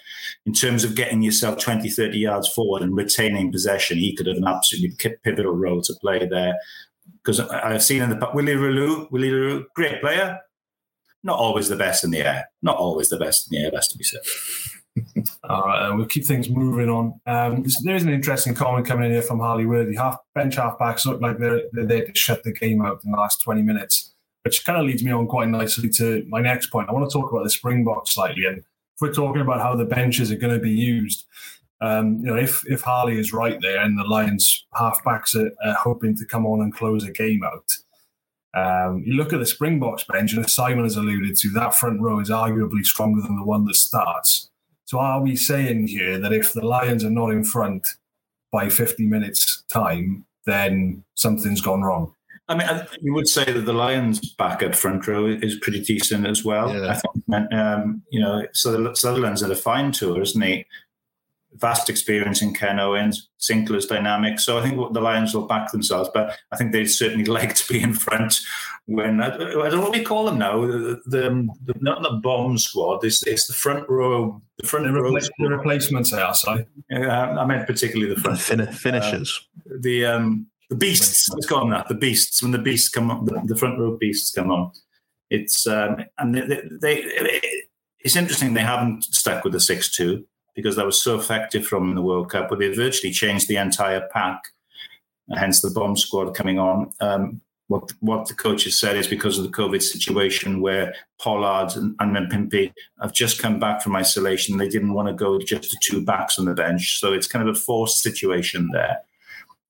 in 0.45 0.54
terms 0.54 0.84
of 0.84 0.93
getting 0.93 1.23
yourself 1.23 1.58
20, 1.58 1.89
30 1.89 2.19
yards 2.19 2.47
forward 2.47 2.84
and 2.84 2.95
retaining 2.95 3.52
possession, 3.52 3.97
he 3.97 4.15
could 4.15 4.28
have 4.28 4.38
an 4.38 4.47
absolutely 4.47 4.95
pivotal 5.23 5.56
role 5.56 5.82
to 5.82 5.95
play 5.99 6.28
there. 6.28 6.54
Because 7.23 7.39
I've 7.39 7.82
seen 7.82 8.04
in 8.04 8.12
the 8.12 8.30
Willie 8.32 8.54
Roullier, 8.54 9.10
Willie 9.10 9.32
Roullier, 9.32 9.63
great 9.73 10.02
player, 10.02 10.38
not 11.23 11.39
always 11.39 11.67
the 11.67 11.78
best 11.78 12.04
in 12.04 12.12
the 12.12 12.19
air. 12.19 12.52
Not 12.62 12.78
always 12.78 13.10
the 13.10 13.17
best 13.17 13.52
in 13.52 13.58
the 13.58 13.65
air, 13.65 13.71
best 13.71 13.89
to 13.89 13.97
be 13.97 14.04
said. 14.04 14.21
All 15.44 15.63
right, 15.63 15.87
uh, 15.87 15.96
we'll 15.96 16.06
keep 16.06 16.25
things 16.25 16.50
moving 16.50 16.89
on. 16.89 17.19
Um, 17.25 17.65
there 17.83 17.96
is 17.96 18.04
an 18.04 18.13
interesting 18.13 18.54
comment 18.54 18.85
coming 18.85 19.06
in 19.06 19.12
here 19.12 19.21
from 19.21 19.39
Harley 19.39 19.65
Worthy. 19.65 19.96
Half 19.96 20.17
bench 20.35 20.56
halfbacks 20.56 21.06
look 21.06 21.21
like 21.21 21.37
they're, 21.39 21.63
they're 21.71 21.85
there 21.85 22.06
to 22.06 22.15
shut 22.15 22.44
the 22.44 22.52
game 22.52 22.81
out 22.81 23.02
in 23.04 23.12
the 23.12 23.17
last 23.17 23.41
20 23.41 23.62
minutes, 23.62 24.13
which 24.44 24.63
kind 24.65 24.79
of 24.79 24.85
leads 24.85 25.04
me 25.04 25.12
on 25.12 25.27
quite 25.27 25.50
nicely 25.50 25.89
to 25.89 26.23
my 26.27 26.41
next 26.41 26.67
point. 26.67 26.89
I 26.89 26.94
want 26.94 27.10
to 27.10 27.13
talk 27.13 27.31
about 27.31 27.44
the 27.44 27.50
Springbok 27.50 28.08
slightly. 28.08 28.46
And 28.46 28.60
if 28.60 28.65
we're 29.02 29.13
talking 29.13 29.41
about 29.41 29.62
how 29.62 29.75
the 29.75 29.85
benches 29.85 30.31
are 30.31 30.37
going 30.37 30.54
to 30.54 30.62
be 30.62 30.71
used, 30.71 31.25
um, 31.81 32.19
you 32.19 32.27
know, 32.27 32.37
if 32.37 32.63
if 32.69 32.81
Harley 32.81 33.19
is 33.19 33.33
right 33.33 33.60
there 33.62 33.81
and 33.81 33.98
the 33.98 34.06
Lions 34.06 34.65
halfbacks 34.73 35.35
are, 35.35 35.52
are 35.67 35.73
hoping 35.73 36.15
to 36.15 36.25
come 36.25 36.46
on 36.46 36.62
and 36.62 36.73
close 36.73 37.04
a 37.04 37.12
game 37.12 37.44
out, 37.44 37.69
um, 38.54 39.04
you 39.06 39.15
look 39.15 39.33
at 39.33 39.39
the 39.39 39.46
Springboks 39.46 40.06
bench, 40.06 40.33
and 40.33 40.46
as 40.46 40.54
Simon 40.54 40.83
has 40.83 40.96
alluded 40.96 41.35
to, 41.37 41.50
that 41.50 41.75
front 41.75 42.00
row 42.00 42.19
is 42.19 42.29
arguably 42.29 42.85
stronger 42.85 43.21
than 43.21 43.35
the 43.35 43.44
one 43.44 43.65
that 43.65 43.75
starts. 43.75 44.50
So 44.94 45.00
are 45.00 45.23
we 45.23 45.35
saying 45.35 45.87
here 45.87 46.19
that 46.19 46.31
if 46.31 46.54
the 46.54 46.63
Lions 46.63 47.04
are 47.04 47.10
not 47.10 47.31
in 47.31 47.44
front 47.44 47.87
by 48.52 48.69
50 48.69 49.08
minutes 49.08 49.63
time, 49.67 50.23
then 50.46 51.04
something's 51.15 51.62
gone 51.62 51.81
wrong. 51.81 52.13
I 52.48 52.54
mean, 52.54 52.67
you 53.02 53.12
would 53.15 53.27
say 53.27 53.44
that 53.44 53.65
the 53.65 53.73
Lions' 53.73 54.35
backup 54.35 54.75
front 54.75 55.08
row 55.08 55.25
is 55.25 55.58
pretty 55.62 55.81
decent 55.81 56.27
as 56.27 56.46
well. 56.46 56.71
Yeah. 56.71 56.91
I 56.91 56.94
think, 56.94 57.54
um, 57.54 58.04
you 58.12 58.19
know, 58.19 58.46
Sutherland's 58.54 59.41
at 59.41 59.50
a 59.50 59.56
fine 59.56 59.94
tour, 59.94 60.21
isn't 60.21 60.39
he? 60.39 60.63
Vast 61.56 61.89
experience 61.89 62.41
in 62.41 62.54
Ken 62.54 62.79
Owens, 62.79 63.29
Sinckler's 63.39 63.85
dynamic. 63.85 64.39
So 64.39 64.58
I 64.58 64.62
think 64.62 64.93
the 64.93 65.01
Lions 65.01 65.33
will 65.33 65.47
back 65.47 65.71
themselves, 65.71 66.10
but 66.13 66.37
I 66.51 66.58
think 66.58 66.71
they'd 66.71 66.85
certainly 66.85 67.25
like 67.39 67.56
to 67.56 67.73
be 67.73 67.81
in 67.81 67.93
front 67.93 68.39
when 68.85 69.21
I, 69.21 69.37
don't 69.37 69.71
know 69.71 69.81
what 69.81 69.91
we 69.91 70.04
call 70.04 70.25
them 70.25 70.39
now. 70.39 70.62
The, 70.62 71.01
the, 71.06 71.47
the 71.65 71.73
not 71.79 72.01
the 72.04 72.19
bomb 72.21 72.58
squad. 72.58 73.04
It's, 73.04 73.25
it's 73.25 73.47
the 73.47 73.54
front 73.54 73.87
row. 73.87 74.41
The 74.58 74.67
front 74.67 74.85
the, 74.85 74.93
row. 74.93 75.12
the 75.12 75.49
replacements. 75.49 76.12
I 76.12 76.31
sorry. 76.33 76.65
Yeah, 76.89 77.39
I 77.39 77.45
meant 77.45 77.67
particularly 77.67 78.13
the 78.13 78.19
front 78.19 78.39
fin- 78.39 78.71
finishers. 78.71 79.47
Uh, 79.65 79.75
the 79.79 80.06
um, 80.06 80.47
the 80.69 80.75
beasts. 80.75 81.29
Let's 81.29 81.45
call 81.45 81.62
them 81.62 81.69
that. 81.69 81.87
The 81.87 81.95
beasts. 81.95 82.41
When 82.41 82.51
the 82.51 82.58
beasts 82.58 82.89
come 82.89 83.10
on, 83.10 83.25
the, 83.25 83.41
the 83.45 83.56
front 83.56 83.79
row 83.79 83.97
beasts 83.97 84.31
come 84.31 84.51
on. 84.51 84.71
It's 85.29 85.65
um, 85.65 86.04
and 86.17 86.35
they, 86.35 86.62
they, 86.81 87.01
they 87.01 87.41
it's 87.99 88.17
interesting 88.17 88.54
they 88.54 88.62
haven't 88.62 89.04
stuck 89.06 89.43
with 89.43 89.54
the 89.54 89.60
six 89.60 89.89
two 89.89 90.25
because 90.56 90.75
that 90.75 90.85
was 90.85 91.01
so 91.01 91.17
effective 91.19 91.65
from 91.65 91.95
the 91.95 92.01
World 92.01 92.29
Cup, 92.29 92.49
but 92.49 92.60
they 92.60 92.73
virtually 92.73 93.12
changed 93.12 93.47
the 93.47 93.58
entire 93.58 94.08
pack, 94.12 94.41
hence 95.35 95.62
the 95.62 95.71
bomb 95.71 95.97
squad 95.97 96.35
coming 96.35 96.60
on. 96.60 96.91
Um, 96.99 97.41
what 97.67 97.91
what 98.01 98.27
the 98.27 98.33
coaches 98.33 98.77
said 98.77 98.97
is 98.97 99.08
because 99.08 99.37
of 99.37 99.45
the 99.45 99.49
COVID 99.49 99.81
situation 99.81 100.62
where 100.62 100.93
Pollard 101.19 101.75
and, 101.75 101.95
and 101.99 102.15
Mapimpi 102.15 102.73
have 103.01 103.13
just 103.13 103.41
come 103.41 103.60
back 103.60 103.81
from 103.81 103.95
isolation. 103.95 104.58
They 104.58 104.67
didn't 104.67 104.93
want 104.93 105.08
to 105.08 105.13
go 105.13 105.39
just 105.39 105.71
to 105.71 105.77
two 105.81 106.04
backs 106.04 106.37
on 106.37 106.45
the 106.45 106.54
bench. 106.54 106.99
So 106.99 107.13
it's 107.13 107.27
kind 107.27 107.47
of 107.47 107.56
a 107.56 107.60
forced 107.60 108.01
situation 108.01 108.69
there. 108.73 109.01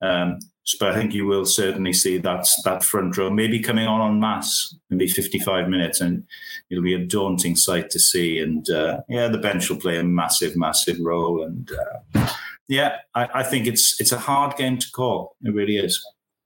Um, 0.03 0.39
but 0.79 0.91
I 0.91 0.95
think 0.95 1.13
you 1.13 1.25
will 1.25 1.45
certainly 1.45 1.93
see 1.93 2.17
that 2.19 2.47
that 2.63 2.83
front 2.83 3.17
row 3.17 3.29
maybe 3.29 3.59
coming 3.59 3.85
on 3.87 4.01
en 4.01 4.19
masse, 4.19 4.75
maybe 4.89 5.07
55 5.07 5.67
minutes, 5.67 5.99
and 5.99 6.23
it'll 6.69 6.83
be 6.83 6.93
a 6.93 7.05
daunting 7.05 7.55
sight 7.55 7.89
to 7.91 7.99
see. 7.99 8.39
And 8.39 8.69
uh, 8.69 9.01
yeah, 9.09 9.27
the 9.27 9.37
bench 9.37 9.69
will 9.69 9.77
play 9.77 9.97
a 9.97 10.03
massive, 10.03 10.55
massive 10.55 10.97
role. 11.01 11.43
And 11.43 11.69
uh, 12.15 12.27
yeah, 12.67 12.97
I, 13.13 13.29
I, 13.35 13.43
think 13.43 13.67
it's 13.67 13.99
it's 13.99 14.13
a 14.13 14.17
hard 14.17 14.55
game 14.55 14.77
to 14.77 14.87
call. 14.91 15.35
It 15.41 15.53
really 15.53 15.77
is. 15.77 16.01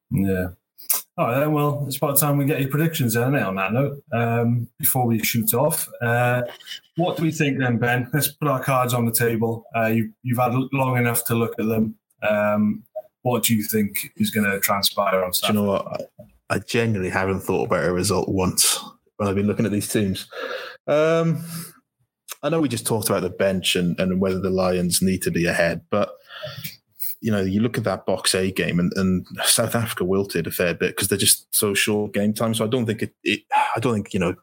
Yeah. 0.09 0.47
All 1.17 1.27
right, 1.27 1.39
then. 1.39 1.51
Well, 1.51 1.83
it's 1.87 1.97
about 1.97 2.17
time 2.17 2.37
we 2.37 2.45
get 2.45 2.61
your 2.61 2.69
predictions, 2.69 3.13
then, 3.13 3.35
on 3.35 3.55
that 3.55 3.73
note, 3.73 4.03
um, 4.13 4.67
before 4.79 5.05
we 5.07 5.19
shoot 5.19 5.53
off. 5.53 5.87
Uh, 6.01 6.43
what 6.95 7.17
do 7.17 7.23
we 7.23 7.31
think 7.31 7.59
then, 7.59 7.77
Ben? 7.77 8.09
Let's 8.13 8.29
put 8.29 8.47
our 8.47 8.63
cards 8.63 8.93
on 8.93 9.05
the 9.05 9.11
table. 9.11 9.65
Uh, 9.75 9.87
you, 9.87 10.13
you've 10.23 10.37
had 10.37 10.53
long 10.71 10.97
enough 10.97 11.25
to 11.25 11.35
look 11.35 11.53
at 11.59 11.65
them. 11.65 11.95
Um, 12.21 12.83
what 13.27 13.43
do 13.43 13.55
you 13.55 13.63
think 13.63 14.11
is 14.17 14.31
going 14.31 14.49
to 14.49 14.59
transpire 14.59 15.23
on 15.23 15.33
Saturday? 15.33 15.57
Do 15.57 15.59
you 15.59 15.65
know 15.65 15.73
what? 15.73 16.09
I, 16.49 16.55
I 16.55 16.59
genuinely 16.59 17.09
haven't 17.09 17.41
thought 17.41 17.65
about 17.65 17.85
a 17.85 17.91
result 17.91 18.29
once 18.29 18.79
when 19.17 19.27
I've 19.27 19.35
been 19.35 19.47
looking 19.47 19.65
at 19.65 19.71
these 19.71 19.91
teams. 19.91 20.27
Um, 20.87 21.43
I 22.41 22.49
know 22.49 22.61
we 22.61 22.69
just 22.69 22.87
talked 22.87 23.09
about 23.09 23.23
the 23.23 23.29
bench 23.29 23.75
and, 23.75 23.99
and 23.99 24.21
whether 24.21 24.39
the 24.39 24.49
Lions 24.49 25.01
need 25.01 25.21
to 25.23 25.31
be 25.31 25.45
ahead, 25.45 25.81
but 25.89 26.11
you 27.19 27.31
know, 27.31 27.41
you 27.41 27.59
look 27.61 27.77
at 27.77 27.83
that 27.83 28.05
Boks 28.05 28.35
A 28.35 28.51
game 28.51 28.79
and, 28.79 28.93
and 28.95 29.25
South 29.43 29.75
Africa 29.75 30.05
wilted 30.05 30.47
a 30.47 30.51
fair 30.51 30.73
bit 30.73 30.95
because 30.95 31.07
they're 31.07 31.17
just 31.17 31.53
so 31.53 31.73
short 31.73 32.13
game 32.13 32.33
time. 32.33 32.53
So 32.53 32.63
I 32.63 32.67
don't 32.67 32.85
think 32.85 33.01
it, 33.01 33.13
it, 33.23 33.41
I 33.75 33.79
don't 33.79 33.95
think, 33.95 34.13
you 34.13 34.19
know, 34.19 34.35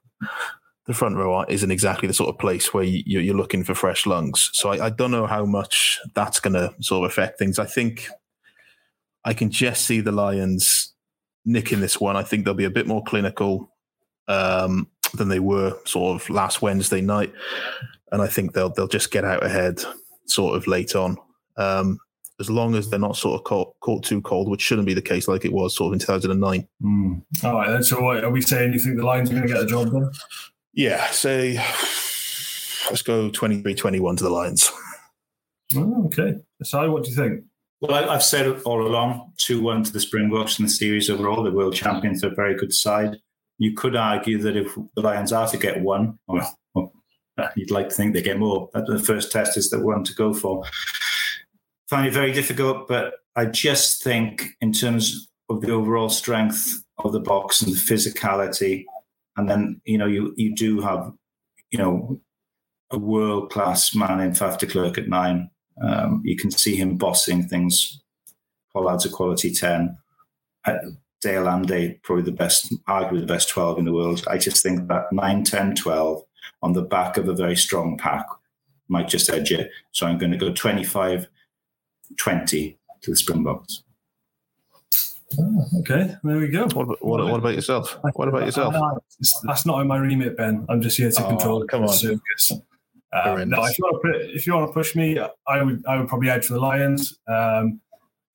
the 0.87 0.93
front 0.93 1.17
row 1.17 1.45
isn't 1.49 1.71
exactly 1.71 2.09
the 2.09 2.15
sort 2.15 2.29
of 2.29 2.39
place 2.39 2.75
where 2.75 2.85
you, 2.85 3.31
are 3.31 3.37
looking 3.37 3.65
for 3.65 3.75
fresh 3.75 4.07
lungs. 4.07 4.51
So 4.53 4.71
I, 4.71 4.87
I 4.87 4.91
don't 4.91 5.13
know 5.13 5.27
how 5.27 5.47
much 5.47 6.01
that's 6.15 6.41
going 6.41 6.55
to 6.55 6.75
sort 6.81 7.05
of 7.05 7.11
affect 7.11 7.39
things. 7.39 7.59
I 7.59 7.65
think 7.65 8.09
I 9.25 9.35
can 9.35 9.51
just 9.51 9.85
see 9.85 10.01
the 10.01 10.13
Lions 10.13 10.93
nicking 11.45 11.81
this 11.81 12.01
one. 12.01 12.17
I 12.17 12.23
think 12.23 12.45
they'll 12.45 12.55
be 12.55 12.65
a 12.65 12.71
bit 12.71 12.87
more 12.87 13.03
clinical 13.03 13.71
um, 14.29 14.89
than 15.15 15.29
they 15.29 15.41
were 15.41 15.77
sort 15.85 16.21
of 16.21 16.29
last 16.31 16.63
Wednesday 16.63 17.01
night, 17.01 17.33
and 18.13 18.23
I 18.23 18.27
think 18.27 18.53
they'll 18.53 18.71
they'll 18.71 18.89
just 18.89 19.11
get 19.11 19.25
out 19.25 19.45
ahead 19.45 19.83
sort 20.27 20.57
of 20.57 20.67
late 20.67 20.95
on. 20.95 21.17
Um, 21.57 21.99
as 22.41 22.51
long 22.51 22.75
as 22.75 22.91
they're 22.91 22.99
not 22.99 23.17
sort 23.17 23.39
of 23.39 23.45
caught, 23.45 23.79
caught 23.81 24.03
too 24.05 24.21
cold, 24.21 24.49
which 24.49 24.61
shouldn't 24.61 24.87
be 24.87 24.95
the 24.95 25.03
case 25.03 25.29
like 25.29 25.45
it 25.45 25.53
was 25.53 25.77
sort 25.77 25.89
of 25.89 25.93
in 25.95 25.99
2009. 26.01 26.67
Mm. 26.83 27.23
All 27.45 27.55
right, 27.55 27.71
then. 27.71 27.83
So, 27.83 28.03
what, 28.03 28.25
are 28.25 28.31
we 28.31 28.43
saying 28.43 28.73
you 28.73 28.81
think 28.81 28.97
the 28.97 29.05
Lions 29.05 29.31
are 29.31 29.35
going 29.35 29.47
to 29.47 29.53
get 29.53 29.61
the 29.61 29.67
job 29.67 29.93
done? 29.93 30.11
Yeah, 30.73 31.07
say, 31.11 31.55
let's 32.91 33.03
go 33.03 33.31
23 33.31 33.75
21 33.75 34.17
to 34.17 34.25
the 34.25 34.31
Lions. 34.31 34.71
Oh, 35.77 36.07
okay. 36.07 36.39
So, 36.63 36.91
what 36.91 37.05
do 37.05 37.11
you 37.11 37.17
think? 37.17 37.45
Well, 37.87 38.09
I've 38.09 38.23
said 38.23 38.63
all 38.63 38.87
along 38.87 39.33
2 39.37 39.61
1 39.61 39.85
to 39.85 39.93
the 39.93 40.01
Springboks 40.01 40.59
in 40.59 40.65
the 40.65 40.71
series 40.71 41.11
overall. 41.11 41.43
The 41.43 41.53
world 41.53 41.75
champions 41.75 42.25
are 42.25 42.33
a 42.33 42.35
very 42.35 42.55
good 42.55 42.73
side. 42.73 43.19
You 43.59 43.75
could 43.75 43.95
argue 43.95 44.39
that 44.39 44.57
if 44.57 44.75
the 44.97 45.03
Lions 45.03 45.35
are 45.35 45.47
to 45.49 45.59
get 45.59 45.83
one, 45.83 46.19
well, 46.27 46.59
well 46.75 46.93
uh, 47.37 47.49
you'd 47.57 47.71
like 47.71 47.91
to 47.91 47.95
think 47.95 48.15
they 48.15 48.23
get 48.23 48.39
more. 48.39 48.71
that 48.73 48.87
The 48.87 48.99
first 48.99 49.31
test 49.31 49.59
is 49.59 49.69
the 49.69 49.85
one 49.85 50.03
to 50.05 50.15
go 50.15 50.33
for. 50.33 50.65
Find 51.91 52.07
it 52.07 52.15
very 52.15 52.33
difficult, 52.33 52.89
but 52.89 53.17
I 53.37 53.45
just 53.45 54.03
think, 54.03 54.47
in 54.63 54.73
terms 54.73 55.29
of 55.51 55.61
the 55.61 55.71
overall 55.71 56.09
strength 56.09 56.83
of 57.05 57.13
the 57.13 57.21
Boks 57.21 57.63
and 57.63 57.71
the 57.71 57.77
physicality, 57.77 58.87
and 59.37 59.47
then 59.47 59.83
you 59.85 59.99
know 59.99 60.07
you 60.07 60.33
you 60.39 60.55
do 60.55 60.81
have 60.81 61.13
you 61.71 61.79
know 61.79 62.19
a 62.91 62.99
world 62.99 63.51
class 63.51 63.95
man 63.95 64.21
in 64.21 64.31
Faf 64.31 64.57
de 64.57 64.67
Klerk 64.67 64.97
at 64.97 65.07
nine 65.07 65.51
um, 65.83 66.23
you 66.25 66.37
can 66.37 66.51
see 66.51 66.77
him 66.77 66.97
bossing 66.97 67.49
things. 67.49 68.01
Pollard's 68.73 69.05
a 69.05 69.11
quality 69.11 69.53
10. 69.53 69.97
Uh, 70.65 70.77
de 71.21 71.37
Allende, 71.37 71.99
probably 72.03 72.25
the 72.25 72.33
best, 72.33 72.73
arguably 72.87 73.21
the 73.21 73.27
best 73.27 73.49
12 73.49 73.79
in 73.79 73.85
the 73.85 73.93
world. 73.93 74.25
I 74.29 74.37
just 74.37 74.63
think 74.63 74.89
that 74.89 75.13
9, 75.13 75.45
10, 75.45 75.75
12 75.75 76.23
on 76.63 76.73
the 76.75 76.83
back 76.83 77.17
of 77.17 77.29
a 77.29 77.35
very 77.35 77.57
strong 77.57 77.97
pack 77.97 78.27
might 78.89 79.09
just 79.09 79.31
edge 79.31 79.51
it. 79.51 79.71
So 79.93 80.07
I'm 80.07 80.19
going 80.19 80.33
to 80.33 80.39
go 80.39 80.53
25 80.53 81.27
20 82.19 82.79
to 83.03 83.11
the 83.11 83.17
Springboks. 83.17 83.83
Oh, 85.39 85.65
okay, 85.81 86.15
there 86.23 86.37
we 86.37 86.49
go. 86.49 86.65
What, 86.67 87.03
what, 87.03 87.25
what, 87.25 87.41
about 87.41 87.55
yourself? 87.55 87.99
What 88.15 88.29
about 88.29 88.45
yourself? 88.45 88.75
That's 89.43 89.67
not 89.67 89.81
in 89.81 89.89
my 89.89 89.97
remit, 89.97 90.37
Ben. 90.37 90.65
I'm 90.69 90.81
just 90.81 90.97
here 90.97 91.11
to 91.11 91.25
oh, 91.25 91.29
control 91.29 91.67
come 91.67 91.83
the 91.83 91.89
on. 91.89 91.95
circus. 91.95 92.53
Um, 93.15 93.49
no, 93.49 93.65
if 93.65 93.79
you, 93.79 93.85
want 93.85 94.03
to, 94.03 94.35
if 94.35 94.47
you 94.47 94.55
want 94.55 94.69
to 94.69 94.73
push 94.73 94.97
me, 94.97 95.19
I 95.47 95.63
would 95.63 95.85
I 95.87 95.99
would 95.99 96.09
probably 96.09 96.29
head 96.29 96.45
for 96.45 96.55
the 96.55 96.61
Lions. 96.61 97.19
Um, 97.29 97.81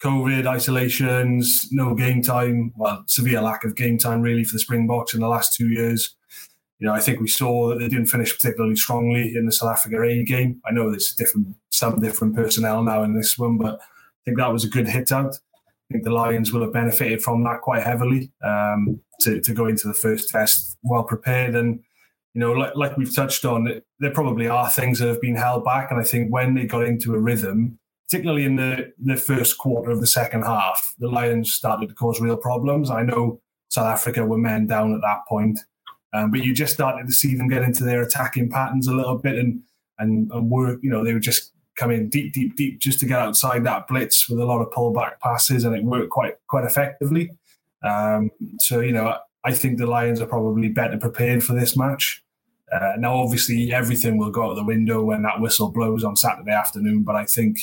COVID 0.01 0.45
isolations, 0.47 1.67
no 1.71 1.93
game 1.93 2.21
time. 2.21 2.71
Well, 2.77 3.03
severe 3.07 3.41
lack 3.41 3.65
of 3.65 3.75
game 3.75 3.97
time 3.97 4.21
really 4.21 4.45
for 4.45 4.53
the 4.53 4.59
Springboks 4.59 5.13
in 5.13 5.19
the 5.19 5.27
last 5.27 5.53
two 5.53 5.69
years. 5.69 6.15
You 6.79 6.87
know, 6.87 6.93
I 6.93 7.01
think 7.01 7.19
we 7.19 7.27
saw 7.27 7.67
that 7.67 7.79
they 7.79 7.89
didn't 7.89 8.05
finish 8.05 8.33
particularly 8.33 8.77
strongly 8.77 9.35
in 9.35 9.45
the 9.45 9.51
South 9.51 9.71
Africa 9.71 10.01
A 10.01 10.23
game. 10.23 10.61
I 10.65 10.71
know 10.71 10.89
there's 10.89 11.13
different 11.13 11.55
some 11.71 11.99
different 11.99 12.35
personnel 12.35 12.81
now 12.83 13.03
in 13.03 13.13
this 13.13 13.37
one, 13.37 13.57
but 13.57 13.75
I 13.75 14.19
think 14.23 14.37
that 14.37 14.53
was 14.53 14.63
a 14.63 14.69
good 14.69 14.87
hit 14.87 15.11
out. 15.11 15.35
I 15.35 15.93
think 15.93 16.05
the 16.05 16.11
Lions 16.11 16.53
will 16.53 16.61
have 16.61 16.71
benefited 16.71 17.21
from 17.21 17.43
that 17.43 17.61
quite 17.61 17.83
heavily 17.83 18.31
um, 18.45 19.01
to, 19.21 19.41
to 19.41 19.53
go 19.53 19.65
into 19.65 19.87
the 19.87 19.93
first 19.93 20.29
test 20.29 20.77
well 20.83 21.03
prepared 21.03 21.55
and 21.55 21.81
you 22.33 22.41
know, 22.41 22.51
like, 22.51 22.75
like 22.75 22.97
we've 22.97 23.13
touched 23.13 23.45
on, 23.45 23.81
there 23.99 24.11
probably 24.11 24.47
are 24.47 24.69
things 24.69 24.99
that 24.99 25.07
have 25.07 25.21
been 25.21 25.35
held 25.35 25.65
back. 25.65 25.91
And 25.91 25.99
I 25.99 26.03
think 26.03 26.31
when 26.31 26.53
they 26.53 26.65
got 26.65 26.83
into 26.83 27.13
a 27.15 27.19
rhythm, 27.19 27.79
particularly 28.09 28.45
in 28.45 28.55
the, 28.55 28.91
the 29.03 29.15
first 29.15 29.57
quarter 29.57 29.91
of 29.91 29.99
the 30.01 30.07
second 30.07 30.43
half, 30.43 30.93
the 30.99 31.07
Lions 31.07 31.53
started 31.53 31.89
to 31.89 31.95
cause 31.95 32.19
real 32.19 32.37
problems. 32.37 32.89
I 32.89 33.03
know 33.03 33.41
South 33.69 33.87
Africa 33.87 34.25
were 34.25 34.37
men 34.37 34.67
down 34.67 34.93
at 34.93 35.01
that 35.01 35.21
point, 35.27 35.59
um, 36.13 36.31
but 36.31 36.43
you 36.43 36.53
just 36.53 36.73
started 36.73 37.07
to 37.07 37.13
see 37.13 37.35
them 37.35 37.47
get 37.47 37.63
into 37.63 37.83
their 37.83 38.01
attacking 38.01 38.49
patterns 38.49 38.87
a 38.87 38.95
little 38.95 39.17
bit 39.17 39.35
and, 39.35 39.61
and, 39.99 40.31
and 40.31 40.49
work, 40.49 40.79
you 40.81 40.89
know, 40.89 41.03
they 41.03 41.13
were 41.13 41.19
just 41.19 41.51
come 41.75 41.91
in 41.91 42.09
deep, 42.09 42.33
deep, 42.33 42.55
deep 42.55 42.79
just 42.79 42.99
to 42.99 43.05
get 43.05 43.19
outside 43.19 43.63
that 43.63 43.87
blitz 43.87 44.27
with 44.27 44.39
a 44.39 44.45
lot 44.45 44.61
of 44.61 44.69
pullback 44.71 45.19
passes 45.19 45.63
and 45.63 45.75
it 45.75 45.83
worked 45.83 46.09
quite, 46.09 46.35
quite 46.47 46.65
effectively. 46.65 47.31
Um, 47.83 48.31
so, 48.59 48.79
you 48.79 48.91
know, 48.91 49.17
I 49.43 49.53
think 49.53 49.77
the 49.77 49.85
Lions 49.85 50.21
are 50.21 50.27
probably 50.27 50.69
better 50.69 50.97
prepared 50.97 51.43
for 51.43 51.53
this 51.53 51.77
match. 51.77 52.23
Uh, 52.71 52.93
now, 52.97 53.15
obviously, 53.15 53.73
everything 53.73 54.17
will 54.17 54.31
go 54.31 54.49
out 54.49 54.55
the 54.55 54.63
window 54.63 55.03
when 55.03 55.23
that 55.23 55.39
whistle 55.39 55.71
blows 55.71 56.03
on 56.03 56.15
Saturday 56.15 56.51
afternoon. 56.51 57.03
But 57.03 57.15
I 57.15 57.25
think 57.25 57.57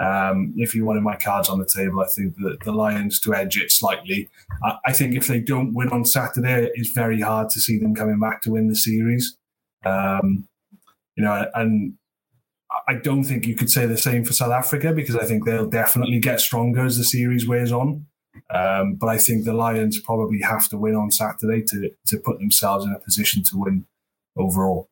um, 0.00 0.52
if 0.56 0.74
you 0.74 0.84
wanted 0.84 1.02
my 1.02 1.16
cards 1.16 1.48
on 1.48 1.58
the 1.58 1.68
table, 1.72 2.00
I 2.00 2.06
think 2.06 2.34
that 2.38 2.58
the 2.64 2.72
Lions 2.72 3.20
to 3.20 3.34
edge 3.34 3.56
it 3.56 3.70
slightly. 3.70 4.28
I, 4.64 4.78
I, 4.86 4.92
think 4.92 5.14
if 5.14 5.28
they 5.28 5.38
don't 5.38 5.74
win 5.74 5.90
on 5.90 6.04
Saturday, 6.04 6.70
it's 6.74 6.90
very 6.90 7.20
hard 7.20 7.50
to 7.50 7.60
see 7.60 7.78
them 7.78 7.94
coming 7.94 8.18
back 8.18 8.42
to 8.42 8.50
win 8.50 8.68
the 8.68 8.74
series. 8.74 9.36
Um, 9.84 10.48
you 11.14 11.22
know, 11.22 11.46
and 11.54 11.94
I 12.88 12.94
don't 12.94 13.24
think 13.24 13.46
you 13.46 13.54
could 13.54 13.70
say 13.70 13.86
the 13.86 13.98
same 13.98 14.24
for 14.24 14.32
South 14.32 14.50
Africa 14.50 14.92
because 14.92 15.14
I 15.14 15.24
think 15.24 15.44
they'll 15.44 15.68
definitely 15.68 16.18
get 16.18 16.40
stronger 16.40 16.84
as 16.84 16.96
the 16.96 17.04
series 17.04 17.46
wears 17.46 17.70
on. 17.70 18.06
Um, 18.50 18.94
but 18.94 19.08
I 19.08 19.18
think 19.18 19.44
the 19.44 19.52
Lions 19.52 20.00
probably 20.00 20.40
have 20.40 20.68
to 20.70 20.78
win 20.78 20.94
on 20.94 21.10
Saturday 21.10 21.62
to 21.62 21.90
to 22.06 22.18
put 22.18 22.38
themselves 22.38 22.84
in 22.84 22.92
a 22.92 22.98
position 22.98 23.42
to 23.44 23.58
win 23.58 23.86
overall. 24.36 24.88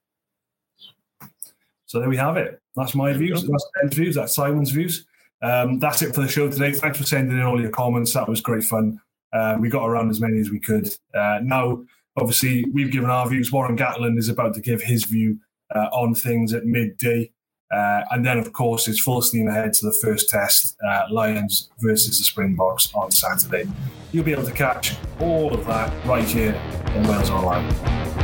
So 1.86 1.98
there 1.98 2.08
we 2.08 2.16
have 2.18 2.36
it. 2.36 2.60
That's 2.76 2.94
my 2.94 3.12
views. 3.12 3.42
That's 3.42 3.70
Ben's 3.80 3.94
views. 3.94 4.14
That's 4.14 4.34
Simon's 4.34 4.70
views. 4.70 5.06
um, 5.42 5.78
that's 5.78 6.02
it 6.02 6.14
for 6.14 6.20
the 6.20 6.28
show 6.28 6.48
today. 6.50 6.72
Thanks 6.72 6.98
for 6.98 7.04
sending 7.04 7.36
in 7.36 7.42
all 7.42 7.60
your 7.60 7.70
comments. 7.70 8.12
That 8.12 8.28
was 8.28 8.40
great 8.40 8.64
fun. 8.64 9.00
Uh, 9.32 9.56
we 9.58 9.68
got 9.68 9.86
around 9.86 10.10
as 10.10 10.20
many 10.20 10.38
as 10.38 10.50
we 10.50 10.60
could. 10.60 10.88
Uh, 11.14 11.40
now, 11.42 11.82
obviously, 12.16 12.64
we've 12.72 12.92
given 12.92 13.10
our 13.10 13.28
views. 13.28 13.50
Warren 13.50 13.76
Gatland 13.76 14.18
is 14.18 14.28
about 14.28 14.54
to 14.54 14.60
give 14.60 14.82
his 14.82 15.04
view 15.04 15.38
uh, 15.74 15.88
on 15.92 16.14
things 16.14 16.52
at 16.52 16.64
midday. 16.64 17.32
Uh, 17.70 18.02
and 18.10 18.26
then, 18.26 18.38
of 18.38 18.52
course, 18.52 18.88
it's 18.88 19.00
full 19.00 19.22
steam 19.22 19.48
ahead 19.48 19.72
to 19.72 19.86
the 19.86 19.92
first 20.02 20.28
test 20.28 20.76
uh, 20.84 21.02
Lions 21.10 21.70
versus 21.78 22.18
the 22.18 22.24
Springboks 22.24 22.92
on 22.94 23.10
Saturday. 23.12 23.70
You'll 24.12 24.24
be 24.24 24.32
able 24.32 24.44
to 24.44 24.52
catch 24.52 24.96
all 25.20 25.54
of 25.54 25.64
that 25.66 26.06
right 26.06 26.26
here 26.26 26.54
in 26.94 27.06
Wales 27.06 27.30
Online. 27.30 28.19